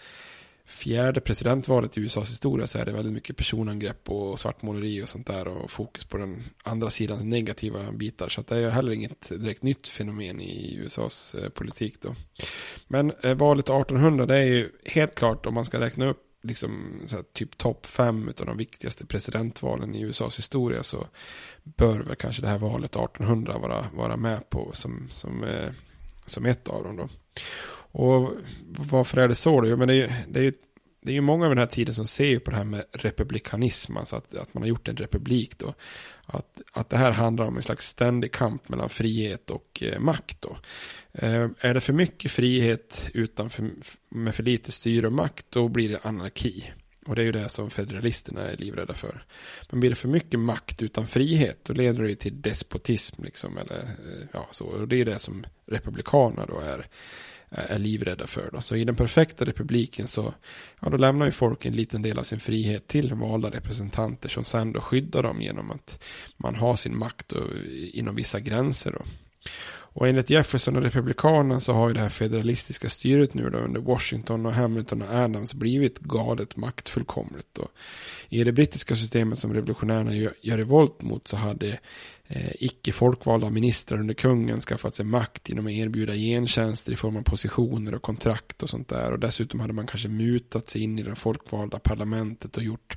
fjärde 0.71 1.21
presidentvalet 1.21 1.99
i 1.99 2.01
USAs 2.01 2.31
historia 2.31 2.67
så 2.67 2.79
är 2.79 2.85
det 2.85 2.93
väldigt 2.93 3.13
mycket 3.13 3.37
personangrepp 3.37 4.11
och 4.11 4.39
svartmåleri 4.39 5.03
och 5.03 5.09
sånt 5.09 5.27
där 5.27 5.49
och 5.49 5.71
fokus 5.71 6.05
på 6.05 6.17
den 6.17 6.43
andra 6.63 6.91
sidans 6.91 7.25
negativa 7.25 7.93
bitar. 7.93 8.29
Så 8.29 8.41
att 8.41 8.47
det 8.47 8.57
är 8.57 8.71
heller 8.71 8.93
inget 8.93 9.29
direkt 9.29 9.63
nytt 9.63 9.89
fenomen 9.89 10.41
i 10.41 10.75
USAs 10.75 11.35
eh, 11.35 11.49
politik 11.49 11.95
då. 12.03 12.15
Men 12.89 13.13
eh, 13.23 13.35
valet 13.35 13.65
1800 13.65 14.27
det 14.27 14.37
är 14.37 14.45
ju 14.45 14.73
helt 14.85 15.15
klart 15.15 15.47
om 15.47 15.55
man 15.55 15.65
ska 15.65 15.81
räkna 15.81 16.07
upp 16.07 16.27
liksom 16.43 17.01
här, 17.11 17.23
typ 17.33 17.59
topp 17.59 17.87
fem 17.87 18.33
av 18.39 18.47
de 18.47 18.57
viktigaste 18.57 19.07
presidentvalen 19.07 19.95
i 19.95 20.01
USAs 20.01 20.39
historia 20.39 20.83
så 20.83 21.07
bör 21.63 22.01
väl 22.01 22.17
kanske 22.17 22.43
det 22.43 22.49
här 22.49 22.59
valet 22.59 22.97
1800 22.97 23.59
vara, 23.59 23.87
vara 23.95 24.17
med 24.17 24.51
på 24.51 24.71
som, 24.75 25.09
som, 25.11 25.45
eh, 25.45 25.71
som 26.27 26.47
ett 26.47 26.69
av 26.69 26.85
dem 26.85 26.97
då. 26.97 27.09
Och 27.93 28.33
varför 28.67 29.19
är 29.19 29.29
det 29.29 29.35
så 29.35 29.61
då? 29.61 29.77
Men 29.77 29.89
det 29.89 29.95
är, 29.95 30.25
det 30.29 30.41
är 30.41 30.45
ju 30.45 30.53
det 31.03 31.11
är 31.11 31.15
ju 31.15 31.21
många 31.21 31.45
av 31.45 31.51
den 31.51 31.59
här 31.59 31.67
tiden 31.67 31.95
som 31.95 32.07
ser 32.07 32.39
på 32.39 32.51
det 32.51 32.57
här 32.57 32.65
med 32.65 32.85
republikanism, 32.93 33.97
alltså 33.97 34.17
att, 34.17 34.35
att 34.35 34.55
man 34.55 34.63
har 34.63 34.69
gjort 34.69 34.89
en 34.89 34.97
republik 34.97 35.59
då. 35.59 35.75
Att, 36.27 36.61
att 36.73 36.91
det 36.91 36.97
här 36.97 37.13
handlar 37.13 37.47
om 37.47 37.57
en 37.57 37.63
slags 37.63 37.87
ständig 37.87 38.33
kamp 38.33 38.69
mellan 38.69 38.89
frihet 38.89 39.51
och 39.51 39.83
eh, 39.83 40.01
makt 40.01 40.41
då. 40.41 40.57
Eh, 41.13 41.49
är 41.61 41.75
det 41.75 41.81
för 41.81 41.93
mycket 41.93 42.31
frihet 42.31 43.11
utan 43.15 43.51
för, 43.51 43.71
med 44.09 44.35
för 44.35 44.43
lite 44.43 44.73
styre 44.73 45.07
och 45.07 45.13
makt, 45.13 45.47
då 45.49 45.69
blir 45.69 45.89
det 45.89 45.99
anarki. 46.03 46.73
Och 47.07 47.15
det 47.17 47.23
är 47.23 47.27
ju 47.27 47.33
det 47.33 47.49
som 47.49 47.71
federalisterna 47.71 48.41
är 48.41 48.57
livrädda 48.57 48.95
för. 48.95 49.25
Men 49.71 49.81
blir 49.81 49.91
det 49.91 49.97
för 49.97 50.09
mycket 50.09 50.41
makt 50.41 50.83
utan 50.83 51.07
frihet, 51.07 51.65
då 51.65 51.73
leder 51.73 52.03
det 52.03 52.15
till 52.15 52.43
despotism 52.43 53.25
liksom, 53.25 53.59
eller 53.59 53.79
eh, 53.79 54.27
ja, 54.33 54.49
så. 54.51 54.65
Och 54.65 54.89
det 54.89 54.95
är 54.95 54.99
ju 54.99 55.05
det 55.05 55.19
som 55.19 55.47
republikanerna 55.67 56.47
då 56.47 56.61
är 56.61 56.87
Eh, 57.53 57.71
är 57.71 57.79
livrädda 57.79 58.27
för. 58.27 58.51
Då. 58.53 58.61
Så 58.61 58.77
i 58.77 58.85
den 58.85 58.97
perfekta 58.97 59.45
republiken 59.45 60.09
så 60.09 60.35
ja, 60.81 60.89
då 60.89 60.97
lämnar 60.97 61.27
ju 61.27 61.33
folk 61.33 61.65
en 61.65 61.77
liten 61.77 62.03
del 62.03 62.19
av 62.19 62.23
sin 62.23 62.41
frihet 62.41 62.87
till 62.89 63.15
valda 63.15 63.51
representanter 63.51 64.29
som 64.29 64.45
sen 64.45 64.73
då 64.73 64.81
skyddar 64.81 65.23
dem 65.23 65.43
genom 65.43 65.71
att 65.71 66.03
man 66.37 66.55
har 66.55 66.77
sin 66.77 66.99
makt 66.99 67.33
och, 67.33 67.49
inom 67.93 68.17
vissa 68.17 68.41
gränser. 68.41 68.93
Då. 68.93 69.03
Och 69.93 70.09
enligt 70.09 70.31
Jefferson 70.31 70.77
och 70.77 70.83
Republikanerna 70.83 71.61
så 71.61 71.73
har 71.73 71.89
ju 71.89 71.95
det 71.95 72.01
här 72.01 72.09
federalistiska 72.09 72.89
styret 72.89 73.35
nu 73.35 73.51
då 73.51 73.59
under 73.59 73.81
Washington 73.81 74.47
och 74.47 74.53
Hamilton 74.53 75.03
och 75.03 75.15
Adams 75.15 75.55
blivit 75.55 75.99
galet 75.99 76.57
maktfullkomligt. 76.57 77.59
Och 77.59 77.71
I 78.29 78.45
det 78.45 78.53
brittiska 78.53 78.97
systemet 78.97 79.39
som 79.39 79.55
revolutionärerna 79.55 80.15
gör, 80.15 80.33
gör 80.41 80.57
revolt 80.57 81.03
mot 81.03 81.29
så 81.29 81.37
hade 81.37 81.79
eh, 82.29 82.53
icke 82.55 82.93
folkvalda 82.93 83.51
ministrar 83.51 84.01
under 84.01 84.15
kungen 84.15 84.61
skaffat 84.61 84.95
sig 84.95 85.05
makt 85.05 85.49
genom 85.49 85.67
att 85.67 85.73
erbjuda 85.73 86.15
gentjänster 86.15 86.93
i 86.93 86.97
form 86.97 87.17
av 87.17 87.23
positioner 87.23 87.95
och 87.95 88.03
kontrakt 88.03 88.63
och 88.63 88.71
sånt 88.71 88.89
där. 88.89 89.13
Och 89.13 89.19
dessutom 89.19 89.61
hade 89.61 89.73
man 89.73 89.87
kanske 89.87 90.09
mutat 90.09 90.71
sig 90.71 90.83
in 90.83 90.99
i 90.99 91.03
det 91.03 91.15
folkvalda 91.15 91.79
parlamentet 91.79 92.57
och 92.57 92.63
gjort 92.63 92.97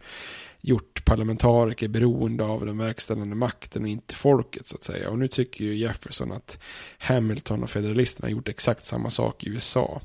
gjort 0.63 1.05
parlamentariker 1.05 1.87
beroende 1.87 2.43
av 2.43 2.65
den 2.65 2.77
verkställande 2.77 3.35
makten 3.35 3.81
och 3.81 3.87
inte 3.87 4.15
folket 4.15 4.67
så 4.67 4.75
att 4.75 4.83
säga. 4.83 5.09
Och 5.09 5.19
nu 5.19 5.27
tycker 5.27 5.65
ju 5.65 5.75
Jefferson 5.75 6.31
att 6.31 6.57
Hamilton 6.97 7.63
och 7.63 7.69
federalisterna 7.69 8.25
har 8.25 8.31
gjort 8.31 8.47
exakt 8.47 8.85
samma 8.85 9.09
sak 9.09 9.43
i 9.43 9.49
USA. 9.49 10.01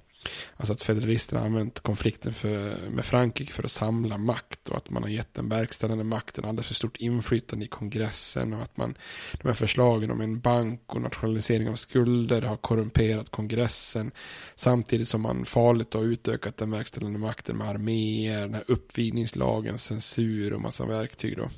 Alltså 0.57 0.73
att 0.73 0.83
federalisterna 0.83 1.41
har 1.41 1.47
använt 1.47 1.81
konflikten 1.81 2.33
för, 2.33 2.91
med 2.91 3.05
Frankrike 3.05 3.53
för 3.53 3.63
att 3.63 3.71
samla 3.71 4.19
makt 4.19 4.69
och 4.69 4.77
att 4.77 4.91
man 4.91 5.03
har 5.03 5.11
gett 5.11 5.35
den 5.35 5.49
verkställande 5.49 6.05
makten 6.05 6.45
alldeles 6.45 6.67
för 6.67 6.75
stort 6.75 6.97
inflytande 6.97 7.65
i 7.65 7.69
kongressen 7.69 8.53
och 8.53 8.63
att 8.63 8.77
man 8.77 8.95
de 9.33 9.49
här 9.49 9.55
förslagen 9.55 10.11
om 10.11 10.21
en 10.21 10.41
bank 10.41 10.83
och 10.87 11.03
nationalisering 11.03 11.69
av 11.69 11.75
skulder 11.75 12.43
har 12.43 12.57
korrumperat 12.57 13.31
kongressen 13.31 14.11
samtidigt 14.55 15.09
som 15.09 15.21
man 15.21 15.45
farligt 15.45 15.95
har 15.95 16.03
utökat 16.03 16.57
den 16.57 16.71
verkställande 16.71 17.19
makten 17.19 17.57
med 17.57 17.69
arméer, 17.69 18.41
den 18.41 18.55
här 18.55 18.65
uppvigningslagen, 18.67 19.79
censur 19.79 20.53
och 20.53 20.61
massa 20.61 20.87
verktyg 20.87 21.37
då. 21.37 21.49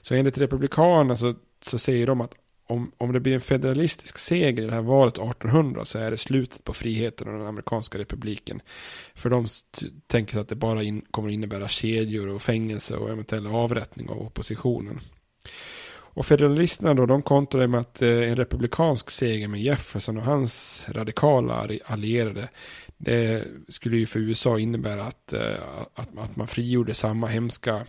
Så 0.00 0.14
enligt 0.14 0.38
republikanerna 0.38 1.16
så, 1.16 1.34
så 1.60 1.78
säger 1.78 2.06
de 2.06 2.20
att 2.20 2.34
om, 2.68 2.92
om 2.98 3.12
det 3.12 3.20
blir 3.20 3.34
en 3.34 3.40
federalistisk 3.40 4.18
seger 4.18 4.62
i 4.62 4.66
det 4.66 4.74
här 4.74 4.82
valet 4.82 5.18
1800 5.18 5.84
så 5.84 5.98
är 5.98 6.10
det 6.10 6.16
slutet 6.16 6.64
på 6.64 6.72
friheten 6.72 7.28
och 7.28 7.38
den 7.38 7.46
amerikanska 7.46 7.98
republiken. 7.98 8.62
För 9.14 9.30
de 9.30 9.46
tänker 10.06 10.32
sig 10.32 10.40
att 10.40 10.48
det 10.48 10.54
bara 10.54 10.82
in, 10.82 11.02
kommer 11.10 11.28
innebära 11.28 11.68
kedjor 11.68 12.28
och 12.28 12.42
fängelse 12.42 12.96
och 12.96 13.10
eventuell 13.10 13.46
avrättning 13.46 14.08
av 14.08 14.22
oppositionen. 14.22 15.00
Och 15.90 16.26
federalisterna 16.26 16.94
då, 16.94 17.06
de 17.06 17.22
kontrar 17.22 17.66
med 17.66 17.80
att 17.80 18.02
eh, 18.02 18.08
en 18.08 18.36
republikansk 18.36 19.10
seger 19.10 19.48
med 19.48 19.62
Jefferson 19.62 20.16
och 20.16 20.22
hans 20.22 20.84
radikala 20.88 21.68
allierade, 21.84 22.48
det 22.96 23.44
skulle 23.68 23.96
ju 23.96 24.06
för 24.06 24.20
USA 24.20 24.58
innebära 24.58 25.04
att, 25.04 25.32
eh, 25.32 25.62
att, 25.94 26.18
att 26.18 26.36
man 26.36 26.46
frigjorde 26.46 26.94
samma 26.94 27.26
hemska 27.26 27.86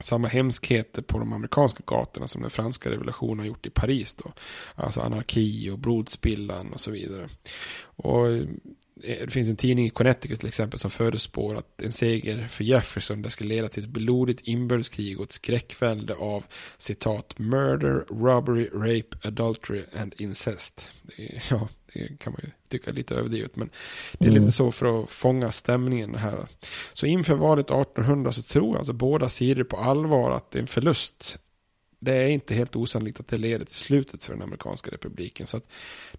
samma 0.00 0.28
hemskheter 0.28 1.02
på 1.02 1.18
de 1.18 1.32
amerikanska 1.32 1.82
gatorna 1.86 2.28
som 2.28 2.40
den 2.40 2.50
franska 2.50 2.90
revolutionen 2.90 3.38
har 3.38 3.46
gjort 3.46 3.66
i 3.66 3.70
Paris 3.70 4.14
då. 4.14 4.32
Alltså 4.74 5.00
anarki 5.00 5.70
och 5.70 5.78
blodspillan 5.78 6.72
och 6.72 6.80
så 6.80 6.90
vidare. 6.90 7.28
Och 7.82 8.26
det 9.00 9.32
finns 9.32 9.48
en 9.48 9.56
tidning 9.56 9.86
i 9.86 9.90
Connecticut 9.90 10.40
till 10.40 10.48
exempel 10.48 10.78
som 10.78 10.90
förespår 10.90 11.56
att 11.56 11.82
en 11.82 11.92
seger 11.92 12.48
för 12.48 12.64
Jefferson 12.64 13.22
det 13.22 13.30
ska 13.30 13.44
leda 13.44 13.68
till 13.68 13.84
ett 13.84 13.90
blodigt 13.90 14.40
inbördeskrig 14.40 15.18
och 15.18 15.24
ett 15.24 15.32
skräckvälde 15.32 16.14
av 16.14 16.44
citat 16.78 17.38
murder, 17.38 18.04
robbery, 18.08 18.68
rape, 18.72 19.28
adultery 19.28 19.84
and 19.96 20.14
incest. 20.18 20.88
Det, 21.02 21.42
ja, 21.50 21.68
det 21.92 22.18
kan 22.18 22.32
man 22.32 22.40
ju 22.44 22.50
tycka 22.68 22.90
är 22.90 22.94
lite 22.94 23.14
överdrivet. 23.14 23.56
Men 23.56 23.70
det 24.12 24.24
är 24.24 24.30
mm. 24.30 24.40
lite 24.40 24.52
så 24.52 24.72
för 24.72 25.02
att 25.02 25.10
fånga 25.10 25.50
stämningen 25.50 26.14
här. 26.14 26.46
Så 26.92 27.06
inför 27.06 27.34
valet 27.34 27.70
1800 27.70 28.32
så 28.32 28.42
tror 28.42 28.78
alltså 28.78 28.92
båda 28.92 29.28
sidor 29.28 29.64
på 29.64 29.76
allvar 29.76 30.30
att 30.30 30.50
det 30.50 30.58
är 30.58 30.60
en 30.60 30.66
förlust 30.66 31.38
det 32.02 32.12
är 32.12 32.28
inte 32.28 32.54
helt 32.54 32.76
osannolikt 32.76 33.20
att 33.20 33.28
det 33.28 33.38
leder 33.38 33.64
till 33.64 33.74
slutet 33.74 34.24
för 34.24 34.32
den 34.32 34.42
amerikanska 34.42 34.90
republiken. 34.90 35.46
Så 35.46 35.56
att 35.56 35.66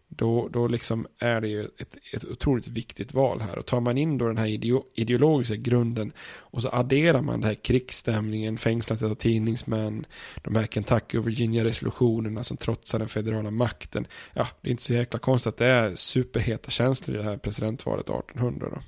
då, 0.08 0.48
då 0.48 0.68
liksom 0.68 1.08
är 1.20 1.42
det 1.42 1.48
ju 1.48 1.62
ett, 1.62 1.96
ett 2.14 2.26
otroligt 2.26 2.68
viktigt 2.68 3.14
val 3.14 3.42
här. 3.42 3.58
Och 3.58 3.66
tar 3.66 3.80
man 3.80 3.98
in 3.98 4.18
då 4.18 4.28
den 4.28 4.38
här 4.38 4.48
ideologiska 4.96 5.56
grunden 5.56 6.14
och 6.22 6.62
så 6.62 6.70
adderar 6.70 7.22
man 7.22 7.40
den 7.40 7.48
här 7.48 7.56
krigsstämningen, 7.56 8.58
fängslandet 8.58 9.12
av 9.12 9.16
tidningsmän, 9.16 10.06
de 10.42 10.56
här 10.56 10.68
Kentucky 10.68 11.18
och 11.18 11.28
Virginia-resolutionerna 11.28 12.44
som 12.44 12.58
trotsar 12.58 13.00
den 13.00 13.10
federala 13.10 13.52
makten. 13.52 14.08
Ja, 14.34 14.48
det 14.62 14.70
är 14.70 14.72
inte 14.72 14.84
så 14.84 14.94
jäkla 14.94 15.20
konstigt 15.20 15.48
att 15.54 15.58
det 15.58 15.68
är 15.68 15.96
superheta 15.96 16.72
känslor 16.72 17.16
i 17.16 17.20
det 17.20 17.26
här 17.26 17.38
presidentvalet 17.38 18.10
1800 18.10 18.68
då. 18.72 18.82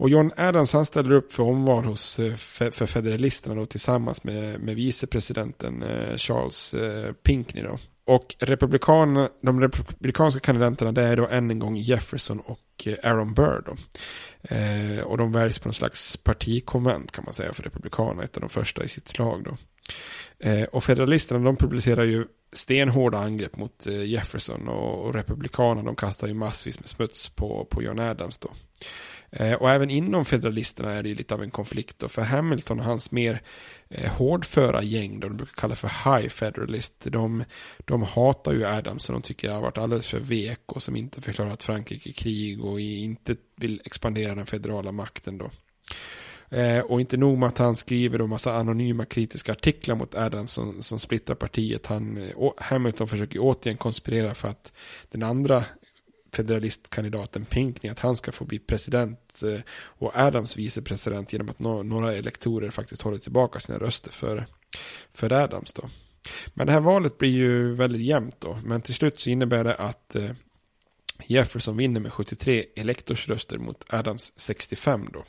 Och 0.00 0.10
John 0.10 0.30
Adams 0.36 0.72
han 0.72 0.86
ställer 0.86 1.12
upp 1.12 1.32
för 1.32 1.42
omval 1.42 1.84
hos, 1.84 2.18
eh, 2.18 2.34
för 2.36 2.86
federalisterna 2.86 3.54
då, 3.54 3.66
tillsammans 3.66 4.24
med, 4.24 4.60
med 4.60 4.74
vicepresidenten 4.74 5.82
eh, 5.82 6.16
Charles 6.16 6.74
eh, 6.74 7.12
Pinckney. 7.12 7.62
Då. 7.62 7.76
Och 8.04 8.36
republikan, 8.38 9.28
de 9.42 9.60
republikanska 9.60 10.40
kandidaterna 10.40 10.92
det 10.92 11.02
är 11.02 11.16
då 11.16 11.28
än 11.28 11.50
en 11.50 11.58
gång 11.58 11.76
Jefferson 11.76 12.40
och 12.40 12.88
Aaron 13.02 13.34
Burr. 13.34 13.62
Då. 13.66 13.76
Eh, 14.54 15.04
och 15.04 15.18
de 15.18 15.32
väljs 15.32 15.58
på 15.58 15.68
någon 15.68 15.74
slags 15.74 16.16
partikonvent 16.16 17.12
kan 17.12 17.24
man 17.24 17.34
säga 17.34 17.52
för 17.52 17.62
republikanerna, 17.62 18.22
ett 18.22 18.36
av 18.36 18.40
de 18.40 18.50
första 18.50 18.84
i 18.84 18.88
sitt 18.88 19.08
slag. 19.08 19.44
Då. 19.44 19.56
Eh, 20.48 20.64
och 20.64 20.84
federalisterna 20.84 21.44
de 21.44 21.56
publicerar 21.56 22.04
ju 22.04 22.26
stenhårda 22.52 23.18
angrepp 23.18 23.56
mot 23.56 23.86
Jefferson 23.86 24.68
och, 24.68 25.06
och 25.06 25.14
republikanerna 25.14 25.82
de 25.82 25.96
kastar 25.96 26.28
ju 26.28 26.34
massvis 26.34 26.80
med 26.80 26.88
smuts 26.88 27.28
på, 27.28 27.66
på 27.70 27.82
John 27.82 27.98
Adams. 27.98 28.38
Då. 28.38 28.50
Eh, 29.32 29.54
och 29.54 29.70
även 29.70 29.90
inom 29.90 30.24
federalisterna 30.24 30.92
är 30.92 31.02
det 31.02 31.08
ju 31.08 31.14
lite 31.14 31.34
av 31.34 31.42
en 31.42 31.50
konflikt 31.50 31.98
då, 31.98 32.08
för 32.08 32.22
Hamilton 32.22 32.78
och 32.78 32.84
hans 32.84 33.10
mer 33.10 33.42
eh, 33.88 34.10
hårdföra 34.10 34.82
gäng, 34.82 35.20
då, 35.20 35.28
de 35.28 35.36
brukar 35.36 35.54
kalla 35.54 35.76
för 35.76 35.88
High 36.18 36.28
Federalist, 36.28 36.94
de, 37.04 37.44
de 37.78 38.02
hatar 38.02 38.52
ju 38.52 38.66
Adams 38.66 39.08
och 39.08 39.12
de 39.12 39.22
tycker 39.22 39.48
att 39.48 39.54
han 39.54 39.62
har 39.62 39.70
varit 39.70 39.78
alldeles 39.78 40.06
för 40.06 40.20
vek 40.20 40.60
och 40.66 40.82
som 40.82 40.96
inte 40.96 41.20
förklarat 41.20 41.62
Frankrike 41.62 42.12
krig 42.12 42.64
och 42.64 42.80
inte 42.80 43.36
vill 43.56 43.82
expandera 43.84 44.34
den 44.34 44.46
federala 44.46 44.92
makten 44.92 45.38
då. 45.38 45.50
Eh, 46.56 46.80
och 46.80 47.00
inte 47.00 47.16
nog 47.16 47.38
med 47.38 47.46
att 47.46 47.58
han 47.58 47.76
skriver 47.76 48.18
då 48.18 48.26
massa 48.26 48.54
anonyma 48.54 49.04
kritiska 49.04 49.52
artiklar 49.52 49.96
mot 49.96 50.14
Adams 50.14 50.52
som, 50.52 50.82
som 50.82 50.98
splittrar 50.98 51.34
partiet. 51.34 51.86
Han, 51.86 52.30
Hamilton 52.56 53.08
försöker 53.08 53.38
återigen 53.42 53.76
konspirera 53.76 54.34
för 54.34 54.48
att 54.48 54.72
den 55.10 55.22
andra 55.22 55.64
federalistkandidaten 56.32 57.44
Pinkney 57.44 57.92
att 57.92 57.98
han 57.98 58.16
ska 58.16 58.32
få 58.32 58.44
bli 58.44 58.58
president 58.58 59.42
eh, 59.42 59.60
och 59.82 60.16
Adams 60.16 60.56
vicepresident 60.56 61.32
genom 61.32 61.48
att 61.48 61.58
några 61.58 62.12
elektorer 62.12 62.70
faktiskt 62.70 63.02
håller 63.02 63.18
tillbaka 63.18 63.60
sina 63.60 63.78
röster 63.78 64.10
för, 64.10 64.46
för 65.12 65.32
Adams 65.32 65.72
då. 65.72 65.88
Men 66.54 66.66
det 66.66 66.72
här 66.72 66.80
valet 66.80 67.18
blir 67.18 67.30
ju 67.30 67.74
väldigt 67.74 68.02
jämnt 68.02 68.40
då, 68.40 68.58
men 68.64 68.82
till 68.82 68.94
slut 68.94 69.20
så 69.20 69.30
innebär 69.30 69.64
det 69.64 69.74
att 69.74 70.16
eh, 70.16 70.30
Jefferson 71.26 71.76
vinner 71.76 72.00
med 72.00 72.12
73 72.12 72.64
elektorsröster 72.76 73.58
mot 73.58 73.84
Adams 73.88 74.32
65 74.36 75.08
då. 75.12 75.24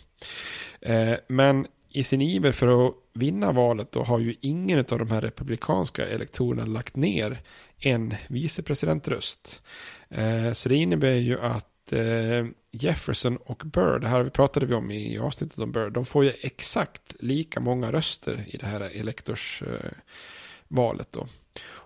Eh, 0.88 1.18
men 1.28 1.68
i 1.90 2.04
sin 2.04 2.22
iver 2.22 2.52
för 2.52 2.88
att 2.88 2.96
vinna 3.14 3.52
valet 3.52 3.92
då 3.92 4.04
har 4.04 4.20
ju 4.20 4.36
ingen 4.42 4.80
av 4.80 5.00
de 5.00 5.12
här 5.12 5.22
republikanska 5.22 6.08
elektorerna 6.08 6.66
lagt 6.66 6.96
ner 6.96 7.42
en 7.78 8.16
vicepresidentröst. 8.30 9.62
Eh, 10.10 10.52
så 10.52 10.70
det 10.70 10.76
innebär 10.76 11.16
ju 11.16 11.40
att 11.40 11.94
eh, 11.94 12.46
Jefferson 12.72 13.38
och 13.38 13.62
Burr, 13.66 14.00
det 14.00 14.08
här 14.08 14.30
pratade 14.30 14.66
vi 14.66 14.74
om 14.74 14.92
i 14.92 15.20
avsnittet 15.20 15.60
om 15.60 15.72
Burr, 15.72 15.90
de 15.90 16.06
får 16.06 16.24
ju 16.24 16.34
exakt 16.42 17.16
lika 17.20 17.60
många 17.60 17.92
röster 17.92 18.44
i 18.48 18.58
det 18.58 18.66
här 18.66 18.82
elektorsvalet 18.82 21.12
då. 21.12 21.28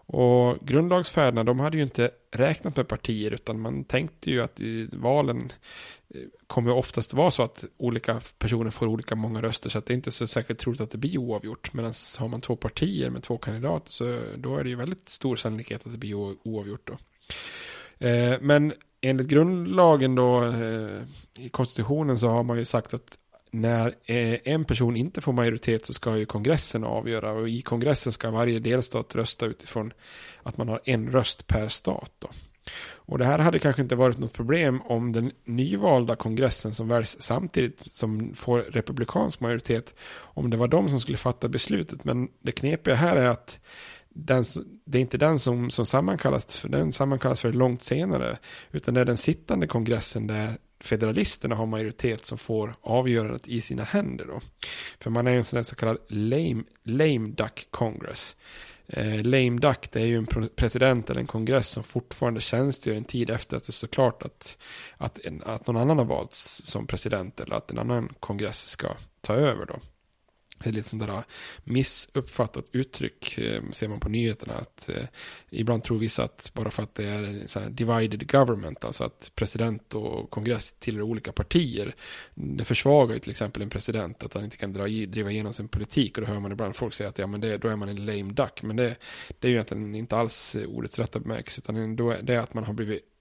Och 0.08 0.58
grundlagsfäderna, 0.62 1.44
de 1.44 1.60
hade 1.60 1.78
ju 1.78 1.84
inte 1.84 2.12
räknat 2.32 2.76
med 2.76 2.88
partier, 2.88 3.32
utan 3.32 3.60
man 3.60 3.84
tänkte 3.84 4.32
ju 4.32 4.42
att 4.42 4.60
i 4.60 4.90
valen 4.92 5.52
eh, 6.10 6.22
kommer 6.56 6.72
oftast 6.72 7.14
vara 7.14 7.32
så 7.32 7.44
att 7.44 7.64
olika 7.78 8.22
personer 8.38 8.72
får 8.72 8.88
olika 8.88 9.16
många 9.16 9.42
röster, 9.42 9.70
så 9.70 9.78
att 9.78 9.86
det 9.86 9.94
är 9.94 9.96
inte 9.96 10.12
så 10.12 10.28
säkert 10.28 10.58
troligt 10.58 10.82
att 10.82 10.92
det 10.92 10.98
blir 10.98 11.18
oavgjort. 11.18 11.74
Medan 11.74 11.94
har 12.18 12.28
man 12.28 12.42
två 12.42 12.56
partier 12.56 13.10
med 13.10 13.24
två 13.24 13.38
kandidater, 13.38 13.92
så 13.92 14.20
då 14.38 14.58
är 14.58 14.64
det 14.64 14.70
ju 14.70 14.76
väldigt 14.76 15.10
stor 15.10 15.36
sannolikhet 15.36 15.86
att 15.86 15.92
det 15.92 15.98
blir 15.98 16.16
oavgjort 16.48 16.88
då. 16.88 16.98
Eh, 18.08 18.38
men 18.42 18.74
enligt 19.02 19.28
grundlagen 19.28 20.16
då, 20.16 20.44
eh, 20.44 21.02
i 21.38 21.50
konstitutionen 21.50 22.20
så 22.20 22.28
har 22.28 22.44
man 22.44 22.58
ju 22.58 22.66
sagt 22.66 22.94
att 22.94 23.18
när 23.52 23.96
eh, 24.06 24.40
en 24.44 24.66
person 24.66 24.96
inte 24.96 25.22
får 25.22 25.34
majoritet 25.34 25.86
så 25.86 25.94
ska 25.94 26.18
ju 26.18 26.26
kongressen 26.26 26.84
avgöra 26.84 27.32
och 27.32 27.50
i 27.50 27.62
kongressen 27.62 28.14
ska 28.14 28.32
varje 28.32 28.60
delstat 28.60 29.16
rösta 29.16 29.46
utifrån 29.46 29.94
att 30.44 30.58
man 30.58 30.70
har 30.70 30.82
en 30.86 31.12
röst 31.12 31.48
per 31.48 31.68
stat. 31.68 32.12
Då. 32.20 32.30
Och 32.94 33.18
det 33.18 33.26
här 33.26 33.40
hade 33.40 33.60
kanske 33.60 33.82
inte 33.82 33.96
varit 33.96 34.18
något 34.18 34.34
problem 34.34 34.82
om 34.82 35.12
den 35.12 35.32
nyvalda 35.46 36.16
kongressen 36.16 36.74
som 36.74 36.88
väljs 36.88 37.22
samtidigt 37.22 37.82
som 37.86 38.34
får 38.36 38.60
republikansk 38.60 39.40
majoritet, 39.40 39.96
om 40.18 40.50
det 40.50 40.58
var 40.58 40.68
de 40.68 40.90
som 40.90 41.00
skulle 41.00 41.18
fatta 41.18 41.50
beslutet. 41.50 42.04
Men 42.04 42.30
det 42.42 42.52
knepiga 42.52 42.96
här 42.96 43.16
är 43.16 43.26
att 43.26 43.60
den, 44.10 44.44
det 44.86 44.98
är 44.98 45.02
inte 45.02 45.18
den 45.18 45.40
som, 45.40 45.70
som 45.70 45.86
sammankallas, 45.86 46.60
för 46.60 46.70
den 46.70 46.92
sammankallas 46.92 47.42
för 47.42 47.54
långt 47.54 47.82
senare, 47.82 48.38
utan 48.72 48.94
det 48.94 49.02
är 49.02 49.06
den 49.06 49.18
sittande 49.18 49.68
kongressen 49.68 50.28
där 50.28 50.58
federalisterna 50.80 51.56
har 51.56 51.66
majoritet 51.66 52.26
som 52.26 52.38
får 52.38 52.76
avgörandet 52.82 53.48
i 53.48 53.62
sina 53.62 53.84
händer. 53.84 54.26
Då. 54.26 54.40
För 55.00 55.10
man 55.10 55.28
är 55.28 55.36
en 55.36 55.44
sån 55.44 55.58
där 55.58 55.64
så 55.64 55.76
kallad 55.76 55.98
lame, 56.08 56.64
lame 56.84 57.28
duck 57.28 57.68
congress. 57.72 58.36
Eh, 58.88 59.24
lame 59.24 59.60
duck 59.60 59.92
det 59.92 60.02
är 60.02 60.06
ju 60.06 60.18
en 60.18 60.50
president 60.56 61.10
eller 61.10 61.22
en 61.22 61.28
kongress 61.28 61.70
som 61.70 61.84
fortfarande 61.84 62.42
tjänstgör 62.42 62.96
en 62.96 63.04
tid 63.04 63.30
efter 63.30 63.58
att 63.58 63.64
det 63.64 63.72
står 63.72 63.88
klart 63.88 64.24
att, 64.24 64.58
att, 64.98 65.20
en, 65.20 65.42
att 65.46 65.68
någon 65.68 65.78
annan 65.78 65.98
har 65.98 66.06
valts 66.06 66.66
som 66.66 66.88
president 66.88 67.40
eller 67.40 67.56
att 67.56 67.72
en 67.72 67.80
annan 67.80 68.14
kongress 68.20 68.68
ska 68.68 68.88
ta 69.22 69.34
över. 69.34 69.66
då 69.66 69.76
ett 70.64 70.76
lite 70.76 70.90
sånt 70.90 71.08
där 71.08 71.24
missuppfattat 71.64 72.66
uttryck 72.72 73.38
eh, 73.38 73.64
ser 73.72 73.88
man 73.88 74.00
på 74.00 74.10
nyheterna. 74.10 74.54
att 74.54 74.90
eh, 74.90 75.04
Ibland 75.50 75.84
tror 75.84 76.00
vissa 76.00 76.24
att 76.24 76.52
bara 76.54 76.72
för 76.72 76.84
att 76.84 76.96
det 76.96 77.06
är 77.06 77.48
så 77.48 77.60
divided 77.60 78.32
government, 78.32 78.86
alltså 78.86 79.04
att 79.04 79.32
president 79.36 79.94
och 79.94 80.30
kongress 80.30 80.74
tillhör 80.74 81.02
olika 81.02 81.32
partier. 81.32 81.96
Det 82.34 82.66
försvagar 82.66 83.14
ju 83.14 83.20
till 83.20 83.32
exempel 83.32 83.62
en 83.62 83.70
president 83.70 84.24
att 84.24 84.34
han 84.34 84.44
inte 84.44 84.58
kan 84.58 84.74
dra, 84.74 84.84
driva 84.88 85.32
igenom 85.32 85.54
sin 85.54 85.68
politik. 85.68 86.18
Och 86.18 86.26
då 86.26 86.32
hör 86.32 86.40
man 86.40 86.52
ibland 86.52 86.76
folk 86.76 86.94
säga 86.94 87.10
att 87.10 87.18
ja, 87.18 87.28
men 87.28 87.42
det, 87.42 87.58
då 87.58 87.68
är 87.68 87.76
man 87.76 87.90
en 87.90 88.06
lame 88.06 88.34
duck. 88.34 88.64
Men 88.64 88.76
det, 88.76 88.96
det 89.40 89.48
är 89.48 89.50
ju 89.50 89.56
egentligen 89.56 89.96
inte 89.96 90.18
alls 90.18 90.56
eh, 90.56 90.68
ordets 90.68 91.00
rätta 91.00 91.20
bemärkelse. 91.20 91.62
Utan 91.64 91.96
då 91.96 92.12
är 92.12 92.22
det 92.22 92.38
att 92.38 92.54
man 92.54 92.64
har 92.64 92.74
blivit 92.74 93.15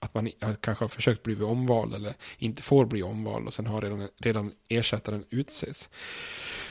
att 0.00 0.14
man 0.14 0.30
kanske 0.60 0.84
har 0.84 0.88
försökt 0.88 1.22
bli 1.22 1.42
omvald 1.42 1.94
eller 1.94 2.14
inte 2.38 2.62
får 2.62 2.84
bli 2.84 3.02
omvald 3.02 3.46
och 3.46 3.54
sen 3.54 3.66
har 3.66 3.80
redan, 3.80 4.08
redan 4.18 4.52
ersättaren 4.68 5.24
utsetts. 5.30 5.90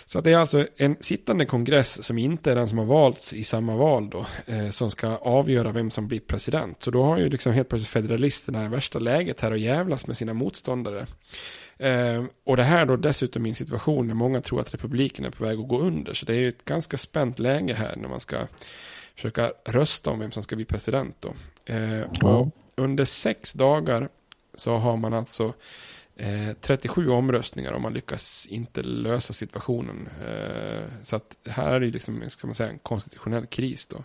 Så 0.06 0.22
det 0.22 0.32
är 0.32 0.38
alltså 0.38 0.68
en 0.78 0.96
sittande 1.00 1.46
kongress 1.46 2.04
som 2.04 2.18
inte 2.18 2.52
är 2.52 2.56
den 2.56 2.70
som 2.70 2.78
har 2.78 2.86
valts 2.86 3.34
i 3.34 3.44
samma 3.44 3.76
val 3.76 4.10
då, 4.10 4.26
eh, 4.46 4.70
som 4.70 4.92
ska 4.92 5.08
avgöra 5.08 5.72
vem 5.72 5.92
som 5.92 6.08
blir 6.08 6.20
president. 6.20 6.84
Så 6.84 6.92
då 6.92 7.04
har 7.04 7.18
ju 7.18 7.30
liksom 7.30 7.54
helt 7.54 7.70
plötsligt 7.70 7.90
federalisterna 7.90 8.66
i 8.66 8.68
värsta 8.68 9.00
läget 9.00 9.42
här 9.42 9.52
och 9.52 9.58
jävlas 9.58 10.08
med 10.08 10.18
sina 10.18 10.34
motståndare. 10.34 11.06
Eh, 11.78 12.24
och 12.44 12.58
det 12.58 12.64
här 12.64 12.86
då 12.86 12.96
dessutom 12.96 13.46
i 13.46 13.50
en 13.50 13.56
situation 13.56 14.08
där 14.08 14.16
många 14.16 14.42
tror 14.42 14.60
att 14.62 14.74
republiken 14.74 15.26
är 15.26 15.30
på 15.30 15.44
väg 15.44 15.60
att 15.60 15.68
gå 15.68 15.80
under. 15.80 16.14
Så 16.14 16.26
det 16.26 16.34
är 16.34 16.40
ju 16.40 16.50
ett 16.50 16.66
ganska 16.66 16.98
spänt 16.98 17.40
läge 17.40 17.74
här 17.74 17.96
när 17.96 18.10
man 18.10 18.20
ska 18.20 18.38
försöka 19.16 19.52
rösta 19.66 20.10
om 20.10 20.20
vem 20.20 20.32
som 20.32 20.44
ska 20.44 20.56
bli 20.56 20.66
president 20.66 21.16
då. 21.20 21.34
Eh, 21.66 22.04
ja. 22.22 22.50
Under 22.80 23.06
sex 23.06 23.54
dagar 23.54 24.10
så 24.54 24.76
har 24.76 24.98
man 24.98 25.14
alltså 25.14 25.54
eh, 26.16 26.56
37 26.62 27.10
omröstningar 27.10 27.74
om 27.74 27.82
man 27.82 27.94
lyckas 27.94 28.48
inte 28.50 28.84
lösa 28.84 29.34
situationen. 29.34 30.10
Eh, 30.28 31.04
så 31.04 31.16
att 31.16 31.36
här 31.46 31.72
är 31.72 31.80
det 31.80 31.88
liksom, 31.88 32.30
ska 32.30 32.48
man 32.48 32.56
säga, 32.56 32.70
en 32.70 32.80
konstitutionell 32.80 33.46
kris 33.46 33.88
då. 33.88 34.04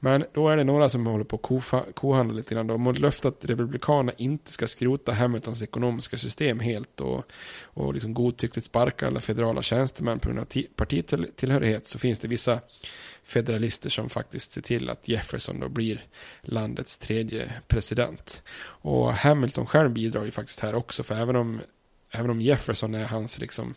Men 0.00 0.24
då 0.32 0.48
är 0.48 0.56
det 0.56 0.64
några 0.64 0.88
som 0.88 1.06
håller 1.06 1.24
på 1.24 1.36
att 1.70 1.94
kohandla 1.94 2.34
lite 2.34 2.54
grann. 2.54 2.66
De 2.66 2.86
har 2.86 2.94
löftat 2.94 3.38
att 3.38 3.50
Republikanerna 3.50 4.12
inte 4.16 4.52
ska 4.52 4.66
skrota 4.66 5.12
Hamiltons 5.12 5.62
ekonomiska 5.62 6.16
system 6.16 6.60
helt 6.60 7.00
och, 7.00 7.24
och 7.64 7.94
liksom 7.94 8.14
godtyckligt 8.14 8.66
sparka 8.66 9.06
alla 9.06 9.20
federala 9.20 9.62
tjänstemän 9.62 10.18
på 10.18 10.28
grund 10.28 10.40
av 10.40 10.62
partitillhörighet. 10.76 11.86
Så 11.86 11.98
finns 11.98 12.18
det 12.18 12.28
vissa 12.28 12.60
federalister 13.24 13.90
som 13.90 14.10
faktiskt 14.10 14.52
ser 14.52 14.62
till 14.62 14.90
att 14.90 15.08
Jefferson 15.08 15.60
då 15.60 15.68
blir 15.68 16.06
landets 16.42 16.98
tredje 16.98 17.52
president. 17.68 18.42
Och 18.58 19.14
Hamilton 19.14 19.66
själv 19.66 19.90
bidrar 19.90 20.24
ju 20.24 20.30
faktiskt 20.30 20.60
här 20.60 20.74
också, 20.74 21.02
för 21.02 21.14
även 21.14 21.36
om, 21.36 21.60
även 22.10 22.30
om 22.30 22.40
Jefferson 22.40 22.94
är 22.94 23.04
hans 23.04 23.38
liksom 23.38 23.74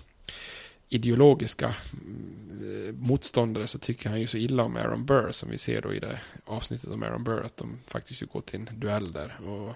ideologiska 0.89 1.75
mm, 1.93 2.95
motståndare 2.99 3.67
så 3.67 3.79
tycker 3.79 4.09
han 4.09 4.21
ju 4.21 4.27
så 4.27 4.37
illa 4.37 4.63
om 4.63 4.75
Aaron 4.75 5.05
Burr 5.05 5.31
som 5.31 5.49
vi 5.49 5.57
ser 5.57 5.81
då 5.81 5.93
i 5.93 5.99
det 5.99 6.19
avsnittet 6.45 6.89
om 6.89 7.03
Aaron 7.03 7.23
Burr 7.23 7.45
att 7.45 7.57
de 7.57 7.79
faktiskt 7.87 8.21
ju 8.21 8.25
går 8.25 8.41
till 8.41 8.59
en 8.59 8.79
duell 8.79 9.11
där. 9.11 9.39
Och, 9.47 9.75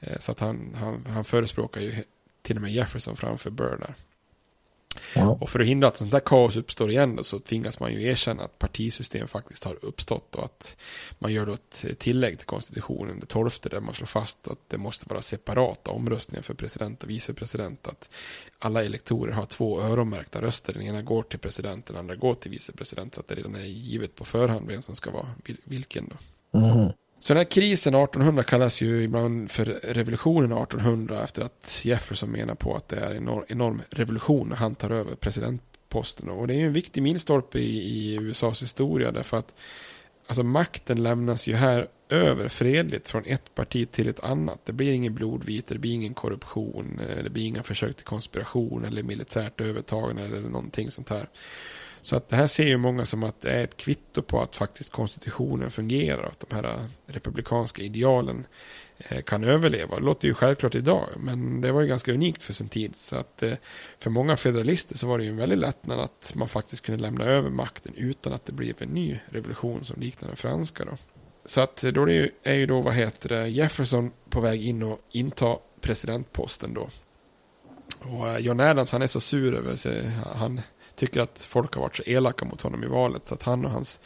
eh, 0.00 0.18
så 0.18 0.32
att 0.32 0.40
han, 0.40 0.74
han, 0.74 1.06
han 1.06 1.24
förespråkar 1.24 1.80
ju 1.80 1.94
till 2.42 2.56
och 2.56 2.62
med 2.62 2.72
Jefferson 2.72 3.16
framför 3.16 3.50
Burr 3.50 3.76
där. 3.78 3.94
Ja. 5.14 5.38
Och 5.40 5.48
för 5.50 5.60
att 5.60 5.66
hindra 5.66 5.88
att 5.88 5.96
sånt 5.96 6.10
där 6.10 6.20
kaos 6.20 6.56
uppstår 6.56 6.90
igen 6.90 7.16
då, 7.16 7.24
så 7.24 7.38
tvingas 7.38 7.80
man 7.80 7.92
ju 7.92 8.06
erkänna 8.06 8.42
att 8.42 8.58
partisystem 8.58 9.28
faktiskt 9.28 9.64
har 9.64 9.84
uppstått 9.84 10.34
och 10.34 10.44
att 10.44 10.76
man 11.18 11.32
gör 11.32 11.46
då 11.46 11.52
ett 11.52 11.84
tillägg 11.98 12.38
till 12.38 12.46
konstitutionen, 12.46 13.20
det 13.20 13.26
tolfte, 13.26 13.68
där 13.68 13.80
man 13.80 13.94
slår 13.94 14.06
fast 14.06 14.48
att 14.48 14.58
det 14.68 14.78
måste 14.78 15.06
vara 15.08 15.22
separata 15.22 15.90
omröstningar 15.90 16.42
för 16.42 16.54
president 16.54 17.02
och 17.02 17.10
vicepresident. 17.10 17.86
Att 17.86 18.10
alla 18.58 18.84
elektorer 18.84 19.32
har 19.32 19.44
två 19.46 19.80
öronmärkta 19.80 20.42
röster, 20.42 20.72
den 20.72 20.82
ena 20.82 21.02
går 21.02 21.22
till 21.22 21.38
president, 21.38 21.86
den 21.86 21.96
andra 21.96 22.16
går 22.16 22.34
till 22.34 22.50
vicepresident, 22.50 23.14
så 23.14 23.20
att 23.20 23.28
det 23.28 23.34
redan 23.34 23.54
är 23.54 23.64
givet 23.64 24.14
på 24.14 24.24
förhand 24.24 24.66
vem 24.68 24.82
som 24.82 24.96
ska 24.96 25.10
vara 25.10 25.28
vilken 25.64 26.08
då. 26.08 26.16
Mhm. 26.58 26.92
Så 27.20 27.34
den 27.34 27.38
här 27.38 27.50
krisen 27.50 27.94
1800 27.94 28.42
kallas 28.42 28.80
ju 28.80 29.02
ibland 29.02 29.50
för 29.50 29.64
revolutionen 29.82 30.52
1800 30.52 31.24
efter 31.24 31.42
att 31.42 31.80
Jefferson 31.84 32.30
menar 32.30 32.54
på 32.54 32.76
att 32.76 32.88
det 32.88 32.96
är 32.96 33.14
en 33.14 33.28
enorm, 33.48 33.82
revolution 33.90 34.48
när 34.48 34.56
han 34.56 34.74
tar 34.74 34.90
över 34.90 35.14
presidentposten. 35.14 36.28
Och 36.28 36.46
det 36.46 36.54
är 36.54 36.58
ju 36.58 36.66
en 36.66 36.72
viktig 36.72 37.02
milstolpe 37.02 37.58
i, 37.58 37.78
i 37.78 38.14
USAs 38.14 38.62
historia 38.62 39.12
därför 39.12 39.36
att 39.36 39.54
alltså 40.26 40.42
makten 40.42 41.02
lämnas 41.02 41.46
ju 41.46 41.54
här 41.54 41.88
över 42.08 42.48
fredligt 42.48 43.08
från 43.08 43.24
ett 43.24 43.54
parti 43.54 43.90
till 43.90 44.08
ett 44.08 44.24
annat. 44.24 44.60
Det 44.64 44.72
blir 44.72 44.92
ingen 44.92 45.14
blodvite, 45.14 45.74
det 45.74 45.80
blir 45.80 45.94
ingen 45.94 46.14
korruption, 46.14 47.00
eh, 47.08 47.22
det 47.24 47.30
blir 47.30 47.46
inga 47.46 47.62
försök 47.62 47.96
till 47.96 48.04
konspiration 48.04 48.84
eller 48.84 49.02
militärt 49.02 49.60
övertagande 49.60 50.22
eller 50.24 50.40
någonting 50.40 50.90
sånt 50.90 51.08
här. 51.08 51.28
Så 52.00 52.16
att 52.16 52.28
det 52.28 52.36
här 52.36 52.46
ser 52.46 52.66
ju 52.66 52.76
många 52.76 53.04
som 53.04 53.22
att 53.22 53.40
det 53.40 53.50
är 53.50 53.64
ett 53.64 53.76
kvitto 53.76 54.22
på 54.22 54.40
att 54.40 54.56
faktiskt 54.56 54.92
konstitutionen 54.92 55.70
fungerar 55.70 56.22
och 56.22 56.28
att 56.28 56.44
de 56.48 56.54
här 56.54 56.64
eh, 56.64 56.80
republikanska 57.06 57.82
idealen 57.82 58.46
eh, 58.98 59.22
kan 59.22 59.44
överleva. 59.44 59.96
Det 59.96 60.02
låter 60.02 60.28
ju 60.28 60.34
självklart 60.34 60.74
idag, 60.74 61.08
men 61.16 61.60
det 61.60 61.72
var 61.72 61.80
ju 61.80 61.86
ganska 61.86 62.12
unikt 62.12 62.42
för 62.42 62.52
sin 62.52 62.68
tid. 62.68 62.96
Så 62.96 63.16
att 63.16 63.42
eh, 63.42 63.52
för 63.98 64.10
många 64.10 64.36
federalister 64.36 64.98
så 64.98 65.06
var 65.06 65.18
det 65.18 65.24
ju 65.24 65.30
en 65.30 65.36
väldigt 65.36 65.58
lättnad 65.58 66.00
att 66.00 66.32
man 66.34 66.48
faktiskt 66.48 66.86
kunde 66.86 67.02
lämna 67.02 67.24
över 67.24 67.50
makten 67.50 67.94
utan 67.96 68.32
att 68.32 68.46
det 68.46 68.52
blev 68.52 68.74
en 68.78 68.88
ny 68.88 69.18
revolution 69.26 69.84
som 69.84 70.00
liknar 70.00 70.28
den 70.28 70.36
franska. 70.36 70.84
Då. 70.84 70.96
Så 71.44 71.60
att 71.60 71.76
då 71.76 72.08
är 72.42 72.54
ju 72.54 72.66
då, 72.66 72.80
vad 72.80 72.94
heter 72.94 73.28
det, 73.28 73.48
Jefferson 73.48 74.10
på 74.30 74.40
väg 74.40 74.64
in 74.64 74.82
och 74.82 75.00
inta 75.12 75.56
presidentposten 75.80 76.74
då. 76.74 76.88
Och 77.98 78.40
John 78.40 78.60
Adams 78.60 78.92
han 78.92 79.02
är 79.02 79.06
så 79.06 79.20
sur 79.20 79.54
över 79.54 79.76
sig. 79.76 80.10
Han 80.34 80.60
tycker 80.98 81.20
att 81.20 81.46
folk 81.50 81.74
har 81.74 81.82
varit 81.82 81.96
så 81.96 82.02
elaka 82.06 82.44
mot 82.44 82.62
honom 82.62 82.84
i 82.84 82.86
valet 82.86 83.26
så 83.26 83.34
att 83.34 83.42
han 83.42 83.64
och 83.64 83.70
hans 83.70 84.00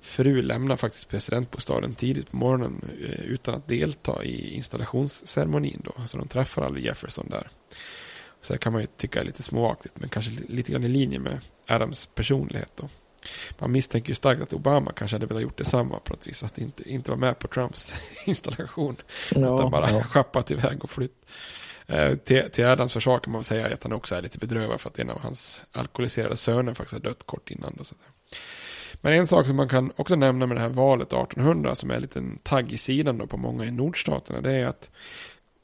fru 0.00 0.42
lämnar 0.42 0.76
faktiskt 0.76 1.08
presidentbostaden 1.08 1.94
tidigt 1.94 2.30
på 2.30 2.36
morgonen 2.36 2.80
eh, 3.02 3.24
utan 3.24 3.54
att 3.54 3.68
delta 3.68 4.24
i 4.24 4.54
installationsceremonin 4.54 5.82
då. 5.84 6.06
Så 6.06 6.18
de 6.18 6.28
träffar 6.28 6.62
aldrig 6.62 6.84
Jefferson 6.84 7.28
där. 7.30 7.48
Så 8.42 8.52
det 8.52 8.58
kan 8.58 8.72
man 8.72 8.82
ju 8.82 8.88
tycka 8.96 9.20
är 9.20 9.24
lite 9.24 9.42
småaktigt 9.42 9.94
men 9.98 10.08
kanske 10.08 10.32
lite 10.48 10.72
grann 10.72 10.84
i 10.84 10.88
linje 10.88 11.18
med 11.18 11.40
Adams 11.66 12.06
personlighet 12.06 12.70
då. 12.76 12.88
Man 13.58 13.72
misstänker 13.72 14.08
ju 14.08 14.14
starkt 14.14 14.42
att 14.42 14.52
Obama 14.52 14.92
kanske 14.92 15.14
hade 15.14 15.26
velat 15.26 15.42
gjort 15.42 15.56
detsamma 15.56 15.98
på 15.98 16.12
något 16.12 16.26
vis. 16.26 16.42
Att 16.42 16.58
inte, 16.58 16.90
inte 16.90 17.10
vara 17.10 17.20
med 17.20 17.38
på 17.38 17.48
Trumps 17.48 17.94
installation. 18.24 18.96
Ja, 19.30 19.38
utan 19.38 19.70
bara 19.70 19.90
ja. 19.90 20.02
schappat 20.10 20.50
iväg 20.50 20.84
och 20.84 20.90
flytt. 20.90 21.26
Eh, 21.88 22.14
till, 22.14 22.50
till 22.50 22.66
Adams 22.66 22.92
försvar 22.92 23.18
kan 23.18 23.32
man 23.32 23.44
säga 23.44 23.66
att 23.66 23.82
han 23.82 23.92
också 23.92 24.14
är 24.14 24.22
lite 24.22 24.38
bedrövad 24.38 24.80
för 24.80 24.90
att 24.90 24.98
en 24.98 25.10
av 25.10 25.20
hans 25.20 25.64
alkoholiserade 25.72 26.36
söner 26.36 26.74
faktiskt 26.74 26.92
har 26.92 27.10
dött 27.10 27.26
kort 27.26 27.50
innan. 27.50 27.74
Då, 27.78 27.84
så 27.84 27.94
Men 29.00 29.12
en 29.12 29.26
sak 29.26 29.46
som 29.46 29.56
man 29.56 29.68
kan 29.68 29.92
också 29.96 30.16
nämna 30.16 30.46
med 30.46 30.56
det 30.56 30.60
här 30.60 30.68
valet 30.68 31.12
1800 31.12 31.74
som 31.74 31.90
är 31.90 31.94
en 31.94 32.02
liten 32.02 32.38
tagg 32.42 32.72
i 32.72 32.78
sidan 32.78 33.18
då 33.18 33.26
på 33.26 33.36
många 33.36 33.64
i 33.64 33.70
nordstaterna. 33.70 34.40
Det 34.40 34.52
är 34.52 34.66
att 34.66 34.90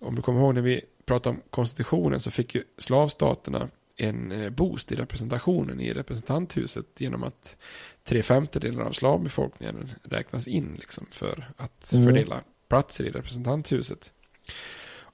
om 0.01 0.15
du 0.15 0.23
kommer 0.23 0.41
ihåg 0.41 0.55
när 0.55 0.63
vi 0.63 0.81
pratade 1.07 1.37
om 1.37 1.43
konstitutionen 1.51 2.21
så 2.21 2.31
fick 2.31 2.55
ju 2.55 2.63
slavstaterna 2.79 3.69
en 3.97 4.33
eh, 4.33 4.51
boost 4.51 4.93
i 4.93 4.95
representationen 4.95 5.81
i 5.81 5.93
representanthuset 5.93 6.87
genom 6.99 7.25
att 7.25 7.57
tre 8.05 8.23
femtedelar 8.23 8.85
av 8.85 8.93
slavbefolkningen 8.93 9.91
räknas 10.03 10.49
in 10.49 10.77
liksom 10.79 11.07
för 11.11 11.51
att 11.57 11.93
mm. 11.93 12.07
fördela 12.07 12.41
platser 12.69 13.05
i 13.05 13.11
representanthuset. 13.11 14.13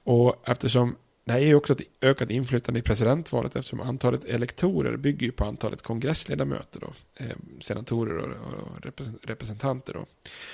Och 0.03 0.49
eftersom 0.49 0.95
det 1.23 1.31
här 1.31 1.39
är 1.39 1.45
ju 1.45 1.55
också 1.55 1.73
ett 1.73 1.81
ökat 2.01 2.29
inflytande 2.29 2.79
i 2.79 2.83
presidentvalet 2.83 3.55
eftersom 3.55 3.79
antalet 3.79 4.25
elektorer 4.25 4.97
bygger 4.97 5.25
ju 5.25 5.31
på 5.31 5.45
antalet 5.45 5.81
kongressledamöter 5.81 6.79
då, 6.79 6.93
eh, 7.15 7.35
senatorer 7.61 8.17
och, 8.17 8.53
och 8.53 9.03
representanter 9.21 9.93
då. 9.93 10.05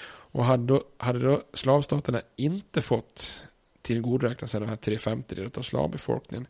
Och 0.09 0.45
hade 0.45 0.65
då, 0.65 0.83
hade 0.97 1.19
då 1.19 1.41
slavstaterna 1.53 2.21
inte 2.35 2.81
fått 2.81 3.41
tillgodoräkna 3.81 4.47
sig 4.47 4.59
de 4.59 4.69
här 4.69 4.75
tre 4.75 4.97
femtedelar 4.97 5.51
av 5.57 5.61
slavbefolkningen 5.61 6.47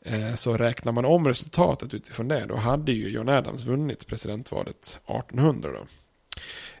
eh, 0.00 0.34
så 0.34 0.56
räknar 0.56 0.92
man 0.92 1.04
om 1.04 1.26
resultatet 1.26 1.94
utifrån 1.94 2.28
det 2.28 2.46
då 2.46 2.56
hade 2.56 2.92
ju 2.92 3.08
John 3.08 3.28
Adams 3.28 3.64
vunnit 3.64 4.06
presidentvalet 4.06 5.00
1800 5.06 5.72
då. 5.72 5.86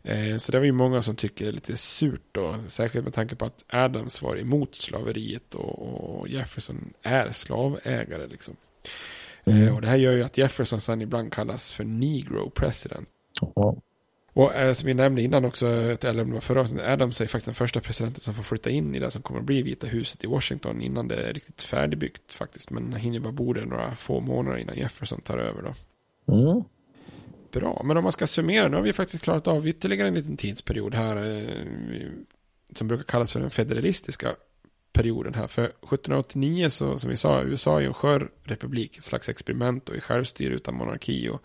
Eh, 0.02 0.36
så 0.36 0.52
det 0.52 0.58
var 0.58 0.64
ju 0.64 0.72
många 0.72 1.02
som 1.02 1.16
tycker 1.16 1.44
det 1.44 1.50
är 1.50 1.52
lite 1.52 1.76
surt 1.76 2.26
då, 2.32 2.56
särskilt 2.68 3.04
med 3.04 3.14
tanke 3.14 3.34
på 3.34 3.44
att 3.44 3.64
Adams 3.68 4.22
var 4.22 4.36
emot 4.36 4.74
slaveriet 4.74 5.54
och 5.54 6.28
Jefferson 6.28 6.92
är 7.02 7.28
slavägare 7.28 8.26
liksom. 8.26 8.56
Mm. 9.44 9.62
Eh, 9.62 9.74
och 9.74 9.80
det 9.80 9.88
här 9.88 9.96
gör 9.96 10.12
ju 10.12 10.22
att 10.22 10.38
Jefferson 10.38 10.80
sen 10.80 11.02
ibland 11.02 11.32
kallas 11.32 11.72
för 11.72 11.84
negro 11.84 12.50
president. 12.50 13.08
Ja. 13.54 13.76
Och 14.34 14.54
eh, 14.54 14.72
som 14.72 14.86
vi 14.86 14.94
nämnde 14.94 15.22
innan 15.22 15.44
också, 15.44 15.66
eller 15.66 16.22
om 16.22 16.28
det 16.28 16.34
var 16.34 16.40
förra 16.40 16.60
avsnittet, 16.60 16.88
Adams 16.88 17.20
är 17.20 17.26
faktiskt 17.26 17.44
den 17.44 17.54
första 17.54 17.80
presidenten 17.80 18.20
som 18.20 18.34
får 18.34 18.42
flytta 18.42 18.70
in 18.70 18.94
i 18.94 18.98
det 18.98 19.10
som 19.10 19.22
kommer 19.22 19.40
att 19.40 19.46
bli 19.46 19.62
Vita 19.62 19.86
huset 19.86 20.24
i 20.24 20.26
Washington 20.26 20.82
innan 20.82 21.08
det 21.08 21.16
är 21.16 21.32
riktigt 21.32 21.62
färdigbyggt 21.62 22.32
faktiskt. 22.32 22.70
Men 22.70 22.92
han 22.92 23.00
hinner 23.00 23.20
bara 23.20 23.32
bo 23.32 23.52
där 23.52 23.64
några 23.64 23.94
få 23.94 24.20
månader 24.20 24.58
innan 24.58 24.76
Jefferson 24.76 25.20
tar 25.20 25.38
över 25.38 25.62
då. 25.62 25.74
Mm 26.34 26.64
bra. 27.52 27.82
Men 27.84 27.96
om 27.96 28.02
man 28.02 28.12
ska 28.12 28.26
summera, 28.26 28.68
nu 28.68 28.76
har 28.76 28.82
vi 28.82 28.92
faktiskt 28.92 29.24
klarat 29.24 29.46
av 29.46 29.68
ytterligare 29.68 30.08
en 30.08 30.14
liten 30.14 30.36
tidsperiod 30.36 30.94
här. 30.94 31.16
Eh, 31.16 32.10
som 32.74 32.88
brukar 32.88 33.04
kallas 33.04 33.32
för 33.32 33.40
den 33.40 33.50
federalistiska 33.50 34.28
perioden 34.92 35.34
här. 35.34 35.46
För 35.46 35.64
1789 35.64 36.68
så, 36.68 36.98
som 36.98 37.10
vi 37.10 37.16
sa, 37.16 37.42
USA 37.42 37.76
är 37.76 37.80
ju 37.80 37.86
en 37.86 37.94
skör 37.94 38.30
republik, 38.42 38.98
ett 38.98 39.04
slags 39.04 39.28
experiment 39.28 39.88
och 39.88 39.96
i 39.96 40.00
självstyre 40.00 40.54
utan 40.54 40.74
monarki. 40.74 41.28
Och 41.28 41.42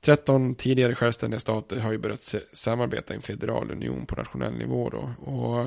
13 0.00 0.54
tidigare 0.54 0.94
självständiga 0.94 1.40
stater 1.40 1.80
har 1.80 1.92
ju 1.92 1.98
börjat 1.98 2.34
samarbeta 2.52 3.14
i 3.14 3.16
en 3.16 3.22
federal 3.22 3.70
union 3.70 4.06
på 4.06 4.16
nationell 4.16 4.54
nivå 4.54 4.90
då. 4.90 5.32
Och 5.32 5.66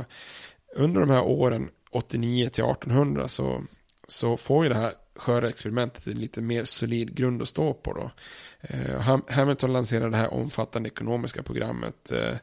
under 0.76 1.02
de 1.02 1.10
här 1.10 1.24
åren 1.24 1.70
89 1.92 2.50
till 2.50 2.64
1800 2.64 3.28
så, 3.28 3.64
så 4.08 4.38
får 4.38 4.64
ju 4.64 4.70
det 4.70 4.76
här 4.76 4.94
sköra 5.16 5.50
experimentet 5.50 6.08
en 6.08 6.20
lite 6.20 6.42
mer 6.42 6.64
solid 6.64 7.16
grund 7.16 7.42
att 7.42 7.48
stå 7.48 7.74
på 7.74 7.94
då. 7.94 8.12
Eh, 8.62 9.18
Hamilton 9.30 9.74
lanserar 9.74 10.10
det 10.10 10.18
här 10.18 10.34
omfattande 10.34 10.90
ekonomiska 10.90 11.44
programmet 11.44 12.12
eh, 12.12 12.38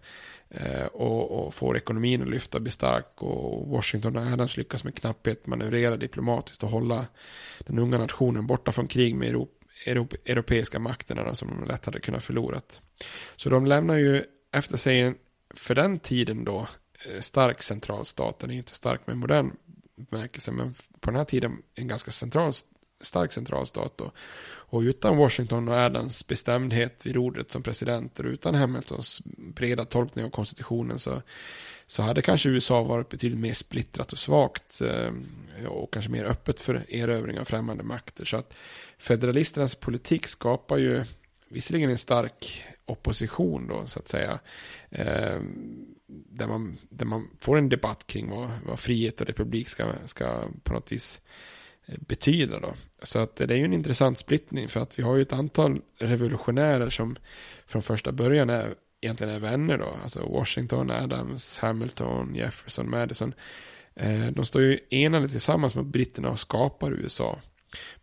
eh, 0.50 0.86
och, 0.86 1.46
och, 1.46 1.54
får 1.54 1.76
ekonomin 1.76 2.22
att 2.22 2.28
lyfta, 2.28 2.60
bli 2.60 2.70
stark 2.70 3.22
och 3.22 3.68
Washington 3.68 4.16
och 4.16 4.22
Adams 4.22 4.56
lyckas 4.56 4.84
med 4.84 4.94
knapphet 4.94 5.46
manövrera 5.46 5.96
diplomatiskt 5.96 6.62
och 6.62 6.70
hålla 6.70 7.06
den 7.58 7.78
unga 7.78 7.98
nationen 7.98 8.46
borta 8.46 8.72
från 8.72 8.88
krig 8.88 9.14
med 9.14 9.28
Europa 9.86 10.16
europeiska 10.24 10.78
makterna 10.78 11.34
som 11.34 11.48
de 11.48 11.68
lätt 11.68 11.84
hade 11.84 12.00
kunnat 12.00 12.24
förlorat. 12.24 12.80
Så 13.36 13.50
de 13.50 13.66
lämnar 13.66 13.96
ju 13.96 14.24
efter 14.52 14.76
sig 14.76 15.00
en, 15.00 15.14
för 15.54 15.74
den 15.74 15.98
tiden 15.98 16.44
då, 16.44 16.68
eh, 17.06 17.20
stark 17.20 17.62
centralstat. 17.62 18.38
Den 18.38 18.50
är 18.50 18.54
ju 18.54 18.58
inte 18.58 18.74
stark 18.74 19.06
med 19.06 19.16
modern 19.16 19.50
bemärkelse, 19.96 20.52
men 20.52 20.74
på 21.00 21.10
den 21.10 21.18
här 21.18 21.24
tiden 21.24 21.62
en 21.74 21.88
ganska 21.88 22.10
central, 22.10 22.52
stark 23.00 23.32
centralstat. 23.32 23.98
Då. 23.98 24.12
Och 24.44 24.80
utan 24.80 25.16
Washington 25.16 25.68
och 25.68 25.74
Adams 25.74 26.26
bestämdhet 26.26 27.06
vid 27.06 27.14
rodret 27.14 27.50
som 27.50 27.62
presidenter, 27.62 28.24
utan 28.24 28.54
Hamiltons 28.54 29.22
breda 29.24 29.84
tolkning 29.84 30.24
av 30.24 30.30
konstitutionen 30.30 30.98
så, 30.98 31.22
så 31.86 32.02
hade 32.02 32.22
kanske 32.22 32.48
USA 32.48 32.82
varit 32.82 33.08
betydligt 33.08 33.40
mer 33.40 33.54
splittrat 33.54 34.12
och 34.12 34.18
svagt 34.18 34.80
eh, 34.80 35.12
och 35.66 35.92
kanske 35.92 36.10
mer 36.10 36.24
öppet 36.24 36.60
för 36.60 36.94
erövring 36.94 37.38
av 37.40 37.44
främmande 37.44 37.82
makter. 37.82 38.24
Så 38.24 38.36
att 38.36 38.54
federalisternas 38.98 39.74
politik 39.74 40.26
skapar 40.26 40.76
ju 40.76 41.04
visserligen 41.48 41.90
en 41.90 41.98
stark 41.98 42.64
opposition 42.86 43.66
då 43.66 43.86
så 43.86 43.98
att 43.98 44.08
säga. 44.08 44.38
Eh, 44.90 45.40
där, 46.12 46.46
man, 46.46 46.78
där 46.88 47.06
man 47.06 47.28
får 47.40 47.58
en 47.58 47.68
debatt 47.68 48.06
kring 48.06 48.30
vad, 48.30 48.50
vad 48.66 48.80
frihet 48.80 49.20
och 49.20 49.26
republik 49.26 49.68
ska, 49.68 49.92
ska 50.06 50.44
på 50.62 50.72
något 50.72 50.92
vis 50.92 51.20
eh, 51.86 51.94
betyda 51.98 52.60
då. 52.60 52.74
Så 53.02 53.18
att 53.18 53.36
det 53.36 53.44
är 53.44 53.58
ju 53.58 53.64
en 53.64 53.72
intressant 53.72 54.18
splittning 54.18 54.68
för 54.68 54.80
att 54.80 54.98
vi 54.98 55.02
har 55.02 55.16
ju 55.16 55.22
ett 55.22 55.32
antal 55.32 55.80
revolutionärer 55.98 56.90
som 56.90 57.16
från 57.66 57.82
första 57.82 58.12
början 58.12 58.50
är 58.50 58.74
egentligen 59.00 59.34
är 59.34 59.38
vänner 59.38 59.78
då. 59.78 59.96
Alltså 60.02 60.26
Washington, 60.26 60.90
Adams, 60.90 61.58
Hamilton, 61.58 62.34
Jefferson, 62.34 62.90
Madison. 62.90 63.34
Eh, 63.94 64.26
de 64.26 64.46
står 64.46 64.62
ju 64.62 64.78
enade 64.90 65.28
tillsammans 65.28 65.74
med 65.74 65.84
britterna 65.84 66.30
och 66.30 66.40
skapar 66.40 66.92
USA. 66.92 67.38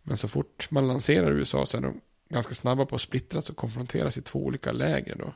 Men 0.02 0.16
så 0.16 0.28
fort 0.28 0.70
man 0.70 0.88
lanserar 0.88 1.32
USA 1.32 1.66
så 1.66 1.76
är 1.76 1.80
de 1.80 2.00
ganska 2.28 2.54
snabba 2.54 2.86
på 2.86 2.94
att 2.94 3.00
splittras 3.00 3.50
och 3.50 3.56
konfronteras 3.56 4.18
i 4.18 4.22
två 4.22 4.44
olika 4.44 4.72
läger 4.72 5.16
då. 5.16 5.34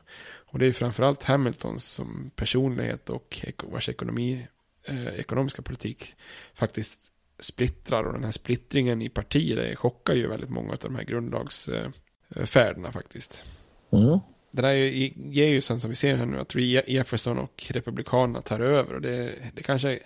Och 0.55 0.59
det 0.59 0.65
är 0.65 0.71
framförallt 0.71 1.23
Hamiltons 1.23 1.85
som 1.85 2.31
personlighet 2.35 3.09
och 3.09 3.45
vars 3.63 3.89
ekonomi, 3.89 4.47
eh, 4.83 5.07
ekonomiska 5.07 5.61
politik 5.61 6.15
faktiskt 6.53 7.11
splittrar 7.39 8.03
och 8.03 8.13
den 8.13 8.23
här 8.23 8.31
splittringen 8.31 9.01
i 9.01 9.09
partier 9.09 9.75
chockar 9.75 10.13
ju 10.13 10.27
väldigt 10.27 10.49
många 10.49 10.71
av 10.71 10.77
de 10.79 10.95
här 10.95 11.03
grundlagsfärderna 11.03 12.91
faktiskt. 12.91 13.43
Mm. 13.91 14.19
Det 14.51 14.61
där 14.61 14.73
ger 14.73 15.47
ju 15.47 15.61
sen 15.61 15.79
som 15.79 15.89
vi 15.89 15.95
ser 15.95 16.15
här 16.15 16.25
nu 16.25 16.39
att 16.39 16.55
Jefferson 16.87 17.37
och 17.37 17.63
Republikanerna 17.69 18.41
tar 18.41 18.59
över 18.59 18.93
och 18.93 19.01
det, 19.01 19.35
det 19.53 19.63
kanske 19.63 19.99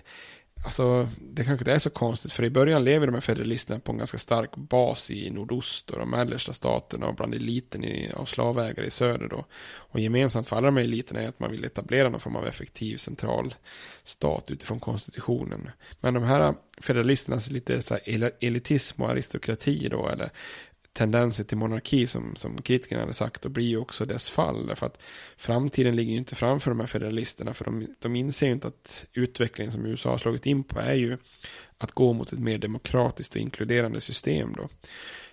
Alltså, 0.64 1.08
det 1.20 1.44
kanske 1.44 1.62
inte 1.62 1.72
är 1.72 1.80
så 1.80 1.90
konstigt, 1.90 2.32
för 2.32 2.44
i 2.44 2.50
början 2.50 2.84
lever 2.84 3.06
de 3.08 3.14
här 3.14 3.22
federalisterna 3.22 3.80
på 3.80 3.92
en 3.92 3.98
ganska 3.98 4.18
stark 4.18 4.56
bas 4.56 5.12
i 5.12 5.30
nordost 5.30 5.90
och 5.90 6.00
de 6.00 6.10
mellersta 6.10 6.54
staterna 6.54 7.08
och 7.08 7.16
bland 7.16 7.34
eliten 7.34 7.84
i, 7.84 8.12
av 8.14 8.26
slavägare 8.26 8.86
i 8.86 8.90
söder 8.90 9.28
då. 9.28 9.46
Och 9.72 10.00
gemensamt 10.00 10.48
för 10.48 10.56
alla 10.56 10.68
de 10.68 10.78
här 10.78 10.84
eliterna 10.84 11.22
är 11.22 11.28
att 11.28 11.40
man 11.40 11.52
vill 11.52 11.66
etablera 11.66 12.10
någon 12.10 12.20
form 12.20 12.36
av 12.36 12.48
effektiv 12.48 12.98
central 12.98 13.56
stat 14.04 14.52
utifrån 14.52 14.80
konstitutionen. 14.80 15.72
Men 16.00 16.14
de 16.14 16.24
här 16.24 16.54
federalisternas 16.82 17.52
lite 17.52 17.82
så 17.82 17.94
här 17.94 18.32
elitism 18.40 19.02
och 19.02 19.10
aristokrati 19.10 19.88
då, 19.90 20.08
eller 20.08 20.30
tendenser 20.94 21.44
till 21.44 21.58
monarki 21.58 22.08
som, 22.08 22.36
som 22.36 22.62
kritikerna 22.62 23.02
hade 23.02 23.14
sagt 23.14 23.46
och 23.46 23.52
blir 23.52 23.66
ju 23.66 23.78
också 23.78 24.06
dess 24.06 24.30
fall. 24.30 24.68
Därför 24.68 24.86
att 24.86 24.98
framtiden 25.38 25.96
ligger 25.96 26.12
ju 26.12 26.18
inte 26.18 26.36
framför 26.36 26.72
de 26.72 26.80
här 26.80 26.88
federalisterna 26.88 27.54
för 27.54 27.66
de, 27.66 27.88
de 28.00 28.16
inser 28.16 28.46
ju 28.46 28.54
inte 28.54 28.68
att 28.68 29.08
utvecklingen 29.14 29.72
som 29.72 29.86
USA 29.86 30.10
har 30.10 30.18
slagit 30.18 30.46
in 30.46 30.64
på 30.64 30.80
är 30.80 30.94
ju 30.94 31.18
att 31.78 31.92
gå 31.92 32.14
mot 32.14 32.34
ett 32.34 32.40
mer 32.40 32.58
demokratiskt 32.58 33.36
och 33.36 33.42
inkluderande 33.42 34.02
system 34.02 34.54
då. 34.58 34.70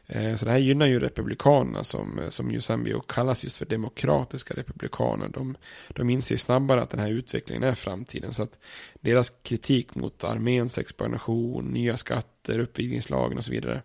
Eh, 0.08 0.36
så 0.36 0.44
det 0.44 0.50
här 0.50 0.58
gynnar 0.58 0.86
ju 0.86 1.00
republikanerna 1.00 1.84
som, 1.84 2.20
som 2.28 2.50
ju 2.50 2.60
sen 2.60 3.00
kallas 3.06 3.44
just 3.44 3.56
för 3.56 3.66
demokratiska 3.66 4.54
republikaner. 4.54 5.28
De, 5.28 5.56
de 5.88 6.10
inser 6.10 6.34
ju 6.34 6.38
snabbare 6.38 6.82
att 6.82 6.90
den 6.90 7.00
här 7.00 7.10
utvecklingen 7.10 7.62
är 7.62 7.74
framtiden. 7.74 8.32
Så 8.32 8.42
att 8.42 8.58
deras 9.00 9.32
kritik 9.42 9.94
mot 9.94 10.24
arméns 10.24 10.78
expansion, 10.78 11.64
nya 11.64 11.96
skatter, 11.96 12.58
uppvigningslagen 12.58 13.38
och 13.38 13.44
så 13.44 13.50
vidare 13.50 13.82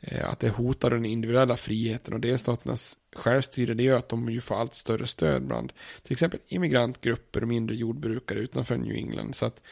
Eh, 0.00 0.30
att 0.30 0.40
det 0.40 0.48
hotar 0.48 0.90
den 0.90 1.04
individuella 1.04 1.56
friheten 1.56 2.14
och 2.14 2.20
delstaternas 2.20 2.96
självstyre 3.16 3.74
det 3.74 3.82
gör 3.82 3.98
att 3.98 4.08
de 4.08 4.30
ju 4.30 4.40
får 4.40 4.54
allt 4.54 4.74
större 4.74 5.06
stöd 5.06 5.46
bland 5.46 5.72
till 6.02 6.12
exempel 6.12 6.40
immigrantgrupper 6.46 7.42
och 7.42 7.48
mindre 7.48 7.76
jordbrukare 7.76 8.38
utanför 8.38 8.76
New 8.76 8.96
England. 8.96 9.34
Så 9.34 9.46
att 9.46 9.62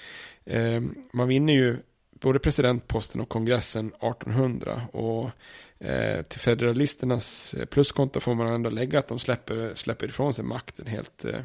eh, 0.45 0.83
man 1.13 1.29
vinner 1.29 1.53
ju 1.53 1.77
både 2.21 2.39
presidentposten 2.39 3.21
och 3.21 3.29
kongressen 3.29 3.87
1800 3.87 4.83
och 4.93 5.31
eh, 5.79 6.23
till 6.23 6.41
federalisternas 6.41 7.55
eh, 7.55 7.67
pluskonto 7.67 8.21
får 8.21 8.35
man 8.35 8.47
ändå 8.47 8.71
lägga 8.71 8.99
att 8.99 9.09
de 9.09 9.19
släpper, 9.19 9.75
släpper 9.75 10.07
ifrån 10.07 10.35
sig 10.35 10.45
makten 10.45 10.87
helt, 10.87 11.25
eh, 11.25 11.41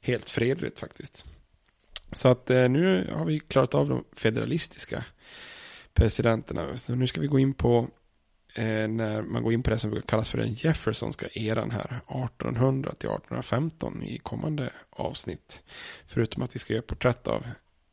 helt 0.00 0.30
fredligt 0.30 0.78
faktiskt. 0.78 1.24
Så 2.12 2.28
att 2.28 2.50
eh, 2.50 2.68
nu 2.68 3.10
har 3.12 3.24
vi 3.24 3.40
klarat 3.40 3.74
av 3.74 3.88
de 3.88 4.04
federalistiska 4.12 5.04
presidenterna. 5.94 6.76
Så 6.76 6.94
nu 6.94 7.06
ska 7.06 7.20
vi 7.20 7.26
gå 7.26 7.38
in 7.38 7.54
på 7.54 7.88
när 8.88 9.22
man 9.22 9.42
går 9.42 9.52
in 9.52 9.62
på 9.62 9.70
det 9.70 9.78
som 9.78 10.02
kallas 10.06 10.30
för 10.30 10.38
den 10.38 10.52
Jeffersonska 10.54 11.26
eran 11.32 11.70
här, 11.70 12.00
1800 12.08 12.90
till 12.90 13.08
1815 13.08 14.02
i 14.02 14.18
kommande 14.18 14.70
avsnitt. 14.90 15.62
Förutom 16.06 16.42
att 16.42 16.54
vi 16.54 16.58
ska 16.58 16.72
göra 16.72 16.82
porträtt 16.82 17.28
av 17.28 17.46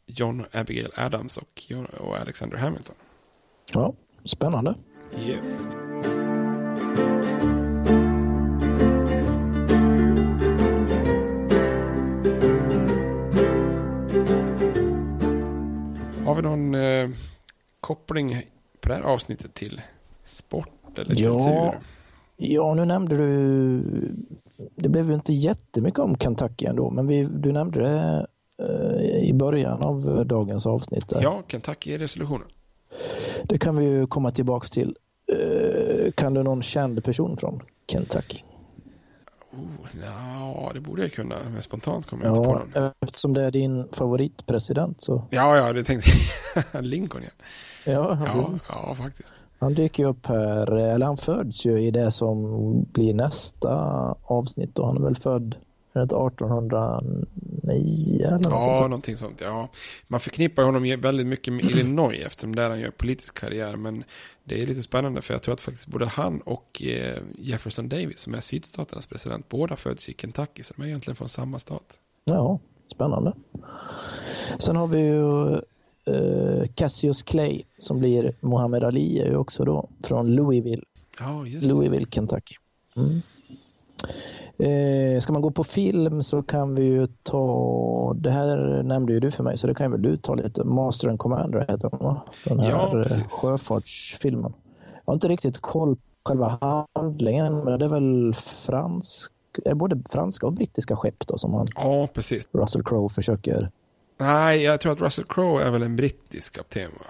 John 0.05 0.45
Abigail 0.51 0.91
Adams 0.95 1.37
och, 1.37 1.63
John, 1.67 1.85
och 1.85 2.17
Alexander 2.17 2.57
Hamilton. 2.57 2.95
Ja, 3.73 3.93
spännande. 4.23 4.75
Yes. 5.19 5.67
Har 16.25 16.35
vi 16.35 16.41
någon 16.41 16.75
eh, 16.75 17.09
koppling 17.79 18.41
på 18.81 18.89
det 18.89 18.95
här 18.95 19.01
avsnittet 19.01 19.53
till 19.53 19.81
sport 20.25 20.99
eller 20.99 21.21
ja, 21.21 21.71
kultur? 21.71 21.79
Ja, 22.37 22.73
nu 22.73 22.85
nämnde 22.85 23.17
du, 23.17 23.81
det 24.75 24.89
blev 24.89 25.07
ju 25.07 25.13
inte 25.13 25.33
jättemycket 25.33 25.99
om 25.99 26.15
Kentucky 26.15 26.65
ändå, 26.65 26.89
men 26.89 27.07
vi, 27.07 27.23
du 27.23 27.51
nämnde 27.51 27.79
det 27.79 28.27
eh, 28.59 29.29
i 29.29 29.33
början 29.33 29.81
av 29.83 30.25
dagens 30.25 30.65
avsnitt. 30.65 31.09
Där. 31.09 31.21
Ja, 31.21 31.43
Kentucky-resolutionen. 31.47 32.47
Det 33.43 33.57
kan 33.57 33.75
vi 33.75 33.85
ju 33.85 34.07
komma 34.07 34.31
tillbaks 34.31 34.71
till. 34.71 34.97
Eh, 35.31 36.11
kan 36.11 36.33
du 36.33 36.43
någon 36.43 36.61
känd 36.61 37.03
person 37.03 37.37
från 37.37 37.61
Kentucky? 37.91 38.41
Oh, 39.51 40.01
ja, 40.03 40.71
det 40.73 40.79
borde 40.79 41.01
jag 41.01 41.11
kunna, 41.11 41.35
men 41.53 41.61
spontant 41.61 42.05
kommer 42.05 42.25
jag 42.25 42.35
ja, 42.35 42.37
inte 42.39 42.73
på 42.73 42.79
någon. 42.79 42.91
Eftersom 43.01 43.33
det 43.33 43.43
är 43.43 43.51
din 43.51 43.87
favoritpresident 43.91 45.01
så. 45.01 45.27
Ja, 45.29 45.57
ja, 45.57 45.73
det 45.73 45.83
tänkte 45.83 46.09
jag. 46.73 46.83
Lincoln 46.83 47.23
ja. 47.23 47.29
Ja, 47.91 48.17
ja, 48.25 48.57
ja, 48.69 48.95
faktiskt. 48.95 49.33
Han 49.59 49.73
dyker 49.73 50.03
ju 50.03 50.09
upp 50.09 50.27
här, 50.27 50.71
eller 50.71 51.05
han 51.05 51.17
föds 51.17 51.65
ju 51.65 51.79
i 51.79 51.91
det 51.91 52.11
som 52.11 52.81
blir 52.91 53.13
nästa 53.13 53.71
avsnitt 54.23 54.79
och 54.79 54.87
han 54.87 54.97
är 54.97 55.01
väl 55.01 55.15
född 55.15 55.55
1809 56.03 58.19
eller 58.19 58.31
något 58.31 58.45
Ja, 58.45 58.59
sånt 58.59 58.79
någonting 58.79 59.17
sånt. 59.17 59.41
Ja. 59.41 59.69
Man 60.07 60.19
förknippar 60.19 60.63
honom 60.63 60.97
väldigt 61.01 61.27
mycket 61.27 61.53
med 61.53 61.65
Illinois 61.65 62.21
eftersom 62.25 62.55
där 62.55 62.69
han 62.69 62.79
gör 62.79 62.91
politisk 62.91 63.39
karriär. 63.39 63.75
Men 63.75 64.03
det 64.43 64.61
är 64.61 64.67
lite 64.67 64.83
spännande 64.83 65.21
för 65.21 65.33
jag 65.33 65.41
tror 65.41 65.53
att 65.53 65.61
faktiskt 65.61 65.87
både 65.87 66.05
han 66.05 66.41
och 66.41 66.83
eh, 66.83 67.21
Jefferson 67.37 67.89
Davis 67.89 68.19
som 68.19 68.33
är 68.33 68.39
sydstaternas 68.39 69.07
president 69.07 69.49
båda 69.49 69.75
föds 69.75 70.09
i 70.09 70.13
Kentucky. 70.13 70.63
Så 70.63 70.73
de 70.77 70.83
är 70.83 70.87
egentligen 70.87 71.15
från 71.15 71.29
samma 71.29 71.59
stat. 71.59 71.99
Ja, 72.25 72.59
spännande. 72.87 73.33
Sen 74.59 74.75
har 74.75 74.87
vi 74.87 75.07
ju 75.07 75.55
Cassius 76.75 77.23
Clay 77.23 77.63
som 77.77 77.99
blir 77.99 78.35
Muhammad 78.39 78.83
Ali 78.83 79.19
är 79.19 79.25
ju 79.25 79.37
också 79.37 79.65
då 79.65 79.89
från 80.03 80.35
Louisville. 80.35 80.83
Just 81.45 81.67
Louisville, 81.67 82.05
Kentucky. 82.11 82.55
Mm. 82.95 83.21
Eh, 84.57 85.21
ska 85.21 85.33
man 85.33 85.41
gå 85.41 85.51
på 85.51 85.63
film 85.63 86.23
så 86.23 86.43
kan 86.43 86.75
vi 86.75 86.83
ju 86.83 87.07
ta, 87.23 88.13
det 88.17 88.31
här 88.31 88.83
nämnde 88.83 89.13
ju 89.13 89.19
du 89.19 89.31
för 89.31 89.43
mig 89.43 89.57
så 89.57 89.67
det 89.67 89.75
kan 89.75 89.91
väl 89.91 90.01
du 90.01 90.17
ta 90.17 90.35
lite, 90.35 90.63
Master 90.63 91.09
and 91.09 91.19
Commander 91.19 91.59
heter 91.59 91.89
den 91.89 91.99
va? 91.99 92.21
Den 92.45 92.59
här 92.59 92.69
ja, 92.69 93.05
eh, 93.05 93.27
sjöfartsfilmen. 93.29 94.53
Jag 94.83 95.01
har 95.05 95.13
inte 95.13 95.27
riktigt 95.27 95.61
koll 95.61 95.95
på 95.95 96.01
själva 96.29 96.87
handlingen 96.93 97.63
men 97.63 97.79
det 97.79 97.85
är 97.85 97.89
väl 97.89 98.33
fransk, 98.33 99.31
är 99.65 99.73
både 99.73 100.01
franska 100.09 100.47
och 100.47 100.53
brittiska 100.53 100.95
skepp 100.95 101.27
då 101.27 101.37
som 101.37 101.53
han, 101.53 101.67
ja, 101.75 102.07
precis. 102.13 102.47
Russell 102.51 102.83
Crowe 102.83 103.09
försöker 103.09 103.71
Nej, 104.17 104.61
jag 104.61 104.79
tror 104.79 104.91
att 104.91 105.01
Russell 105.01 105.25
Crowe 105.25 105.63
är 105.63 105.71
väl 105.71 105.83
en 105.83 105.95
brittisk 105.95 106.55
kapten 106.55 106.91
va? 106.99 107.05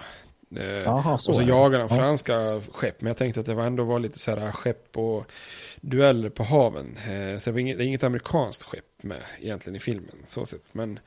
Eh, 0.60 0.88
Aha, 0.88 1.18
så 1.18 1.32
och 1.32 1.36
så 1.36 1.42
jagar 1.42 1.80
han 1.80 1.88
franska 1.88 2.60
skepp. 2.72 3.00
Men 3.00 3.06
jag 3.08 3.16
tänkte 3.16 3.40
att 3.40 3.46
det 3.46 3.54
var 3.54 3.64
ändå 3.64 3.84
var 3.84 3.98
lite 3.98 4.18
så 4.18 4.36
här 4.36 4.52
skepp 4.52 4.96
och 4.96 5.32
dueller 5.80 6.28
på 6.30 6.42
haven. 6.42 6.96
Eh, 6.96 7.38
så 7.38 7.50
det 7.50 7.56
är, 7.56 7.60
inget, 7.60 7.78
det 7.78 7.84
är 7.84 7.86
inget 7.86 8.04
amerikanskt 8.04 8.62
skepp 8.62 9.02
med 9.02 9.22
egentligen 9.40 9.76
i 9.76 9.80
filmen. 9.80 10.16
Så 10.26 10.46
sett. 10.46 10.62
Men, 10.72 10.98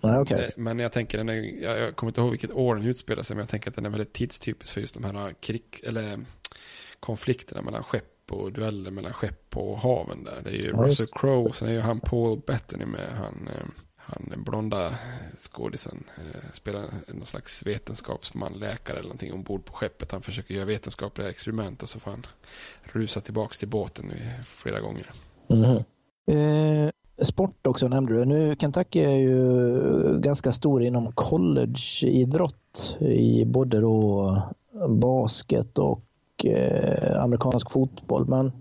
Nej, 0.00 0.20
okay. 0.20 0.42
Eh, 0.42 0.50
men 0.56 0.78
jag 0.78 0.92
tänker, 0.92 1.18
den 1.18 1.28
är, 1.28 1.62
jag 1.62 1.96
kommer 1.96 2.10
inte 2.10 2.20
ihåg 2.20 2.30
vilket 2.30 2.52
år 2.52 2.74
den 2.74 2.86
utspelar 2.86 3.22
sig. 3.22 3.36
Men 3.36 3.42
jag 3.42 3.50
tänker 3.50 3.70
att 3.70 3.76
den 3.76 3.86
är 3.86 3.90
väldigt 3.90 4.12
tidstypisk 4.12 4.72
för 4.72 4.80
just 4.80 4.94
de 4.94 5.04
här 5.04 5.34
krig, 5.40 5.80
eller 5.82 6.24
konflikterna 7.00 7.62
mellan 7.62 7.84
skepp 7.84 8.10
och 8.30 8.52
dueller 8.52 8.90
mellan 8.90 9.12
skepp 9.12 9.56
och 9.56 9.78
haven 9.78 10.24
där. 10.24 10.40
Det 10.44 10.50
är 10.50 10.62
ju 10.62 10.70
ja, 10.70 10.82
Russell 10.82 11.20
Crowe, 11.20 11.52
sen 11.52 11.68
är 11.68 11.72
ju 11.72 11.80
han 11.80 12.00
Paul 12.00 12.40
Bettany 12.46 12.86
med 12.86 13.08
han 13.16 13.48
han 14.06 14.28
den 14.30 14.44
blonda 14.44 14.94
skådisen 15.38 16.04
eh, 16.18 16.52
spelar 16.52 16.84
någon 17.08 17.26
slags 17.26 17.66
vetenskapsman, 17.66 18.52
läkare 18.52 18.96
eller 18.96 19.08
någonting 19.08 19.32
ombord 19.32 19.64
på 19.64 19.72
skeppet. 19.72 20.12
Han 20.12 20.22
försöker 20.22 20.54
göra 20.54 20.64
vetenskapliga 20.64 21.30
experiment 21.30 21.82
och 21.82 21.88
så 21.88 22.00
får 22.00 22.10
han 22.10 22.26
rusa 22.82 23.20
tillbaka 23.20 23.54
till 23.54 23.68
båten 23.68 24.12
flera 24.44 24.80
gånger. 24.80 25.10
Mm. 25.48 25.84
Eh, 26.26 26.90
sport 27.24 27.66
också 27.66 27.88
nämnde 27.88 28.14
du. 28.14 28.24
Nu 28.24 28.56
Kentucky 28.56 29.00
är 29.00 29.16
ju 29.16 30.20
ganska 30.20 30.52
stor 30.52 30.82
inom 30.82 31.12
collegeidrott 31.12 32.96
i 33.00 33.44
både 33.44 33.80
då 33.80 34.42
basket 34.88 35.78
och 35.78 36.04
eh, 36.44 37.22
amerikansk 37.22 37.70
fotboll. 37.70 38.28
Men 38.28 38.52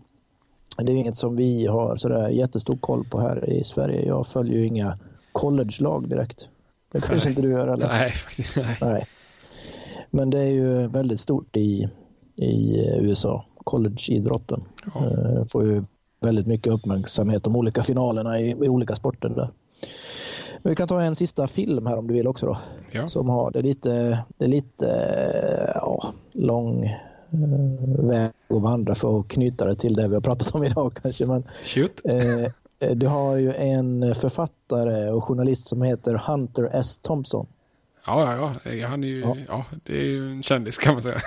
det 0.78 0.92
är 0.92 0.96
inget 0.96 1.18
som 1.18 1.36
vi 1.36 1.66
har 1.66 1.96
sådär 1.96 2.30
jättestor 2.30 2.78
koll 2.78 3.06
på 3.06 3.20
här 3.20 3.50
i 3.50 3.64
Sverige. 3.64 4.06
Jag 4.06 4.28
följer 4.28 4.60
ju 4.60 4.66
inga 4.66 4.98
college-lag 5.34 6.10
direkt. 6.10 6.50
Det 6.92 7.02
kanske 7.02 7.30
inte 7.30 7.42
du 7.42 7.52
gör 7.52 7.68
eller? 7.68 7.88
Nej, 7.88 8.12
faktiskt 8.12 8.56
nej. 8.56 8.78
nej. 8.82 9.08
Men 10.10 10.30
det 10.30 10.40
är 10.40 10.52
ju 10.52 10.88
väldigt 10.88 11.20
stort 11.20 11.58
i, 11.58 11.90
i 12.36 12.86
USA, 13.02 13.46
collegeidrotten. 13.64 14.64
Ja. 14.94 15.06
Eh, 15.06 15.46
får 15.46 15.64
ju 15.64 15.84
väldigt 16.20 16.48
mycket 16.48 16.74
uppmärksamhet 16.74 17.44
de 17.44 17.56
olika 17.56 17.84
finalerna 17.84 18.40
i, 18.40 18.50
i 18.50 18.70
olika 18.70 18.96
sporter 18.96 19.30
där. 19.30 19.50
Vi 20.64 20.76
kan 20.76 20.88
ta 20.88 21.02
en 21.02 21.16
sista 21.16 21.48
film 21.48 21.86
här 21.86 21.98
om 21.98 22.08
du 22.08 22.14
vill 22.14 22.28
också 22.28 22.46
då. 22.46 22.58
Ja. 22.92 23.08
Som 23.08 23.30
har, 23.30 23.52
det 23.52 23.60
är 23.60 23.64
lite, 23.64 24.20
det 24.38 24.46
är 24.46 24.50
lite 24.50 24.88
ja, 25.76 26.14
lång 26.32 26.86
eh, 26.86 27.00
väg 28.00 28.32
att 28.48 28.62
vandra 28.62 28.96
för 28.96 29.20
att 29.20 29.28
knyta 29.28 29.66
det 29.66 29.76
till 29.76 29.94
det 29.94 30.08
vi 30.08 30.14
har 30.14 30.22
pratat 30.22 30.56
om 30.56 30.64
idag 30.64 30.94
kanske. 31.02 31.26
Men, 31.26 31.44
Shoot. 31.66 32.02
Eh, 32.06 32.52
du 32.96 33.08
har 33.08 33.38
ju 33.38 33.54
en 33.54 34.16
författare 34.16 35.10
och 35.10 35.24
journalist 35.24 35.68
som 35.68 35.82
heter 35.82 36.14
Hunter 36.14 36.70
S. 36.74 36.98
Thompson. 36.98 37.48
Ja, 38.06 38.36
ja, 38.36 38.72
ja. 38.72 38.88
Han 38.88 39.04
är 39.04 39.08
ju, 39.08 39.20
ja. 39.20 39.38
ja 39.48 39.66
det 39.84 39.98
är 39.98 40.06
ju 40.06 40.32
en 40.32 40.44
kändis 40.44 40.78
kan 40.78 40.94
man 40.94 41.02
säga. 41.02 41.22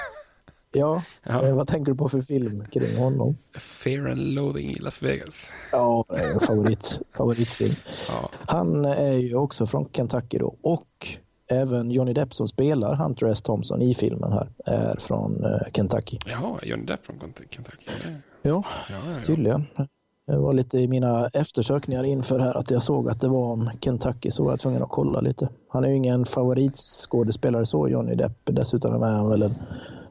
Ja, 0.72 1.02
ja. 1.22 1.46
Eh, 1.46 1.56
vad 1.56 1.66
tänker 1.66 1.92
du 1.92 1.98
på 1.98 2.08
för 2.08 2.20
film 2.20 2.64
kring 2.64 2.96
honom? 2.96 3.36
Fear 3.58 4.08
and 4.08 4.20
Loathing 4.20 4.70
i 4.70 4.78
Las 4.78 5.02
Vegas. 5.02 5.50
Ja, 5.72 6.04
favorit, 6.46 7.00
favoritfilm. 7.16 7.74
Ja. 8.08 8.30
Han 8.46 8.84
är 8.84 9.12
ju 9.12 9.34
också 9.34 9.66
från 9.66 9.88
Kentucky 9.92 10.38
då 10.38 10.56
och 10.62 11.08
även 11.50 11.90
Johnny 11.90 12.12
Depp 12.12 12.34
som 12.34 12.48
spelar 12.48 12.96
Hunter 12.96 13.26
S. 13.26 13.42
Thompson 13.42 13.82
i 13.82 13.94
filmen 13.94 14.32
här 14.32 14.48
är 14.66 14.96
från 15.00 15.44
eh, 15.44 15.72
Kentucky. 15.72 16.18
Ja, 16.26 16.58
Johnny 16.62 16.84
Depp 16.84 17.04
från 17.06 17.20
Kentucky. 17.20 17.58
Ja, 18.42 18.50
ja, 18.52 18.62
ja, 18.90 19.24
tydligen. 19.26 19.66
Det 20.26 20.36
var 20.36 20.52
lite 20.52 20.78
i 20.78 20.88
mina 20.88 21.28
eftersökningar 21.28 22.04
inför 22.04 22.38
här 22.38 22.58
att 22.58 22.70
jag 22.70 22.82
såg 22.82 23.10
att 23.10 23.20
det 23.20 23.28
var 23.28 23.52
om 23.52 23.70
Kentucky 23.80 24.30
så 24.30 24.44
var 24.44 24.52
jag 24.52 24.60
tvungen 24.60 24.82
att 24.82 24.88
kolla 24.88 25.20
lite. 25.20 25.48
Han 25.68 25.84
är 25.84 25.88
ju 25.88 25.94
ingen 25.94 26.24
favoritskådespelare 26.24 27.66
så, 27.66 27.88
Johnny 27.88 28.14
Depp. 28.14 28.32
Dessutom 28.44 29.02
är 29.02 29.06
han 29.06 29.30
väl 29.30 29.42
en 29.42 29.54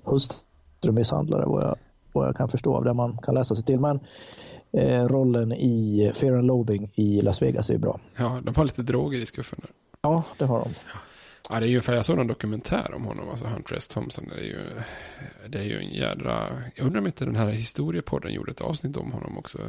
hustrumisshandlare 0.04 1.46
vad 1.46 1.64
jag, 1.64 1.76
vad 2.14 2.28
jag 2.28 2.36
kan 2.36 2.50
förstå 2.50 2.76
av 2.76 2.84
det 2.84 2.94
man 2.94 3.18
kan 3.18 3.36
läsa 3.36 3.56
sig 3.56 3.64
till. 3.64 3.80
Men 3.80 4.00
eh, 4.72 5.08
rollen 5.08 5.52
i 5.52 6.12
Fear 6.16 6.34
and 6.34 6.48
Loathing 6.48 6.92
i 6.96 7.22
Las 7.22 7.42
Vegas 7.42 7.70
är 7.70 7.78
bra. 7.78 8.00
Ja, 8.18 8.42
de 8.44 8.56
har 8.56 8.64
lite 8.64 8.82
droger 8.82 9.20
i 9.20 9.26
skuffen. 9.26 9.60
Där. 9.62 9.72
Ja, 10.02 10.24
det 10.40 10.46
har 10.46 10.60
de. 10.60 10.70
Ja, 10.94 11.00
Ja, 11.52 11.60
det 11.60 11.66
är 11.66 11.70
ju 11.70 11.82
för 11.82 11.96
jag 11.96 12.06
såg 12.06 12.20
en 12.20 12.28
dokumentär 12.28 12.94
om 12.94 13.04
honom, 13.04 13.30
alltså 13.30 13.46
Hunter 13.46 13.76
S. 13.76 13.88
Thompson. 13.88 14.28
Det 14.28 14.36
är 14.36 14.44
ju, 14.46 14.60
det 15.48 15.60
är 15.60 15.64
ju 15.64 15.78
en 15.78 15.90
jädra... 15.90 16.64
Jag 16.76 16.86
undrar 16.86 17.02
om 17.02 17.08
inte 17.08 17.26
den 17.26 17.36
här 17.36 17.50
historiepodden 17.50 18.34
gjorde 18.34 18.52
ett 18.52 18.62
avsnitt 18.62 18.98
om 18.98 19.12
honom 19.12 19.38
också. 19.38 19.60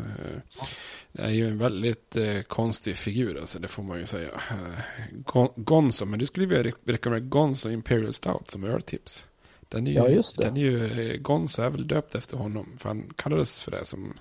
Det 1.12 1.22
är 1.22 1.30
ju 1.30 1.48
en 1.48 1.58
väldigt 1.58 2.16
eh, 2.16 2.40
konstig 2.42 2.96
figur, 2.96 3.38
alltså 3.38 3.58
det 3.58 3.68
får 3.68 3.82
man 3.82 3.98
ju 3.98 4.06
säga. 4.06 4.30
Eh, 4.50 5.48
Gonzo, 5.56 6.04
men 6.04 6.18
du 6.18 6.26
skulle 6.26 6.46
vilja 6.46 6.72
rekommendera 6.84 7.28
Gonzo 7.28 7.70
Imperial 7.70 8.14
Stout 8.14 8.50
som 8.50 8.64
öltips. 8.64 9.26
Den 9.68 9.86
är 9.86 9.90
ju, 9.90 9.96
ja, 9.96 10.08
just 10.08 10.38
det. 10.38 10.44
Den 10.44 10.56
är 10.56 10.60
ju, 10.60 11.10
eh, 11.10 11.16
Gonzo 11.16 11.62
är 11.62 11.70
väl 11.70 11.88
döpt 11.88 12.14
efter 12.14 12.36
honom, 12.36 12.66
för 12.78 12.88
han 12.88 13.10
kallades 13.16 13.60
för 13.60 13.70
det 13.70 13.84
som 13.84 14.14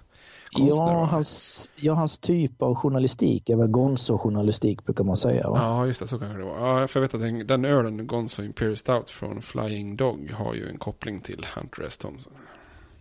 Ja 0.57 1.07
hans, 1.11 1.71
ja, 1.75 1.93
hans 1.93 2.17
typ 2.17 2.61
av 2.61 2.75
journalistik 2.75 3.49
är 3.49 3.55
väl 3.55 3.67
Gonzo-journalistik 3.67 4.85
brukar 4.85 5.03
man 5.03 5.17
säga. 5.17 5.49
Va? 5.49 5.57
Ja, 5.61 5.85
just 5.87 5.99
det, 5.99 6.07
så 6.07 6.19
kanske 6.19 6.37
det 6.37 6.45
var. 6.45 6.79
Ja, 6.81 6.87
för 6.87 6.99
jag 6.99 7.01
vet 7.01 7.13
att 7.13 7.21
den, 7.21 7.47
den 7.47 7.65
ölen, 7.65 8.07
Gonzo 8.07 8.43
Imperial 8.43 8.77
Stout 8.77 9.09
från 9.09 9.41
Flying 9.41 9.95
Dog, 9.95 10.31
har 10.31 10.53
ju 10.53 10.69
en 10.69 10.77
koppling 10.77 11.21
till 11.21 11.45
Hunter 11.55 11.83
S. 11.83 11.97
Thompson. 11.97 12.33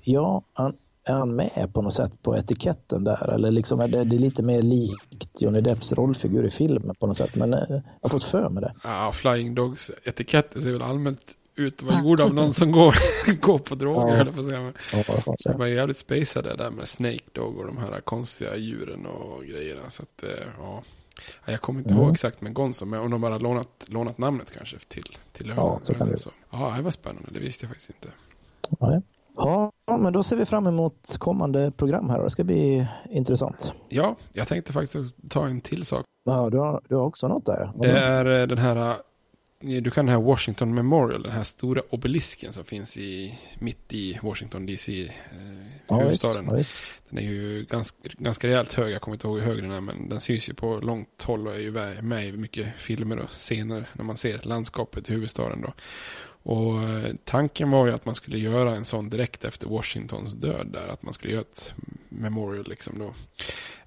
Ja, 0.02 0.42
han, 0.52 0.76
är 1.04 1.12
han 1.12 1.36
med 1.36 1.70
på 1.74 1.82
något 1.82 1.94
sätt 1.94 2.22
på 2.22 2.36
etiketten 2.36 3.04
där? 3.04 3.30
Eller 3.34 3.50
liksom 3.50 3.80
är 3.80 3.88
det, 3.88 4.04
det 4.04 4.16
är 4.16 4.20
lite 4.20 4.42
mer 4.42 4.62
likt 4.62 5.42
Johnny 5.42 5.60
Depps 5.60 5.92
rollfigur 5.92 6.46
i 6.46 6.50
filmen 6.50 6.94
på 7.00 7.06
något 7.06 7.16
sätt? 7.16 7.34
Men 7.34 7.54
eh, 7.54 7.60
jag 7.68 7.82
har 8.02 8.08
fått 8.08 8.24
för 8.24 8.50
mig 8.50 8.62
det. 8.62 8.74
Ja, 8.82 9.12
Flying 9.12 9.54
Dogs 9.54 9.90
etiketten 10.04 10.62
ser 10.62 10.72
väl 10.72 10.82
allmänt 10.82 11.36
ut 11.56 11.82
och 11.82 11.88
vara 11.88 12.02
gjord 12.02 12.20
av 12.20 12.34
någon 12.34 12.52
som 12.52 12.72
går, 12.72 12.94
går 13.40 13.58
på 13.58 13.74
droger, 13.74 14.24
ja. 14.26 14.32
på 14.32 14.44
säga. 14.44 14.72
Ja, 14.92 15.34
det 15.52 15.58
var 15.58 15.66
jävligt 15.66 15.96
spacade 15.96 16.56
där 16.56 16.70
med 16.70 16.88
Snake 16.88 17.24
Dog 17.32 17.58
och 17.58 17.66
de 17.66 17.78
här 17.78 18.00
konstiga 18.00 18.56
djuren 18.56 19.06
och 19.06 19.44
grejerna. 19.44 19.90
Så 19.90 20.02
att, 20.02 20.22
eh, 20.22 20.46
ja. 20.58 20.82
Jag 21.44 21.60
kommer 21.60 21.80
inte 21.80 21.90
mm. 21.90 22.02
ihåg 22.02 22.12
exakt 22.12 22.40
med 22.40 22.54
Gonzo, 22.54 22.84
men 22.84 23.00
om 23.00 23.10
de 23.10 23.20
bara 23.20 23.38
lånat, 23.38 23.84
lånat 23.86 24.18
namnet 24.18 24.50
kanske 24.50 24.78
till, 24.78 25.16
till 25.32 25.50
ölen. 25.50 25.64
Ja, 25.64 25.78
så 25.80 25.94
kan 25.94 26.08
det. 26.08 26.18
Så. 26.18 26.30
Ja, 26.50 26.74
det 26.76 26.82
var 26.82 26.90
spännande, 26.90 27.28
det 27.32 27.40
visste 27.40 27.64
jag 27.64 27.70
faktiskt 27.70 27.90
inte. 27.90 28.08
Nej. 28.80 29.02
Ja, 29.36 29.72
men 29.98 30.12
då 30.12 30.22
ser 30.22 30.36
vi 30.36 30.44
fram 30.44 30.66
emot 30.66 31.16
kommande 31.18 31.72
program 31.76 32.10
här. 32.10 32.22
Det 32.22 32.30
ska 32.30 32.44
bli 32.44 32.86
intressant. 33.10 33.72
Ja, 33.88 34.16
jag 34.32 34.48
tänkte 34.48 34.72
faktiskt 34.72 35.16
ta 35.30 35.46
en 35.46 35.60
till 35.60 35.86
sak. 35.86 36.04
Ja, 36.24 36.50
du 36.50 36.58
har, 36.58 36.80
du 36.88 36.94
har 36.94 37.02
också 37.02 37.28
något 37.28 37.46
där. 37.46 37.72
Det 37.74 37.90
är 37.90 38.40
eh, 38.40 38.46
den 38.46 38.58
här 38.58 38.96
du 39.64 39.90
kan 39.90 40.06
den 40.06 40.14
här 40.14 40.22
Washington 40.22 40.74
Memorial, 40.74 41.22
den 41.22 41.32
här 41.32 41.42
stora 41.42 41.82
obelisken 41.90 42.52
som 42.52 42.64
finns 42.64 42.96
i, 42.96 43.38
mitt 43.58 43.92
i 43.92 44.18
Washington 44.22 44.66
DC, 44.66 45.02
eh, 45.02 45.10
ja, 45.88 46.00
huvudstaden. 46.00 46.44
Ja, 46.44 46.64
den 47.08 47.18
är 47.18 47.22
ju 47.22 47.64
ganska, 47.64 47.98
ganska 48.18 48.48
rejält 48.48 48.72
hög, 48.72 48.92
jag 48.92 49.00
kommer 49.00 49.14
inte 49.14 49.26
ihåg 49.26 49.40
hur 49.40 49.46
hög 49.46 49.62
den 49.62 49.70
är, 49.70 49.80
men 49.80 50.08
den 50.08 50.20
syns 50.20 50.48
ju 50.48 50.54
på 50.54 50.76
långt 50.76 51.22
håll 51.22 51.46
och 51.46 51.54
är 51.54 51.58
ju 51.58 52.02
med 52.02 52.28
i 52.28 52.32
mycket 52.32 52.66
filmer 52.76 53.18
och 53.18 53.30
scener 53.30 53.88
när 53.92 54.04
man 54.04 54.16
ser 54.16 54.40
landskapet 54.42 55.10
i 55.10 55.12
huvudstaden 55.12 55.60
då. 55.60 55.72
Och 56.44 56.82
eh, 56.82 57.14
tanken 57.24 57.70
var 57.70 57.86
ju 57.86 57.92
att 57.92 58.06
man 58.06 58.14
skulle 58.14 58.38
göra 58.38 58.76
en 58.76 58.84
sån 58.84 59.10
direkt 59.10 59.44
efter 59.44 59.68
Washingtons 59.68 60.32
död 60.32 60.66
där, 60.72 60.88
att 60.88 61.02
man 61.02 61.14
skulle 61.14 61.32
göra 61.32 61.42
ett 61.42 61.74
memorial 62.08 62.68
liksom 62.68 62.98
då. 62.98 63.14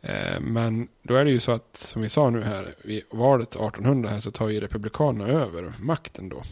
Eh, 0.02 0.40
men 0.42 0.88
då 1.02 1.16
är 1.16 1.26
det 1.26 1.32
ju 1.32 1.40
så 1.40 1.52
att, 1.52 1.78
som 1.78 2.02
vi 2.02 2.10
sa 2.10 2.30
nu 2.30 2.44
här, 2.44 2.76
vid 2.84 3.04
valet 3.12 3.50
1800 3.50 4.10
här 4.10 4.20
så 4.20 4.32
tar 4.32 4.50
ju 4.50 4.60
Republikanerna 4.60 5.30
över 5.30 5.74
makten 5.80 6.30
då. 6.30 6.44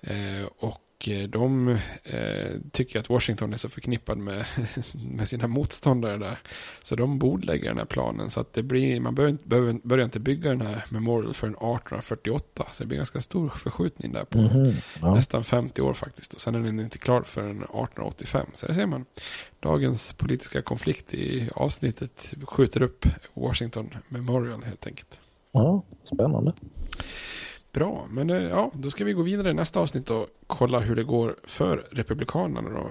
Eh, 0.00 0.46
och 0.58 0.78
och 1.02 1.08
Eh, 1.08 1.28
de 1.28 1.68
eh, 2.04 2.50
tycker 2.72 2.98
att 2.98 3.08
Washington 3.08 3.52
är 3.52 3.56
så 3.56 3.68
förknippad 3.68 4.18
med, 4.18 4.44
med 5.10 5.28
sina 5.28 5.46
motståndare 5.46 6.18
där. 6.18 6.38
Så 6.82 6.96
de 6.96 7.18
bordlägger 7.18 7.68
den 7.68 7.78
här 7.78 7.84
planen. 7.84 8.30
Så 8.30 8.40
att 8.40 8.52
det 8.52 8.62
blir, 8.62 9.00
man 9.00 9.14
börjar, 9.14 9.36
börjar, 9.44 9.80
börjar 9.82 10.04
inte 10.04 10.20
bygga 10.20 10.50
den 10.50 10.60
här 10.60 10.84
Memorial 10.88 11.34
förrän 11.34 11.54
1848. 11.54 12.66
Så 12.72 12.82
det 12.82 12.88
blir 12.88 12.96
ganska 12.96 13.20
stor 13.20 13.48
förskjutning 13.48 14.12
där 14.12 14.24
på 14.24 14.38
mm, 14.38 14.74
ja. 15.00 15.14
nästan 15.14 15.44
50 15.44 15.82
år 15.82 15.94
faktiskt. 15.94 16.34
Och 16.34 16.40
sen 16.40 16.54
är 16.54 16.60
den 16.60 16.80
inte 16.80 16.98
klar 16.98 17.22
förrän 17.22 17.56
1885. 17.56 18.46
Så 18.54 18.66
det 18.66 18.74
ser 18.74 18.86
man. 18.86 19.04
Dagens 19.60 20.12
politiska 20.12 20.62
konflikt 20.62 21.14
i 21.14 21.50
avsnittet 21.54 22.34
skjuter 22.46 22.82
upp 22.82 23.06
Washington 23.34 23.90
Memorial 24.08 24.62
helt 24.62 24.86
enkelt. 24.86 25.20
Ja, 25.52 25.82
spännande. 26.04 26.52
Bra, 27.72 28.06
men 28.10 28.30
eh, 28.30 28.42
ja, 28.42 28.70
då 28.74 28.90
ska 28.90 29.04
vi 29.04 29.12
gå 29.12 29.22
vidare 29.22 29.50
i 29.50 29.54
nästa 29.54 29.80
avsnitt 29.80 30.10
och 30.10 30.26
kolla 30.46 30.78
hur 30.78 30.96
det 30.96 31.04
går 31.04 31.36
för 31.44 31.76
Republikanerna. 31.90 32.70
Då. 32.70 32.90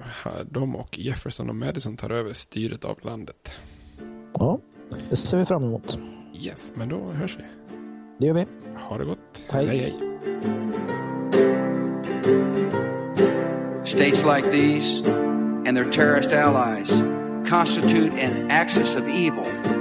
De 0.49 0.75
och 0.75 0.99
Jefferson 0.99 1.49
och 1.49 1.55
Madison 1.55 1.97
tar 1.97 2.09
över 2.09 2.33
styret 2.33 2.85
av 2.85 2.97
landet. 3.01 3.51
Ja, 4.33 4.59
det 5.09 5.15
ser 5.15 5.37
vi 5.37 5.45
fram 5.45 5.63
emot. 5.63 5.99
Yes, 6.33 6.73
men 6.75 6.89
då 6.89 7.11
hörs 7.11 7.37
vi. 7.39 7.43
Det 8.17 8.27
gör 8.27 8.33
vi. 8.33 8.45
Ha 8.77 8.97
det 8.97 9.05
gott. 9.05 9.45
Hej, 9.49 9.65
hej. 9.65 9.79
hej. 9.79 9.93
States 13.85 14.25
like 14.25 14.51
these 14.51 15.07
and 15.67 15.77
their 15.77 15.91
terrorist 15.91 16.33
allies 16.33 17.01
constitute 17.49 18.13
an 18.13 18.51
axis 18.51 18.95
of 18.95 19.07
evil 19.07 19.80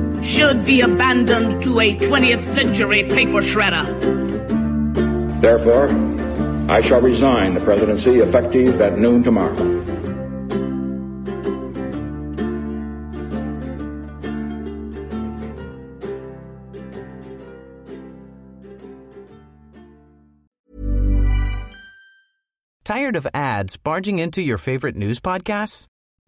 should 0.23 0.63
be 0.65 0.81
abandoned 0.81 1.61
to 1.63 1.79
a 1.79 1.95
20th 1.97 2.43
century 2.43 3.03
paper 3.03 3.41
shredder. 3.41 3.85
Therefore, 5.41 5.89
I 6.71 6.81
shall 6.81 7.01
resign 7.01 7.53
the 7.53 7.59
presidency 7.61 8.17
effective 8.17 8.79
at 8.79 8.97
noon 8.97 9.23
tomorrow. 9.23 9.55
Tired 22.83 23.15
of 23.15 23.27
ads 23.33 23.77
barging 23.77 24.19
into 24.19 24.41
your 24.41 24.57
favorite 24.57 24.95
news 24.95 25.19
podcasts? 25.19 25.87